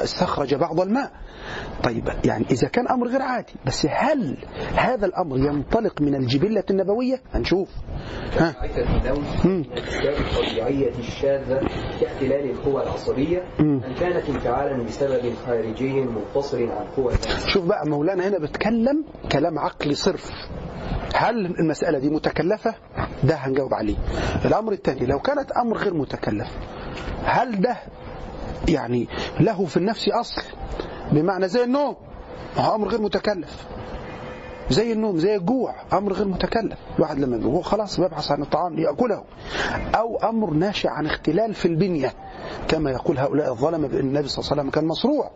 آه، 0.01 0.05
استخرج 0.05 0.55
بعض 0.55 0.80
الماء. 0.80 1.11
طيب 1.84 2.09
يعني 2.24 2.44
إذا 2.51 2.68
كان 2.68 2.88
أمر 2.88 3.09
غير 3.09 3.22
عادي 3.22 3.53
بس 3.66 3.86
هل 3.90 4.36
هذا 4.76 5.07
الأمر 5.07 5.36
ينطلق 5.38 6.01
من 6.03 6.14
الجبلة 6.14 6.64
النبوية 6.70 7.20
هنشوف 7.34 7.68
ها 8.38 8.55
الطبيعية 9.44 10.90
الشاذة 10.99 11.61
كاختلال 12.01 12.51
القوى 12.51 12.82
العصبية. 12.82 13.42
أم 13.61 13.80
كانت 14.01 14.28
انفعالا 14.28 14.82
بسبب 14.84 15.34
خارجي 15.47 15.92
منفصل 15.92 16.62
عن 16.62 16.86
قوى 16.97 17.12
شوف 17.47 17.64
بقى 17.64 17.86
مولانا 17.86 18.28
هنا 18.28 18.38
بيتكلم 18.38 19.05
كلام 19.32 19.59
عقلي 19.59 19.94
صرف 19.94 20.30
هل 21.14 21.47
المسألة 21.47 21.99
دي 21.99 22.09
متكلفة؟ 22.11 22.74
ده 23.24 23.34
هنجاوب 23.34 23.74
عليه. 23.74 23.97
الأمر 24.44 24.72
الثاني 24.72 25.07
لو 25.07 25.18
كانت 25.18 25.53
أمر 25.53 25.76
غير 25.78 25.94
متكلف 25.94 26.49
هل 27.24 27.61
ده 27.61 27.76
يعني 28.68 29.09
له 29.40 29.64
في 29.64 29.76
النفس 29.76 30.09
أصل؟ 30.09 30.42
بمعنى 31.12 31.48
زي 31.48 31.64
النوم. 31.64 31.96
هو 32.57 32.74
أمر 32.74 32.88
غير 32.88 33.00
متكلف. 33.00 33.66
زي 34.70 34.92
النوم 34.92 35.18
زي 35.18 35.36
الجوع 35.36 35.74
أمر 35.92 36.12
غير 36.12 36.28
متكلف. 36.28 36.78
الواحد 36.96 37.18
لما 37.18 37.36
بيجوع 37.36 37.62
خلاص 37.62 38.00
بيبحث 38.00 38.30
عن 38.32 38.42
الطعام 38.42 38.74
ليأكله. 38.74 39.24
أو 39.94 40.16
أمر 40.16 40.50
ناشئ 40.50 40.88
عن 40.88 41.07
اختلال 41.07 41.54
في 41.54 41.68
البنية 41.68 42.12
كما 42.68 42.90
يقول 42.90 43.18
هؤلاء 43.18 43.50
الظلمة 43.52 43.88
بأن 43.88 44.00
النبي 44.00 44.28
صلى 44.28 44.38
الله 44.38 44.50
عليه 44.52 44.61
وسلم 44.62 44.70
كان 44.70 44.84
مصروع 44.86 45.30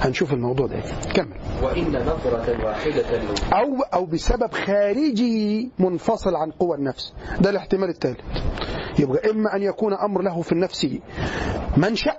هنشوف 0.00 0.32
الموضوع 0.32 0.66
ده. 0.66 0.80
كمل. 1.14 1.36
وإن 1.62 1.84
نظرة 2.02 2.64
واحدة 2.66 3.04
أو 3.52 3.82
أو 3.94 4.04
بسبب 4.06 4.52
خارجي 4.52 5.70
منفصل 5.78 6.36
عن 6.36 6.50
قوى 6.50 6.76
النفس. 6.76 7.12
ده 7.40 7.50
الاحتمال 7.50 7.88
الثالث 7.88 8.20
يبقى 8.98 9.30
إما 9.30 9.56
أن 9.56 9.62
يكون 9.62 9.94
أمر 9.94 10.22
له 10.22 10.42
في 10.42 10.52
النفس 10.52 10.86
منشأ 11.76 12.12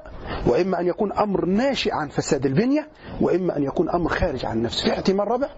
وإما 0.45 0.79
أن 0.79 0.87
يكون 0.87 1.13
أمر 1.13 1.45
ناشئ 1.45 1.93
عن 1.93 2.07
فساد 2.07 2.45
البنية 2.45 2.87
وإما 3.21 3.57
أن 3.57 3.63
يكون 3.63 3.89
أمر 3.89 4.09
خارج 4.09 4.45
عن 4.45 4.57
النفس. 4.57 4.83
في 4.83 4.93
احتمال 4.93 5.27
رابع؟ 5.27 5.49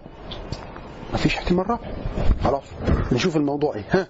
ما 1.12 1.16
فيش 1.16 1.36
احتمال 1.36 1.70
رابع. 1.70 1.82
خلاص 2.44 2.62
نشوف 3.12 3.36
الموضوع 3.36 3.74
إيه. 3.74 3.84
ها؟ 3.90 4.06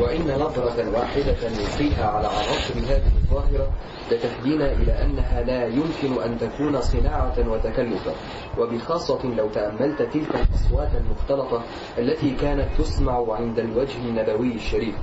وإن 0.00 0.20
نظرة 0.40 0.90
واحدة 0.98 1.36
نلقيها 1.48 2.06
على 2.06 2.26
عناصر 2.26 2.74
هذه 2.88 3.02
الظاهرة 3.24 3.70
لتهدينا 4.10 4.72
إلى 4.72 5.04
أنها 5.04 5.42
لا 5.42 5.66
يمكن 5.66 6.22
أن 6.22 6.38
تكون 6.38 6.80
صناعة 6.80 7.48
وتكلفا 7.50 8.12
وبخاصة 8.58 9.26
لو 9.26 9.48
تأملت 9.48 10.02
تلك 10.02 10.34
الأصوات 10.34 10.90
المختلطة 10.94 11.62
التي 11.98 12.30
كانت 12.30 12.68
تسمع 12.78 13.34
عند 13.34 13.58
الوجه 13.58 13.98
النبوي 13.98 14.54
الشريف. 14.54 14.94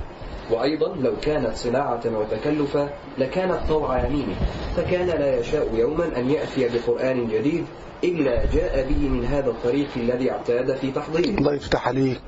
وأيضا 0.50 0.94
لو 0.96 1.12
كانت 1.22 1.54
صناعة 1.54 2.00
وتكلفا 2.06 2.90
لكانت 3.18 3.58
طوع 3.68 4.06
يمينه 4.06 4.34
فكان 4.76 5.06
لا 5.06 5.38
يشاء 5.40 5.74
يوما 5.74 6.18
أن 6.18 6.30
يأتي 6.30 6.68
بقرآن 6.68 7.28
جديد 7.28 7.64
إلا 8.04 8.46
جاء 8.52 8.88
به 8.88 9.08
من 9.08 9.24
هذا 9.24 9.50
الطريق 9.50 9.88
الذي 9.96 10.30
اعتاد 10.30 10.74
في 10.76 10.90
تحضيره. 10.90 11.38
الله 11.38 11.54
يفتح 11.54 11.88
عليك. 11.88 12.20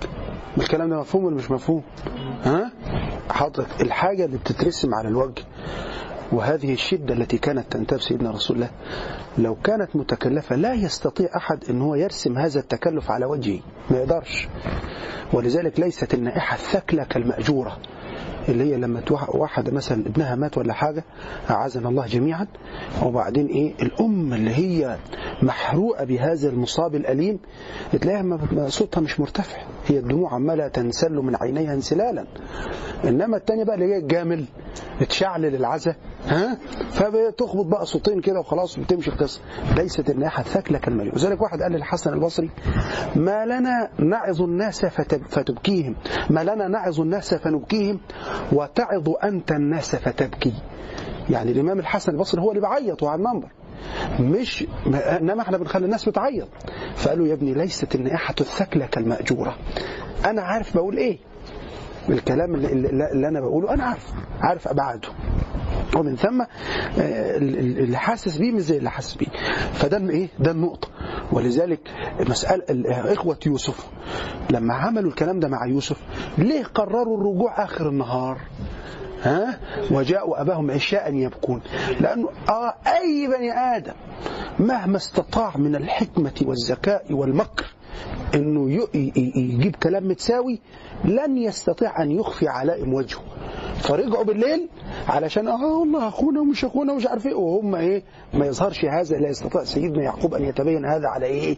الكلام 0.58 0.90
ده 0.90 1.00
مفهوم 1.00 1.24
ولا 1.24 1.36
مش 1.36 1.50
مفهوم؟ 1.50 1.82
ها؟ 2.44 2.72
حضرتك 3.30 3.80
الحاجة 3.80 4.24
اللي 4.24 4.38
بتترسم 4.38 4.94
على 4.94 5.08
الوجه 5.08 5.42
وهذه 6.32 6.72
الشدة 6.72 7.14
التي 7.14 7.38
كانت 7.38 7.72
تنتاب 7.72 8.00
سيدنا 8.00 8.30
رسول 8.30 8.56
الله 8.56 8.70
لو 9.38 9.54
كانت 9.54 9.96
متكلفة 9.96 10.56
لا 10.56 10.74
يستطيع 10.74 11.28
أحد 11.36 11.64
أن 11.70 11.82
هو 11.82 11.94
يرسم 11.94 12.38
هذا 12.38 12.60
التكلف 12.60 13.10
على 13.10 13.26
وجهه 13.26 13.60
ما 13.90 13.98
يقدرش. 13.98 14.48
ولذلك 15.32 15.80
ليست 15.80 16.14
النائحة 16.14 16.54
الثكلة 16.54 17.04
كالمأجورة. 17.04 17.78
اللي 18.48 18.64
هي 18.64 18.76
لما 18.76 19.00
واحدة 19.34 19.72
مثلا 19.72 20.06
ابنها 20.06 20.34
مات 20.34 20.58
ولا 20.58 20.72
حاجة 20.72 21.04
أعاذنا 21.50 21.88
الله 21.88 22.06
جميعا. 22.06 22.46
وبعدين 23.02 23.46
إيه؟ 23.46 23.74
الأم 23.82 24.32
اللي 24.32 24.50
هي 24.50 24.96
محروقة 25.42 26.04
بهذا 26.04 26.48
المصاب 26.48 26.94
الأليم 26.94 27.38
تلاقيها 28.00 28.68
صوتها 28.68 29.00
مش 29.00 29.20
مرتفع. 29.20 29.58
هي 29.90 29.98
الدموع 29.98 30.34
عمالة 30.34 30.68
تنسل 30.68 31.12
من 31.12 31.36
عينيها 31.36 31.74
انسلالا. 31.74 32.26
إنما 33.04 33.36
التانية 33.36 33.64
بقى 33.64 33.74
اللي 33.74 33.86
هي 33.94 33.98
الجامل 33.98 34.44
تشعلل 35.08 35.54
العزة 35.54 35.94
ها؟ 36.26 36.58
فبتخبط 36.90 37.66
بقى 37.66 37.86
صوتين 37.86 38.20
كده 38.20 38.40
وخلاص 38.40 38.78
وبتمشي 38.78 39.10
القصة. 39.10 39.40
ليست 39.76 40.10
الناحية 40.10 40.42
الثكلة 40.44 40.78
كالمليء 40.78 41.14
وذلك 41.14 41.42
واحد 41.42 41.62
قال 41.62 41.72
للحسن 41.72 42.12
البصري 42.12 42.50
ما 43.16 43.46
لنا 43.46 43.88
نعظ 43.98 44.42
الناس 44.42 44.86
فتب 44.86 45.22
فتبكيهم 45.28 45.96
ما 46.30 46.44
لنا 46.44 46.68
نعظ 46.68 47.00
الناس 47.00 47.34
فنبكيهم 47.34 48.00
وتعظ 48.52 49.08
أنت 49.24 49.52
الناس 49.52 49.96
فتبكي. 49.96 50.54
يعني 51.30 51.52
الإمام 51.52 51.78
الحسن 51.78 52.12
البصري 52.12 52.42
هو 52.42 52.50
اللي 52.50 52.60
بيعيط 52.60 53.02
وعلى 53.02 53.18
المنبر. 53.18 53.48
مش 54.20 54.64
ما- 54.86 55.18
إنما 55.18 55.42
إحنا 55.42 55.58
بنخلي 55.58 55.84
الناس 55.84 56.08
بتعيط 56.08 56.48
فقالوا 56.96 57.26
يا 57.26 57.32
ابني 57.34 57.54
ليست 57.54 57.94
النائحة 57.94 58.34
الثكلة 58.40 58.86
كالمأجورة. 58.86 59.56
أنا 60.26 60.42
عارف 60.42 60.74
بقول 60.76 60.96
إيه. 60.96 61.18
الكلام 62.08 62.54
اللي, 62.54 62.72
اللي, 62.72 63.28
أنا 63.28 63.40
بقوله 63.40 63.74
أنا 63.74 63.84
عارف 63.84 64.12
عارف 64.40 64.68
أبعاده. 64.68 65.08
ومن 65.96 66.16
ثم 66.16 66.40
آه، 66.40 67.36
اللي 67.36 67.96
حاسس 67.96 68.36
بيه 68.36 68.52
مش 68.52 68.62
زي 68.62 68.76
اللي 68.78 68.90
حاسس 68.90 69.14
بيه. 69.14 69.26
فده 69.72 70.10
إيه؟ 70.10 70.28
ده 70.38 70.50
النقطة. 70.50 70.88
ولذلك 71.32 71.80
مسألة 72.28 72.64
إخوة 73.12 73.38
يوسف 73.46 73.86
لما 74.50 74.74
عملوا 74.74 75.10
الكلام 75.10 75.40
ده 75.40 75.48
مع 75.48 75.66
يوسف 75.66 75.96
ليه 76.38 76.64
قرروا 76.64 77.18
الرجوع 77.20 77.64
آخر 77.64 77.88
النهار؟ 77.88 78.40
ها؟ 79.22 79.58
وجاءوا 79.90 80.40
أباهم 80.40 80.70
عشاء 80.70 81.14
يبكون. 81.14 81.60
لأنه 82.00 82.28
آه 82.48 82.74
أي 82.86 83.26
بني 83.26 83.52
آدم 83.76 83.92
مهما 84.58 84.96
استطاع 84.96 85.56
من 85.56 85.76
الحكمة 85.76 86.32
والذكاء 86.42 87.12
والمكر 87.12 87.66
ي- 88.94 89.32
يجيب 89.36 89.76
كلام 89.76 90.08
متساوي 90.08 90.60
لن 91.04 91.38
يستطيع 91.38 92.02
أن 92.02 92.10
يخفي 92.10 92.48
علائم 92.48 92.94
وجهه. 92.94 93.20
فرجعوا 93.76 94.24
بالليل 94.24 94.68
علشان 95.08 95.48
آه 95.48 95.78
والله 95.78 96.08
أخونا 96.08 96.40
ومش 96.40 96.64
أخونا 96.64 96.92
ومش 96.92 97.06
عارف 97.06 97.26
إيه. 97.26 97.34
وهم 97.34 97.74
إيه 97.74 98.02
ما 98.34 98.46
يظهرش 98.46 98.84
هذا 98.84 99.16
لا 99.16 99.28
يستطيع 99.28 99.64
سيدنا 99.64 100.02
يعقوب 100.02 100.34
أن 100.34 100.44
يتبين 100.44 100.84
هذا 100.84 101.08
على 101.08 101.26
إيه 101.26 101.56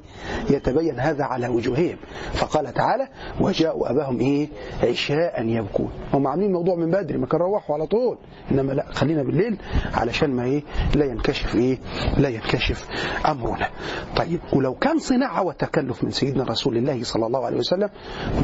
يتبين 0.50 1.00
هذا 1.00 1.24
على 1.24 1.48
وجوههم 1.48 1.96
فقال 2.32 2.74
تعالى 2.74 3.08
وجاءوا 3.40 3.90
أباهم 3.90 4.20
إيه 4.20 4.48
عشاء 4.82 5.44
يبكون. 5.46 5.90
هم 6.14 6.26
عاملين 6.26 6.52
موضوع 6.52 6.74
من 6.74 6.90
بدري 6.90 7.18
ما 7.18 7.26
كانوا 7.26 7.46
روحوا 7.46 7.74
على 7.74 7.86
طول. 7.86 8.18
إنما 8.50 8.72
لا 8.72 8.86
خلينا 8.92 9.22
بالليل 9.22 9.58
علشان 9.94 10.30
ما 10.30 10.44
إيه 10.44 10.62
لا 10.94 11.04
ينكشف 11.04 11.54
إيه 11.54 11.78
لا 12.18 12.28
ينكشف 12.28 12.88
أمرنا. 13.26 13.68
طيب 14.16 14.40
ولو 14.52 14.74
كان 14.74 14.98
صناعة 14.98 15.42
وتكلف 15.42 16.04
من 16.04 16.10
سيدنا 16.10 16.44
رسول 16.44 16.76
الله 16.76 17.02
صلى 17.04 17.26
الله 17.26 17.46
عليه 17.46 17.56
وسلم 17.58 17.90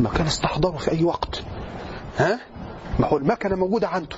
ما 0.03 0.11
كان 0.17 0.27
استحضره 0.27 0.77
في 0.77 0.91
أي 0.91 1.05
وقت. 1.05 1.43
ها؟ 2.19 2.41
ما 3.01 3.07
هو 3.07 3.17
المكنة 3.17 3.57
موجودة 3.57 3.89
عنده. 3.89 4.17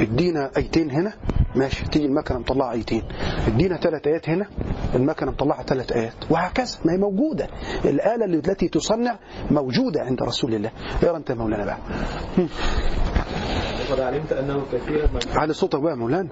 ادينا 0.00 0.50
ايتين 0.56 0.90
هنا 0.90 1.12
ماشي 1.54 1.84
تيجي 1.84 2.06
المكنة 2.06 2.38
مطلعة 2.38 2.72
ايتين. 2.72 3.02
ادينا 3.46 3.76
ثلاث 3.76 4.06
آيات 4.06 4.28
هنا 4.28 4.46
المكنة 4.94 5.30
مطلعة 5.30 5.62
ثلاث 5.62 5.92
آيات. 5.92 6.14
وهكذا 6.30 6.78
ما 6.84 6.92
هي 6.92 6.96
موجودة. 6.96 7.48
الآلة 7.84 8.24
التي 8.24 8.68
تصنع 8.68 9.18
موجودة 9.50 10.00
عند 10.00 10.22
رسول 10.22 10.54
الله. 10.54 10.70
يا 11.02 11.16
انت 11.16 11.30
يا 11.30 11.34
مولانا 11.34 11.64
بقى. 11.64 11.78
وقد 13.90 14.00
علمت 14.00 14.32
أنه 14.32 14.62
كثيرا 14.72 15.06
من 15.06 15.20
على 15.34 15.52
صوتك 15.52 15.80
بقى 15.80 15.96
مولانا. 15.96 16.28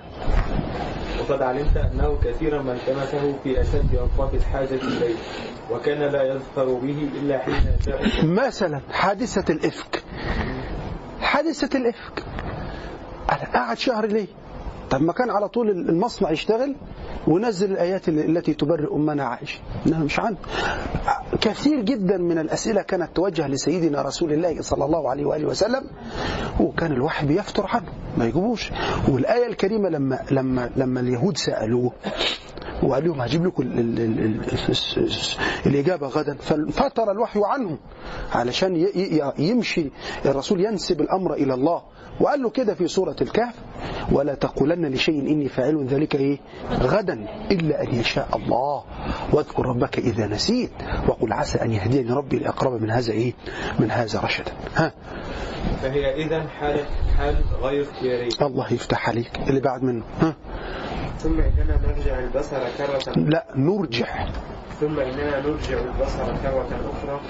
وقد 1.20 1.42
علمت 1.42 1.76
أنه 1.76 2.18
كثيرا 2.24 2.62
من 2.62 2.70
التمسه 2.70 3.34
في 3.44 3.60
أشد 3.60 3.94
أوقات 3.94 4.34
الحاجة 4.34 4.74
إليه 4.74 5.14
وكان 5.70 5.98
لا 6.12 6.22
يظفر 6.22 6.64
به 6.74 7.08
إلا 7.22 7.38
حين 7.38 7.54
مثلا 8.24 8.80
حادثة 8.92 9.52
الإفك. 9.54 10.02
حادثة 11.22 11.78
الإفك. 11.78 12.24
أنا 13.32 13.44
قاعد 13.54 13.78
شهر 13.78 14.06
ليه؟ 14.06 14.26
طب 14.90 15.02
ما 15.02 15.12
كان 15.12 15.30
على 15.30 15.48
طول 15.48 15.70
المصنع 15.70 16.30
يشتغل 16.30 16.76
ونزل 17.26 17.72
الآيات 17.72 18.08
التي 18.08 18.54
تبرئ 18.54 18.94
أمنا 18.94 19.24
عائشة. 19.24 19.60
إنها 19.86 20.04
مش 20.04 20.20
عنده 20.20 20.38
كثير 21.40 21.80
جدا 21.80 22.16
من 22.18 22.38
الأسئلة 22.38 22.82
كانت 22.82 23.16
توجه 23.16 23.48
لسيدنا 23.48 24.02
رسول 24.02 24.32
الله 24.32 24.62
صلى 24.62 24.84
الله 24.84 25.10
عليه 25.10 25.24
وآله 25.24 25.46
وسلم 25.46 25.84
وكان 26.60 26.92
الواحد 26.92 27.28
بيفتر 27.28 27.66
عنه 27.66 27.92
ما 28.18 28.24
يجيبوش. 28.24 28.70
والآية 29.08 29.46
الكريمة 29.46 29.88
لما 29.88 30.18
لما 30.30 30.70
لما 30.76 31.00
اليهود 31.00 31.36
سألوه 31.36 31.92
وقال 32.82 33.04
لهم 33.04 33.20
هجيب 33.20 33.46
لكم 33.46 33.62
ال 33.62 33.78
ال 33.78 34.00
ال 34.00 34.40
ال 34.98 35.10
الإجابة 35.66 36.06
غدا. 36.08 36.34
ففتر 36.34 37.10
الوحي 37.10 37.40
عنهم 37.44 37.78
علشان 38.32 38.86
يمشي 39.38 39.90
الرسول 40.26 40.64
ينسب 40.64 41.00
الأمر 41.00 41.34
إلى 41.34 41.54
الله. 41.54 41.82
وقال 42.20 42.42
له 42.42 42.50
كده 42.50 42.74
في 42.74 42.88
سورة 42.88 43.16
الكهف 43.22 43.54
ولا 44.12 44.34
تقولن 44.34 44.86
لشيء 44.86 45.20
إني 45.20 45.48
فاعل 45.48 45.86
ذلك 45.86 46.14
إيه؟ 46.14 46.38
غدا 46.70 47.26
إلا 47.50 47.82
أن 47.82 47.94
يشاء 47.94 48.28
الله. 48.36 48.84
واذكر 49.32 49.66
ربك 49.66 49.98
إذا 49.98 50.26
نسيت 50.26 50.70
وقل 51.08 51.32
عسى 51.32 51.62
أن 51.62 51.72
يهديني 51.72 52.12
ربي 52.12 52.38
لأقرب 52.38 52.82
من 52.82 52.90
هذا 52.90 53.12
إيه؟ 53.12 53.32
من 53.78 53.90
هذا 53.90 54.20
رشدا. 54.20 54.52
ها؟ 54.76 54.92
فهي 55.82 56.24
إذا 56.24 56.48
حالة 56.48 56.84
حال 57.18 57.36
غير 57.62 57.82
اختيارية 57.82 58.28
الله 58.42 58.72
يفتح 58.72 59.08
عليك. 59.08 59.30
اللي 59.48 59.60
بعد 59.60 59.82
منه 59.82 60.04
ها؟ 60.20 60.34
ثم 61.18 61.40
إننا 61.40 61.80
نرجع 61.86 62.18
البصر 62.18 62.58
كرة. 62.78 63.12
لا 63.16 63.46
نرجع. 63.56 64.26
ثم 64.80 65.00
إننا 65.00 65.40
نرجع 65.40 65.78
البصر 65.78 66.36
كرة 66.42 66.68
أخرى 66.92 67.20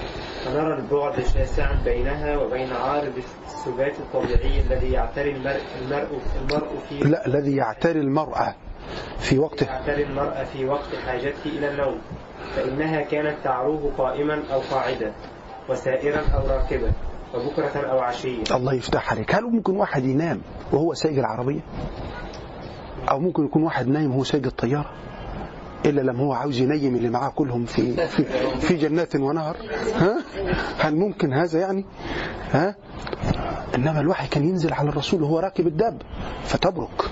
فنرى 0.45 0.73
البعد 0.77 1.23
شاسعا 1.33 1.83
بينها 1.85 2.37
وبين 2.37 2.73
عارض 2.73 3.13
السبات 3.45 3.93
الطبيعي 3.99 4.61
الذي 4.61 4.91
يعتري 4.91 5.31
المرء 5.31 5.61
المرء, 5.81 6.07
المرء 6.41 6.77
فيه 6.89 6.99
لا 7.03 7.25
الذي 7.27 7.55
يعتري 7.55 7.99
المرأة 7.99 8.55
في 9.19 9.39
وقت 9.39 9.61
يعتري 9.61 10.03
المرء 10.03 10.43
في 10.43 10.65
وقت 10.65 10.95
حاجته 11.05 11.45
إلى 11.45 11.71
النوم 11.71 12.01
فإنها 12.55 13.01
كانت 13.01 13.35
تعروه 13.43 13.91
قائما 13.97 14.43
أو 14.53 14.59
قاعدا 14.71 15.13
وسائرا 15.69 16.21
أو 16.33 16.47
راكبا 16.47 16.91
وبكرة 17.33 17.79
أو 17.91 17.99
عشيا. 17.99 18.43
الله 18.55 18.73
يفتح 18.73 19.11
عليك. 19.11 19.35
هل 19.35 19.43
ممكن 19.43 19.75
واحد 19.75 20.03
ينام 20.05 20.41
وهو 20.71 20.93
سايق 20.93 21.17
العربية؟ 21.19 21.59
أو 23.11 23.19
ممكن 23.19 23.45
يكون 23.45 23.63
واحد 23.63 23.87
نايم 23.87 24.11
وهو 24.11 24.23
سايق 24.23 24.45
الطيارة؟ 24.45 24.91
إلا 25.85 26.01
لما 26.01 26.19
هو 26.23 26.33
عاوز 26.33 26.57
ينيم 26.59 26.95
اللي 26.95 27.09
معاه 27.09 27.29
كلهم 27.29 27.65
في 27.65 28.07
في, 28.07 28.23
في 28.59 28.75
جنات 28.75 29.15
ونهر. 29.15 29.57
ها؟ 29.95 30.17
هل 30.79 30.95
ممكن 30.95 31.33
هذا 31.33 31.59
يعني؟ 31.59 31.85
ها؟ 32.51 32.75
إنما 33.75 33.99
الوحي 33.99 34.27
كان 34.27 34.43
ينزل 34.49 34.73
على 34.73 34.89
الرسول 34.89 35.23
وهو 35.23 35.39
راكب 35.39 35.67
الداب 35.67 36.01
فتبرك. 36.43 37.11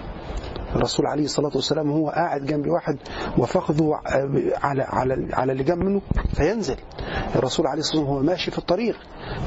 الرسول 0.75 1.05
عليه 1.05 1.23
الصلاة 1.25 1.51
والسلام 1.55 1.91
وهو 1.91 2.09
قاعد 2.09 2.45
جنب 2.45 2.67
واحد 2.67 2.97
وفخذه 3.37 3.99
على 4.63 4.83
على 4.83 5.27
على 5.33 5.51
اللي 5.51 5.63
جنب 5.63 5.83
منه 5.83 6.01
فينزل. 6.33 6.75
الرسول 7.35 7.67
عليه 7.67 7.79
الصلاة 7.79 8.01
والسلام 8.01 8.17
هو 8.17 8.23
ماشي 8.23 8.51
في 8.51 8.57
الطريق. 8.57 8.95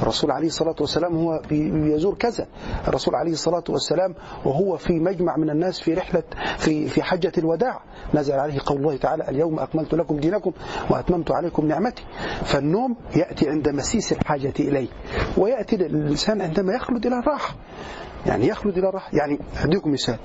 الرسول 0.01 0.31
عليه 0.31 0.47
الصلاة 0.47 0.75
والسلام 0.81 1.15
هو 1.15 1.41
بيزور 1.49 2.15
كذا. 2.15 2.47
الرسول 2.87 3.15
عليه 3.15 3.31
الصلاة 3.31 3.63
والسلام 3.69 4.15
وهو 4.45 4.77
في 4.77 4.93
مجمع 4.99 5.37
من 5.37 5.49
الناس 5.49 5.79
في 5.79 5.93
رحلة 5.93 6.23
في 6.57 6.87
في 6.87 7.03
حجة 7.03 7.31
الوداع. 7.37 7.79
نزل 8.13 8.33
عليه 8.33 8.59
قول 8.65 8.77
الله 8.77 8.97
تعالى 8.97 9.29
اليوم 9.29 9.59
أكملت 9.59 9.93
لكم 9.95 10.17
دينكم 10.17 10.51
وأتممت 10.89 11.31
عليكم 11.31 11.67
نعمتي. 11.67 12.03
فالنوم 12.43 12.95
يأتي 13.15 13.49
عند 13.49 13.69
مسيس 13.69 14.11
الحاجة 14.11 14.53
إليه 14.59 14.87
ويأتي 15.37 15.75
الإنسان 15.75 16.41
عندما 16.41 16.73
يخلد 16.73 17.05
إلى 17.05 17.19
الراحة. 17.19 17.55
يعني 18.25 18.47
يخلد 18.47 18.77
إلى 18.77 18.89
الراحة. 18.89 19.09
يعني 19.13 19.39
أديكم 19.63 19.91
مثال. 19.91 20.17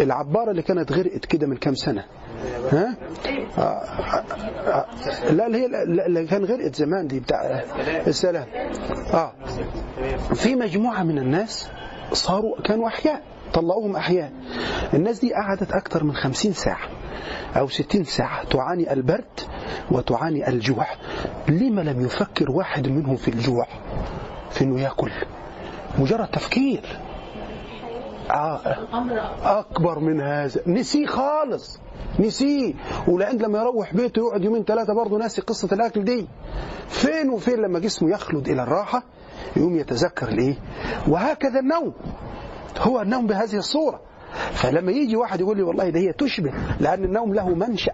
العبارة 0.00 0.50
اللي 0.50 0.62
كانت 0.62 0.92
غرقت 0.92 1.24
كده 1.24 1.46
من 1.46 1.56
كام 1.56 1.74
سنة 1.74 2.04
ها؟ 2.72 2.96
آه 3.58 3.60
آه 3.62 4.86
لا 5.32 5.46
اللي 5.46 5.58
هي 5.58 5.66
اللي 6.06 6.26
كان 6.26 6.44
غرقت 6.44 6.74
زمان 6.74 7.06
دي 7.06 7.20
بتاع 7.20 7.62
السلام. 8.06 8.46
آه 9.14 9.32
في 10.34 10.54
مجموعة 10.54 11.02
من 11.02 11.18
الناس 11.18 11.70
صاروا 12.12 12.60
كانوا 12.62 12.88
أحياء 12.88 13.22
طلعوهم 13.54 13.96
أحياء. 13.96 14.32
الناس 14.94 15.20
دي 15.20 15.34
قعدت 15.34 15.72
أكثر 15.72 16.04
من 16.04 16.14
خمسين 16.14 16.52
ساعة 16.52 16.88
أو 17.56 17.68
ستين 17.68 18.04
ساعة 18.04 18.44
تعاني 18.44 18.92
البرد 18.92 19.40
وتعاني 19.90 20.48
الجوع. 20.48 20.86
لما 21.48 21.80
لم 21.80 22.00
يفكر 22.04 22.50
واحد 22.50 22.88
منهم 22.88 23.16
في 23.16 23.28
الجوع 23.28 23.66
في 24.50 24.64
أنه 24.64 24.80
يأكل؟ 24.80 25.10
مجرد 25.98 26.28
تفكير. 26.28 26.98
أكبر 29.42 29.98
من 29.98 30.20
هذا. 30.20 30.60
نسيه 30.66 31.06
خالص. 31.06 31.80
نسيه. 32.20 32.74
ولأن 33.08 33.38
لما 33.38 33.58
يروح 33.58 33.94
بيته 33.94 34.20
يقعد 34.20 34.44
يومين 34.44 34.64
ثلاثة 34.64 34.94
برضه 34.94 35.18
ناسي 35.18 35.40
قصة 35.42 35.68
الأكل 35.72 36.04
دي. 36.04 36.28
فين 36.88 37.30
وفين 37.30 37.54
لما 37.54 37.78
جسمه 37.78 38.10
يخلد 38.10 38.48
إلى 38.48 38.62
الراحة 38.62 39.02
يقوم 39.56 39.76
يتذكر 39.76 40.28
الإيه؟ 40.28 40.54
وهكذا 41.08 41.60
النوم. 41.60 41.92
هو 42.78 43.00
النوم 43.00 43.26
بهذه 43.26 43.56
الصورة. 43.56 44.00
فلما 44.52 44.92
يجي 44.92 45.16
واحد 45.16 45.40
يقول 45.40 45.56
لي 45.56 45.62
والله 45.62 45.90
ده 45.90 46.00
هي 46.00 46.12
تشبه 46.12 46.52
لأن 46.80 47.04
النوم 47.04 47.34
له 47.34 47.48
منشأ. 47.48 47.92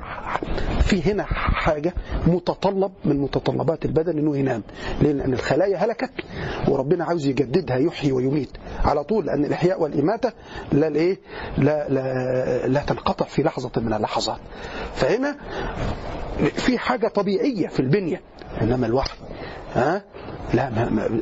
في 0.81 1.13
هنا 1.13 1.27
حاجة 1.65 1.95
متطلب 2.27 2.93
من 3.05 3.19
متطلبات 3.21 3.85
البدن 3.85 4.19
إنه 4.19 4.37
ينام؟ 4.37 4.63
لأن 5.03 5.33
الخلايا 5.33 5.77
هلكت 5.85 6.11
وربنا 6.69 7.05
عاوز 7.05 7.27
يجددها 7.27 7.77
يحيي 7.77 8.13
ويميت. 8.13 8.51
على 8.85 9.05
طول 9.05 9.27
لأن 9.27 9.45
الإحياء 9.45 9.83
والإماتة 9.83 10.33
لا 10.73 10.91
لا, 10.91 11.17
لا, 11.59 12.67
لا 12.67 12.81
تنقطع 12.81 13.27
في 13.27 13.43
لحظة 13.43 13.71
من 13.77 13.93
اللحظات. 13.93 14.39
فهنا 14.95 15.37
في 16.55 16.79
حاجة 16.79 17.09
طبيعية 17.09 17.69
في 17.69 17.81
البنية 17.81 18.21
إنما 18.63 18.87
الوحي 18.87 19.17
ها؟ 19.75 20.03
لا 20.55 20.71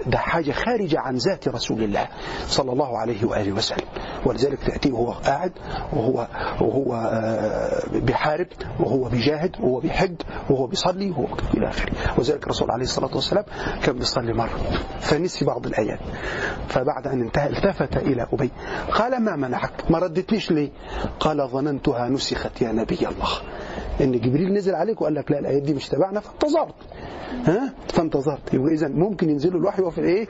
ده 0.07 0.19
حاجة 0.19 0.53
خارجة 0.53 1.01
عن 1.01 1.17
ذات 1.17 1.49
رسول 1.49 1.83
الله 1.83 2.09
صلى 2.47 2.73
الله 2.73 2.99
عليه 2.99 3.25
وآله 3.25 3.53
وسلم. 3.53 3.87
ولذلك 4.27 4.59
تأتيه 4.59 4.93
وهو 4.93 5.13
قاعد 5.13 5.53
وهو 5.93 6.29
وهو 6.61 6.95
آه، 6.95 7.83
بيحارب 7.93 8.47
وهو 8.81 9.09
بيجاهد 9.09 9.57
وهو 9.61 9.81
بيحج 9.81 10.15
وهو 10.51 10.67
بيصلي 10.67 11.11
وهو 11.11 11.37
إلى 11.55 11.69
آخره. 11.69 11.93
وذلك 12.19 12.45
الرسول 12.45 12.71
عليه 12.71 12.85
الصلاة 12.85 13.15
والسلام 13.15 13.45
كان 13.83 13.99
بيصلي 13.99 14.33
مرة. 14.33 14.59
فنسي 15.01 15.45
بعض 15.45 15.67
الآيات. 15.67 16.01
فبعد 16.69 17.07
أن 17.07 17.21
انتهى 17.21 17.49
التفت 17.49 17.97
إلى 17.97 18.27
أبي. 18.33 18.51
قال 18.93 19.25
ما 19.25 19.37
منعك؟ 19.37 19.91
ما 19.91 19.99
ردتنيش 19.99 20.51
ليه؟ 20.51 20.71
قال 21.21 21.49
ظننتها 21.49 22.09
نسخت 22.09 22.63
يا 22.63 22.73
نبي 22.73 23.09
الله. 23.09 23.29
إن 24.01 24.13
جبريل 24.21 24.53
نزل 24.55 24.75
عليك 24.75 25.01
وقال 25.01 25.15
لك 25.15 25.31
لا 25.31 25.39
الايات 25.39 25.63
دي 25.63 25.75
مش 25.75 25.89
تبعنا 25.89 26.21
فانتظرت. 26.21 26.75
ها؟ 27.47 27.73
فانتظرت. 27.89 28.55
يبقى 28.55 28.73
اذا 28.75 28.89
ممكن 28.89 29.31
ينزلوا 29.31 29.61
الوحي 29.61 29.83
وفي 29.83 29.99
الإيه؟ 29.99 30.27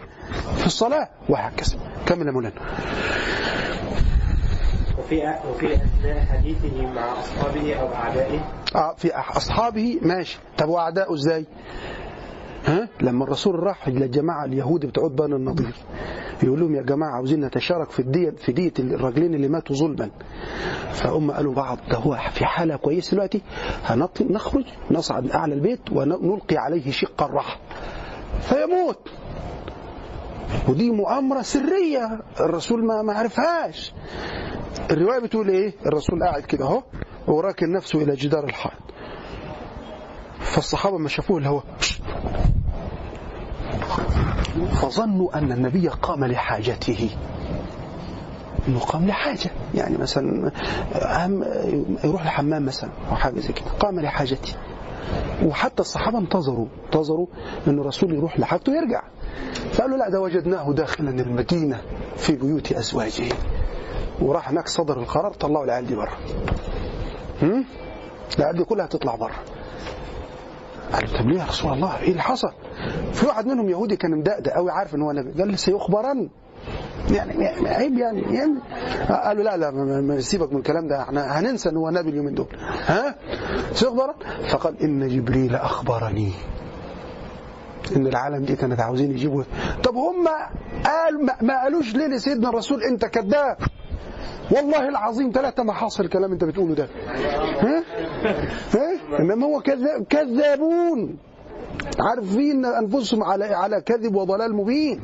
في 0.56 0.66
الصلاة. 0.66 1.08
وهكذا. 1.28 1.76
كمل 2.06 2.26
يا 2.26 2.32
مولانا. 2.32 2.54
وفي 4.98 5.34
وفي 5.50 5.74
أثناء 5.74 6.24
حديثه 6.24 6.86
مع 6.86 7.12
أصحابه 7.20 7.74
أو 7.74 7.94
أعدائه؟ 7.94 8.40
آه 8.74 8.94
في 8.96 9.10
أصحابه 9.16 9.98
ماشي. 10.02 10.38
طب 10.58 10.68
واعدائه 10.68 11.14
إزاي؟ 11.14 11.46
ها؟ 12.66 12.88
لما 13.00 13.24
الرسول 13.24 13.62
راح 13.62 13.88
للجماعه 13.88 14.44
اليهود 14.44 14.86
بتوع 14.86 15.08
بني 15.08 15.34
النضير 15.36 15.74
يقول 16.42 16.60
لهم 16.60 16.74
يا 16.74 16.82
جماعة 16.82 17.10
عاوزين 17.10 17.44
نتشارك 17.44 17.90
في 17.90 18.00
الدية 18.00 18.30
في 18.30 18.52
دية 18.52 18.72
الراجلين 18.78 19.34
اللي 19.34 19.48
ماتوا 19.48 19.76
ظلما. 19.76 20.10
فهم 20.92 21.30
قالوا 21.30 21.54
بعض 21.54 21.78
ده 21.90 21.96
هو 21.98 22.18
في 22.34 22.44
حالة 22.44 22.76
كويسة 22.76 23.12
دلوقتي 23.14 23.42
هنط- 23.84 24.22
نخرج 24.22 24.64
نصعد 24.90 25.30
أعلى 25.30 25.54
البيت 25.54 25.92
ونلقي 25.92 26.56
عليه 26.56 26.90
شق 26.90 27.22
الرحى 27.22 27.56
فيموت. 28.40 29.08
ودي 30.68 30.90
مؤامرة 30.90 31.42
سرية 31.42 32.20
الرسول 32.40 32.84
ما 32.84 33.12
عرفهاش. 33.12 33.94
الرواية 34.90 35.18
بتقول 35.18 35.48
إيه؟ 35.48 35.72
الرسول 35.86 36.22
قاعد 36.22 36.42
كده 36.42 36.64
أهو 36.64 36.82
وراكن 37.26 37.72
نفسه 37.72 38.02
إلى 38.02 38.14
جدار 38.14 38.44
الحائط. 38.44 38.91
فالصحابة 40.42 40.98
ما 40.98 41.08
شافوه 41.08 41.38
اللي 41.38 41.48
هو. 41.48 41.62
فظنوا 44.82 45.38
أن 45.38 45.52
النبي 45.52 45.88
قام 45.88 46.24
لحاجته. 46.24 47.10
إنه 48.68 48.80
قام 48.80 49.06
لحاجة. 49.06 49.50
يعني 49.74 49.98
مثلا 49.98 50.52
أهم 50.94 51.44
يروح 52.04 52.22
الحمام 52.22 52.64
مثلا 52.64 52.90
أو 53.10 53.16
حاجة 53.16 53.40
زي 53.40 53.52
كده. 53.52 53.70
قام 53.80 54.00
لحاجته. 54.00 54.54
وحتى 55.44 55.80
الصحابة 55.82 56.18
انتظروا. 56.18 56.66
انتظروا 56.86 57.26
إن 57.66 57.78
الرسول 57.78 58.14
يروح 58.14 58.40
لحاجته 58.40 58.72
ويرجع. 58.72 59.02
فقالوا 59.72 59.98
لا 59.98 60.08
ده 60.08 60.20
وجدناه 60.20 60.72
داخلا 60.72 61.10
المدينة 61.10 61.80
في 62.16 62.32
بيوت 62.32 62.72
أزواجه. 62.72 63.34
وراح 64.20 64.48
هناك 64.48 64.68
صدر 64.68 65.00
القرار 65.00 65.32
طلعوا 65.32 65.64
العيال 65.64 65.86
دي 65.86 65.94
بره؟ 65.94 66.12
العيال 68.38 68.56
دي 68.56 68.64
كلها 68.64 68.86
تطلع 68.86 69.14
بره 69.14 69.34
قالوا 70.92 71.18
طب 71.18 71.26
ليه 71.28 71.40
يا 71.40 71.44
رسول 71.44 71.72
الله؟ 71.72 71.98
إيه 71.98 72.10
اللي 72.10 72.22
حصل؟ 72.22 72.52
في 73.12 73.26
واحد 73.26 73.46
منهم 73.46 73.68
يهودي 73.70 73.96
كان 73.96 74.10
مدقدق 74.10 74.52
قوي 74.52 74.70
عارف 74.70 74.94
إن 74.94 75.02
هو 75.02 75.12
نبي 75.12 75.42
قال 75.42 75.58
سيخبرن 75.58 76.28
يعني 77.10 77.44
يعني 77.44 77.68
عيب 77.68 77.98
يعني, 77.98 78.22
يعني. 78.34 78.54
قالوا 79.08 79.42
لا 79.44 79.56
لا 79.56 79.70
ما- 79.70 80.20
سيبك 80.20 80.52
من 80.52 80.58
الكلام 80.58 80.88
ده 80.88 81.02
إحنا 81.02 81.40
هننسى 81.40 81.68
إن 81.68 81.76
هو 81.76 81.90
نبي 81.90 82.10
اليومين 82.10 82.34
دول 82.34 82.46
ها؟ 82.86 83.14
سيخبرن 83.72 84.14
فقال 84.48 84.82
إن 84.82 85.08
جبريل 85.08 85.54
أخبرني. 85.54 86.32
إن 87.96 88.06
العالم 88.06 88.44
دي 88.44 88.56
كانت 88.56 88.80
عاوزين 88.80 89.10
يجيبوا. 89.10 89.42
طب 89.84 89.94
هم 89.96 90.28
قال 90.84 91.26
ما 91.46 91.62
قالوش 91.62 91.94
ليه 91.94 92.06
لسيدنا 92.06 92.48
الرسول 92.48 92.82
أنت 92.82 93.04
كذاب؟ 93.04 93.56
والله 94.50 94.88
العظيم 94.88 95.30
ثلاثة 95.34 95.62
ما 95.62 95.72
حصل 95.72 96.04
الكلام 96.04 96.32
أنت 96.32 96.44
بتقوله 96.44 96.74
ده. 96.74 96.88
ها؟ 97.60 97.82
ها؟ 98.74 98.91
انما 99.20 99.46
هو 99.46 99.60
كذاب 99.60 100.04
كذابون. 100.10 101.18
عارفين 102.00 102.64
أنفسهم 102.64 103.22
على 103.22 103.44
على 103.44 103.80
كذب 103.80 104.14
وضلال 104.14 104.54
مبين. 104.54 105.00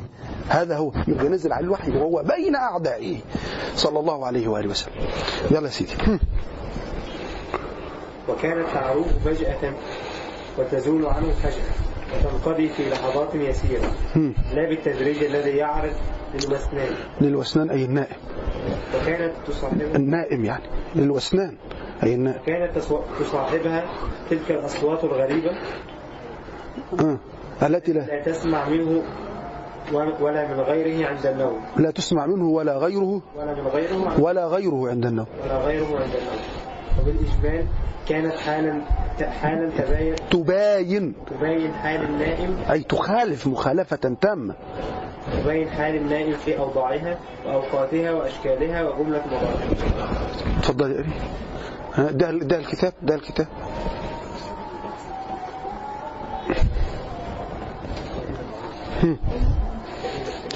هذا 0.48 0.76
هو. 0.76 0.92
يبقى 1.08 1.28
نزل 1.28 1.52
على 1.52 1.64
الوحي 1.64 1.90
وهو 1.90 2.22
بين 2.36 2.54
أعدائه. 2.54 3.16
صلى 3.74 4.00
الله 4.00 4.26
عليه 4.26 4.48
وآله 4.48 4.70
وسلم. 4.70 4.94
يلا 5.50 5.60
يا 5.60 5.68
سيدي. 5.68 5.92
وكانت 8.28 8.66
تعروه 8.74 9.06
فجأة 9.24 9.74
وتزول 10.58 11.06
عنه 11.06 11.30
فجأة 11.30 11.72
وتنقضي 12.14 12.68
في 12.68 12.90
لحظات 12.90 13.34
يسيرة. 13.34 13.92
لا 14.54 14.68
بالتدريج 14.68 15.24
الذي 15.24 15.50
يعرض 15.50 15.92
للوسنان. 16.34 16.94
للوسنان 17.20 17.70
أي 17.70 17.84
النائم. 17.84 18.16
وكانت 18.94 19.32
تصاحبها 19.46 19.96
النائم 19.96 20.44
يعني. 20.44 20.64
للوسنان. 20.94 21.56
النائم 22.02 22.40
كانت 22.46 22.78
تصاحبها 23.20 23.84
تلك 24.30 24.50
الأصوات 24.50 25.04
الغريبة. 25.04 25.50
آه. 27.00 27.18
التي 27.62 27.92
لا, 27.92 28.00
لا 28.00 28.22
تسمع 28.22 28.68
منه 28.68 29.02
ولا 29.92 30.54
من 30.54 30.60
غيره 30.60 31.08
عند 31.08 31.26
النوم. 31.26 31.60
لا 31.76 31.90
تسمع 31.90 32.26
منه 32.26 32.48
ولا 32.48 32.78
غيره 32.78 33.22
ولا 33.36 33.54
من 33.54 33.66
غيره 33.66 34.20
ولا 34.20 34.46
غيره 34.46 34.88
عند 34.88 35.06
النوم. 35.06 35.26
ولا 35.44 35.58
غيره 35.58 35.86
عند 35.86 36.14
النوم. 36.14 36.40
وبالإجمال 37.00 37.66
كانت 38.08 38.34
حالا 38.34 38.80
حالا 39.20 39.70
تباين 39.70 40.14
تباين. 40.30 41.14
تبين 41.30 41.72
حال 41.72 42.04
النائم. 42.04 42.56
أي 42.70 42.80
تخالف 42.80 43.46
مخالفة 43.46 44.16
تامة. 44.20 44.54
تبين 45.44 45.68
حال 45.68 45.96
النائم 45.96 46.32
في 46.32 46.58
أوضاعها 46.58 47.18
وأوقاتها 47.46 48.12
وأشكالها 48.12 48.82
وجملة 48.88 49.22
مضارعها 49.26 50.60
تفضل 50.62 50.90
يا 50.92 51.00
أبي. 51.00 51.10
ده 51.98 52.30
ده 52.30 52.58
الكتاب 52.58 52.92
ده 53.02 53.14
الكتاب. 53.14 53.46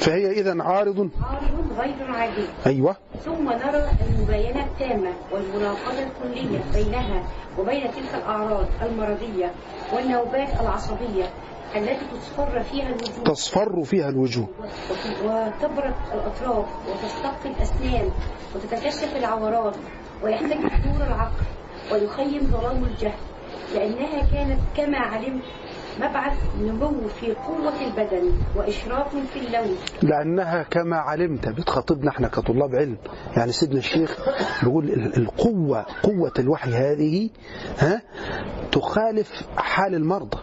فهي 0.01 0.31
إذا 0.31 0.63
عارض. 0.63 1.11
عارض 1.23 1.73
غير 1.79 2.11
عادي. 2.11 2.45
أيوة. 2.67 2.97
ثم 3.25 3.49
نرى 3.49 3.91
المباينة 4.11 4.65
التامة 4.65 5.13
والمناقضة 5.33 5.99
الكلية 6.03 6.61
بينها 6.75 7.23
وبين 7.59 7.81
تلك 7.93 8.15
الأعراض 8.15 8.67
المرضية 8.83 9.53
والنوبات 9.93 10.61
العصبية 10.61 11.25
التي 11.77 12.07
تصفر 12.13 12.63
فيها 12.63 12.89
الوجوه 12.89 13.25
تصفر 13.25 13.83
فيها 13.85 14.09
الوجوه 14.09 14.49
وت- 14.61 15.25
وتبرد 15.25 15.95
الأطراف 16.15 16.67
وتستقي 16.89 17.51
الأسنان 17.57 18.11
وتتكشف 18.55 19.17
العورات 19.17 19.77
ويحتاج 20.25 20.59
حضور 20.71 21.07
العقل 21.07 21.43
ويخيم 21.93 22.41
ظلام 22.47 22.85
الجهل 22.85 23.19
لأنها 23.75 24.23
كانت 24.33 24.61
كما 24.77 24.99
علمت 24.99 25.43
مبعث 26.01 26.39
نمو 26.63 27.09
في 27.21 27.35
قوة 27.35 27.73
البدن 27.87 28.33
وإشراف 28.57 29.17
في 29.17 29.39
اللون. 29.47 29.77
لأنها 30.03 30.63
كما 30.63 30.97
علمت 30.97 31.49
بتخاطبنا 31.49 32.11
إحنا 32.11 32.29
كطلاب 32.29 32.75
علم 32.75 32.97
يعني 33.37 33.53
سيدنا 33.53 33.79
الشيخ 33.79 34.19
بيقول 34.63 34.85
ال- 34.91 35.17
القوة 35.17 35.87
قوة 36.03 36.33
الوحي 36.39 36.71
هذه 36.71 37.31
ها 37.79 38.03
تخالف 38.73 39.43
حال 39.57 39.95
المرضى. 39.95 40.39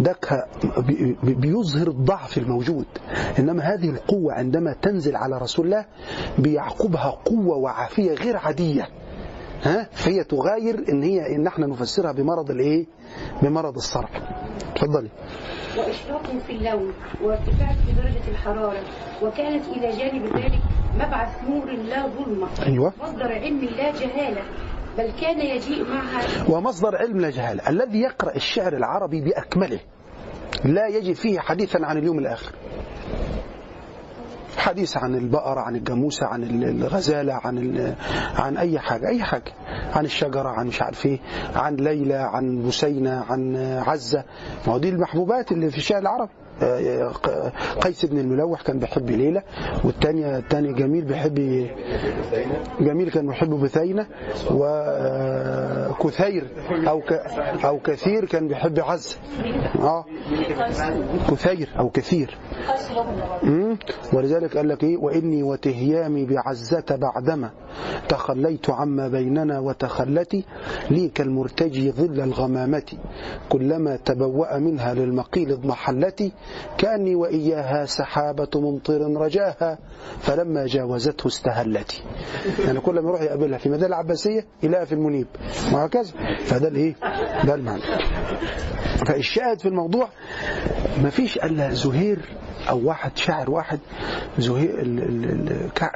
ده 0.00 0.16
بي- 0.78 1.16
بي- 1.22 1.34
بيظهر 1.34 1.88
الضعف 1.88 2.38
الموجود. 2.38 2.86
إنما 3.38 3.62
هذه 3.62 3.90
القوة 3.90 4.32
عندما 4.34 4.72
تنزل 4.82 5.16
على 5.16 5.38
رسول 5.38 5.66
الله 5.66 5.84
بيعقبها 6.38 7.10
قوة 7.24 7.56
وعافية 7.56 8.14
غير 8.14 8.36
عادية. 8.36 8.88
ها 9.64 9.88
فهي 9.92 10.24
تغاير 10.24 10.84
إن 10.88 11.02
هي 11.02 11.36
إن 11.36 11.46
إحنا 11.46 11.66
نفسرها 11.66 12.12
بمرض 12.12 12.50
الإيه؟ 12.50 12.86
بمرض 13.42 13.74
الصرع 13.74 14.08
اتفضلي. 14.72 15.08
وإشراق 15.78 16.26
في 16.46 16.52
اللون 16.52 16.92
وارتفاع 17.22 17.72
في 17.72 17.92
درجة 17.92 18.28
الحرارة 18.30 18.82
وكانت 19.22 19.64
إلى 19.68 19.96
جانب 19.96 20.36
ذلك 20.36 20.62
مبعث 20.94 21.44
نور 21.48 21.72
لا 21.72 22.06
ظلمة. 22.06 22.48
أيوه. 22.66 22.92
مصدر 23.02 23.32
علم 23.32 23.60
لا 23.60 23.92
جهالة 23.92 24.42
بل 24.98 25.12
كان 25.20 25.40
يجيء 25.40 25.84
معها 25.84 26.50
ومصدر 26.50 26.96
علم 26.96 27.20
لا 27.20 27.30
جهالة. 27.30 27.68
الذي 27.68 28.00
يقرأ 28.00 28.36
الشعر 28.36 28.76
العربي 28.76 29.20
بأكمله 29.20 29.80
لا 30.64 30.86
يجد 30.86 31.12
فيه 31.14 31.40
حديثا 31.40 31.78
عن 31.82 31.98
اليوم 31.98 32.18
الآخر. 32.18 32.52
حديث 34.58 34.96
عن 34.96 35.14
البقرة 35.14 35.60
عن 35.60 35.76
الجاموسة 35.76 36.26
عن 36.26 36.42
الغزالة 36.42 37.34
عن 37.44 37.94
عن 38.36 38.56
أي 38.56 38.78
حاجة 38.78 39.08
أي 39.08 39.22
حاجة. 39.24 39.52
عن 39.94 40.04
الشجرة 40.04 40.48
عن 40.48 40.66
مش 40.66 40.82
عارف 40.82 41.06
إيه 41.06 41.20
عن 41.54 41.76
ليلى 41.76 42.14
عن 42.14 42.66
بسينة 42.68 43.24
عن 43.30 43.56
عزة. 43.86 44.24
ما 44.66 44.72
هو 44.72 44.78
دي 44.78 44.88
المحبوبات 44.88 45.52
اللي 45.52 45.70
في 45.70 45.76
الشعر 45.76 45.98
العربي 45.98 46.30
قيس 47.80 48.04
بن 48.04 48.18
الملوح 48.18 48.62
كان 48.62 48.78
بيحب 48.78 49.10
ليلى 49.10 49.42
والتانية 49.84 50.38
التاني 50.38 50.72
جميل 50.72 51.04
بيحب 51.04 51.34
جميل 52.80 53.10
كان 53.10 53.26
بيحب 53.26 53.50
بثينة 53.50 54.06
وكثير 56.00 56.44
أو 56.88 57.00
ك 57.00 57.12
أو 57.64 57.78
كثير 57.78 58.24
كان 58.24 58.48
بيحب 58.48 58.80
عزة 58.80 59.16
آه. 59.80 60.04
كثير 61.30 61.68
أو 61.78 61.90
كثير. 61.90 62.38
ولذلك 64.12 64.56
قال 64.56 64.68
لك 64.68 64.84
إيه؟ 64.84 64.96
وإني 64.96 65.42
وتهيامي 65.42 66.24
بعزة 66.26 66.84
بعدما. 66.90 67.50
تخليت 68.08 68.70
عما 68.70 69.08
بيننا 69.08 69.58
وتخلتي 69.58 70.44
لي 70.90 71.08
كالمرتجي 71.08 71.90
ظل 71.90 72.20
الغمامة. 72.20 72.92
كلما 73.48 73.96
تبوأ 73.96 74.58
منها 74.58 74.94
للمقيل 74.94 75.52
اضمحلتي 75.52 76.32
كأني 76.78 77.14
وإياها 77.14 77.86
سحابة 77.86 78.48
ممطر 78.54 79.00
رجاها 79.20 79.78
فلما 80.20 80.66
جاوزته 80.66 81.26
استهلتي. 81.26 82.02
يعني 82.66 82.80
كل 82.80 82.94
ما 82.94 83.08
يروح 83.08 83.22
يقابلها 83.22 83.58
في 83.58 83.68
مدينة 83.68 83.86
العباسية 83.86 84.44
يلاقيها 84.62 84.84
في 84.84 84.92
المنيب. 84.92 85.26
وهكذا. 85.72 86.12
فده 86.44 86.68
الايه؟ 86.68 86.94
ده 87.44 87.54
المعنى. 87.54 87.82
فالشاهد 89.06 89.60
في 89.60 89.68
الموضوع 89.68 90.08
ما 91.02 91.10
فيش 91.10 91.36
إلا 91.38 91.74
زهير 91.74 92.18
أو 92.70 92.88
واحد 92.88 93.16
شاعر 93.16 93.50
واحد 93.50 93.78
زهير 94.38 94.84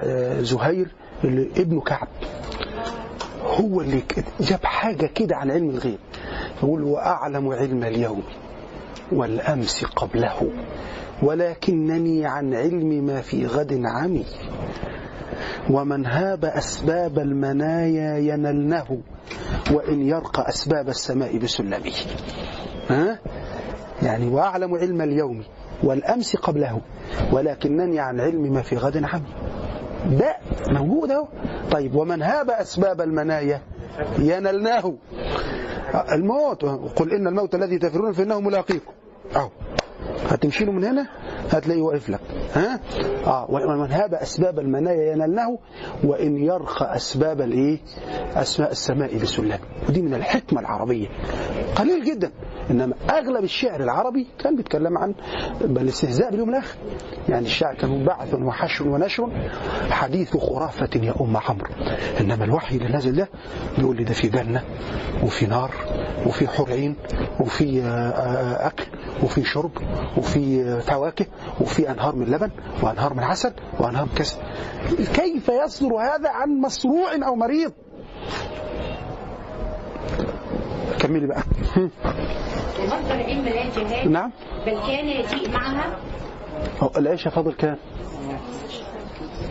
آه، 0.02 0.40
زهير 0.40 0.88
ابنه 1.24 1.80
كعب. 1.80 2.08
هو 3.42 3.80
اللي 3.80 4.02
جاب 4.40 4.64
حاجة 4.64 5.06
كده 5.06 5.36
عن 5.36 5.50
علم 5.50 5.70
الغيب. 5.70 5.98
يقول 6.62 6.82
واعلم 6.82 7.48
علم 7.48 7.84
اليوم 7.84 8.22
والأمس 9.12 9.84
قبله 9.84 10.50
ولكنني 11.22 12.26
عن 12.26 12.54
علم 12.54 13.06
ما 13.06 13.20
في 13.20 13.46
غد 13.46 13.82
عمي. 13.84 14.24
ومن 15.70 16.06
هاب 16.06 16.44
أسباب 16.44 17.18
المنايا 17.18 18.18
ينلنه 18.18 18.98
وإن 19.72 20.08
يرقى 20.08 20.48
أسباب 20.48 20.88
السماء 20.88 21.38
بسلمه. 21.38 21.92
ها؟ 22.88 23.18
يعني 24.02 24.28
وأعلم 24.28 24.74
علم 24.74 25.02
اليوم 25.02 25.44
والأمس 25.82 26.36
قبله 26.36 26.80
ولكنني 27.32 28.00
عن 28.00 28.20
علم 28.20 28.52
ما 28.52 28.62
في 28.62 28.76
غد 28.76 29.04
عمي. 29.04 29.22
ده 30.06 30.36
موجود 30.68 31.10
أهو. 31.10 31.28
طيب 31.70 31.94
ومن 31.94 32.22
هاب 32.22 32.50
أسباب 32.50 33.00
المنايا؟ 33.00 33.60
ينلناه. 34.18 34.94
الموت. 36.12 36.64
قل 36.96 37.12
إن 37.12 37.26
الموت 37.26 37.54
الذي 37.54 37.78
تفرون 37.78 38.12
فإنه 38.12 38.40
ملاقيكم. 38.40 38.92
أهو. 39.36 39.50
هتمشي 40.28 40.64
له 40.64 40.72
من 40.72 40.84
هنا 40.84 41.06
هتلاقيه 41.50 41.82
واقف 41.82 42.10
لك. 42.10 42.20
ها؟ 42.54 42.80
آه 43.26 43.46
ومن 43.50 43.92
هاب 43.92 44.14
أسباب 44.14 44.58
المنايا 44.58 45.12
ينالنه 45.12 45.58
وإن 46.04 46.36
يرخى 46.36 46.84
أسباب 46.84 47.40
الإيه؟ 47.40 47.78
أسماء 48.34 48.70
السماء 48.70 49.18
بسلم 49.18 49.58
ودي 49.88 50.02
من 50.02 50.14
الحكمة 50.14 50.60
العربية. 50.60 51.06
قليل 51.76 52.04
جدا. 52.04 52.32
إنما 52.70 52.94
أغلب 53.10 53.44
الشعر 53.44 53.82
العربي 53.82 54.26
كان 54.38 54.56
بيتكلم 54.56 54.98
عن 54.98 55.14
الاستهزاء 55.60 56.30
باليوم 56.30 56.48
الآخر. 56.48 56.76
يعني 57.28 57.46
الشعر 57.46 57.74
كان 57.74 58.04
بعث 58.04 58.34
وحشر 58.34 58.88
ونشر 58.88 59.30
حديث 59.90 60.36
خرافة 60.36 60.88
يا 61.02 61.14
أم 61.20 61.36
عمرو. 61.36 61.70
إنما 62.20 62.44
الوحي 62.44 62.76
اللي 62.76 62.88
نازل 62.88 63.16
ده 63.16 63.28
بيقول 63.78 63.96
لي 63.96 64.04
ده 64.04 64.12
في 64.14 64.28
جنه 64.28 64.62
وفي 65.22 65.46
نار 65.46 65.70
وفي 66.26 66.48
حور 66.48 66.70
عين 66.70 66.96
وفي 67.40 67.82
أكل 68.60 68.84
وفي 69.22 69.44
شرب 69.44 69.70
وفي 70.16 70.80
فواكه 70.80 71.26
وفي 71.60 71.90
أنهار 71.90 72.16
من 72.16 72.26
لبن 72.26 72.50
وأنهار 72.82 73.14
من 73.14 73.22
عسل 73.22 73.52
وأنهار 73.80 74.04
من 74.06 74.12
كسر. 74.16 74.36
كيف 75.14 75.48
يصدر 75.64 75.96
هذا 75.96 76.28
عن 76.30 76.60
مصروع 76.60 77.14
أو 77.26 77.34
مريض؟ 77.34 77.72
كملي 80.98 81.26
بقى. 81.26 81.42
ومصدر 82.80 83.14
العلم 83.14 83.44
لا 83.44 83.70
جهاد 83.70 84.08
نعم. 84.08 84.32
بل 84.66 84.80
كان 84.86 85.08
يجيء 85.08 85.50
معها؟ 85.50 85.98
العيش 86.96 87.28
فاضل 87.28 87.52
كام 87.52 87.76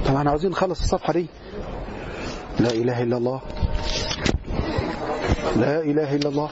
طبعا 0.07 0.29
عاوزين 0.29 0.51
نخلص 0.51 0.81
الصفحة 0.81 1.13
دي. 1.13 1.27
لا 2.59 2.69
إله 2.69 3.03
إلا 3.03 3.17
الله. 3.17 3.41
لا 5.57 5.79
إله 5.81 6.15
إلا 6.15 6.29
الله. 6.29 6.49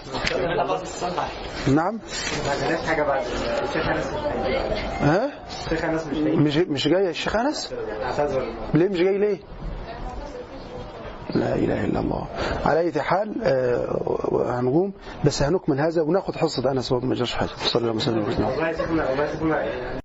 نعم. 1.68 2.00
ها؟ 5.02 5.32
الشيخ 5.66 5.86
أنس 5.86 6.08
مش. 6.08 6.18
مش 6.18 6.58
مش 6.58 6.88
جاي 6.88 7.10
الشيخ 7.10 7.36
أنس؟ 7.36 7.74
أعتذر. 8.02 8.54
ليه 8.74 8.88
مش 8.90 8.98
جاي 8.98 9.18
ليه؟ 9.18 9.38
لا 11.34 11.56
إله 11.56 11.86
إلا 11.86 12.00
الله. 12.00 12.28
على 12.66 12.80
أي 12.80 13.02
حال 13.02 13.36
آه، 13.44 14.60
هنقوم 14.60 14.94
بس 15.26 15.42
هنكمل 15.44 15.80
هذا 15.80 16.02
وناخد 16.02 16.34
أنس 16.68 16.94
برضه 16.94 17.08
ما 17.08 17.16
جاش 17.16 17.34
حاجة. 17.34 17.50
صلى 17.58 17.92
الله 17.92 18.02
عليه 18.08 18.22
وسلم. 18.22 20.05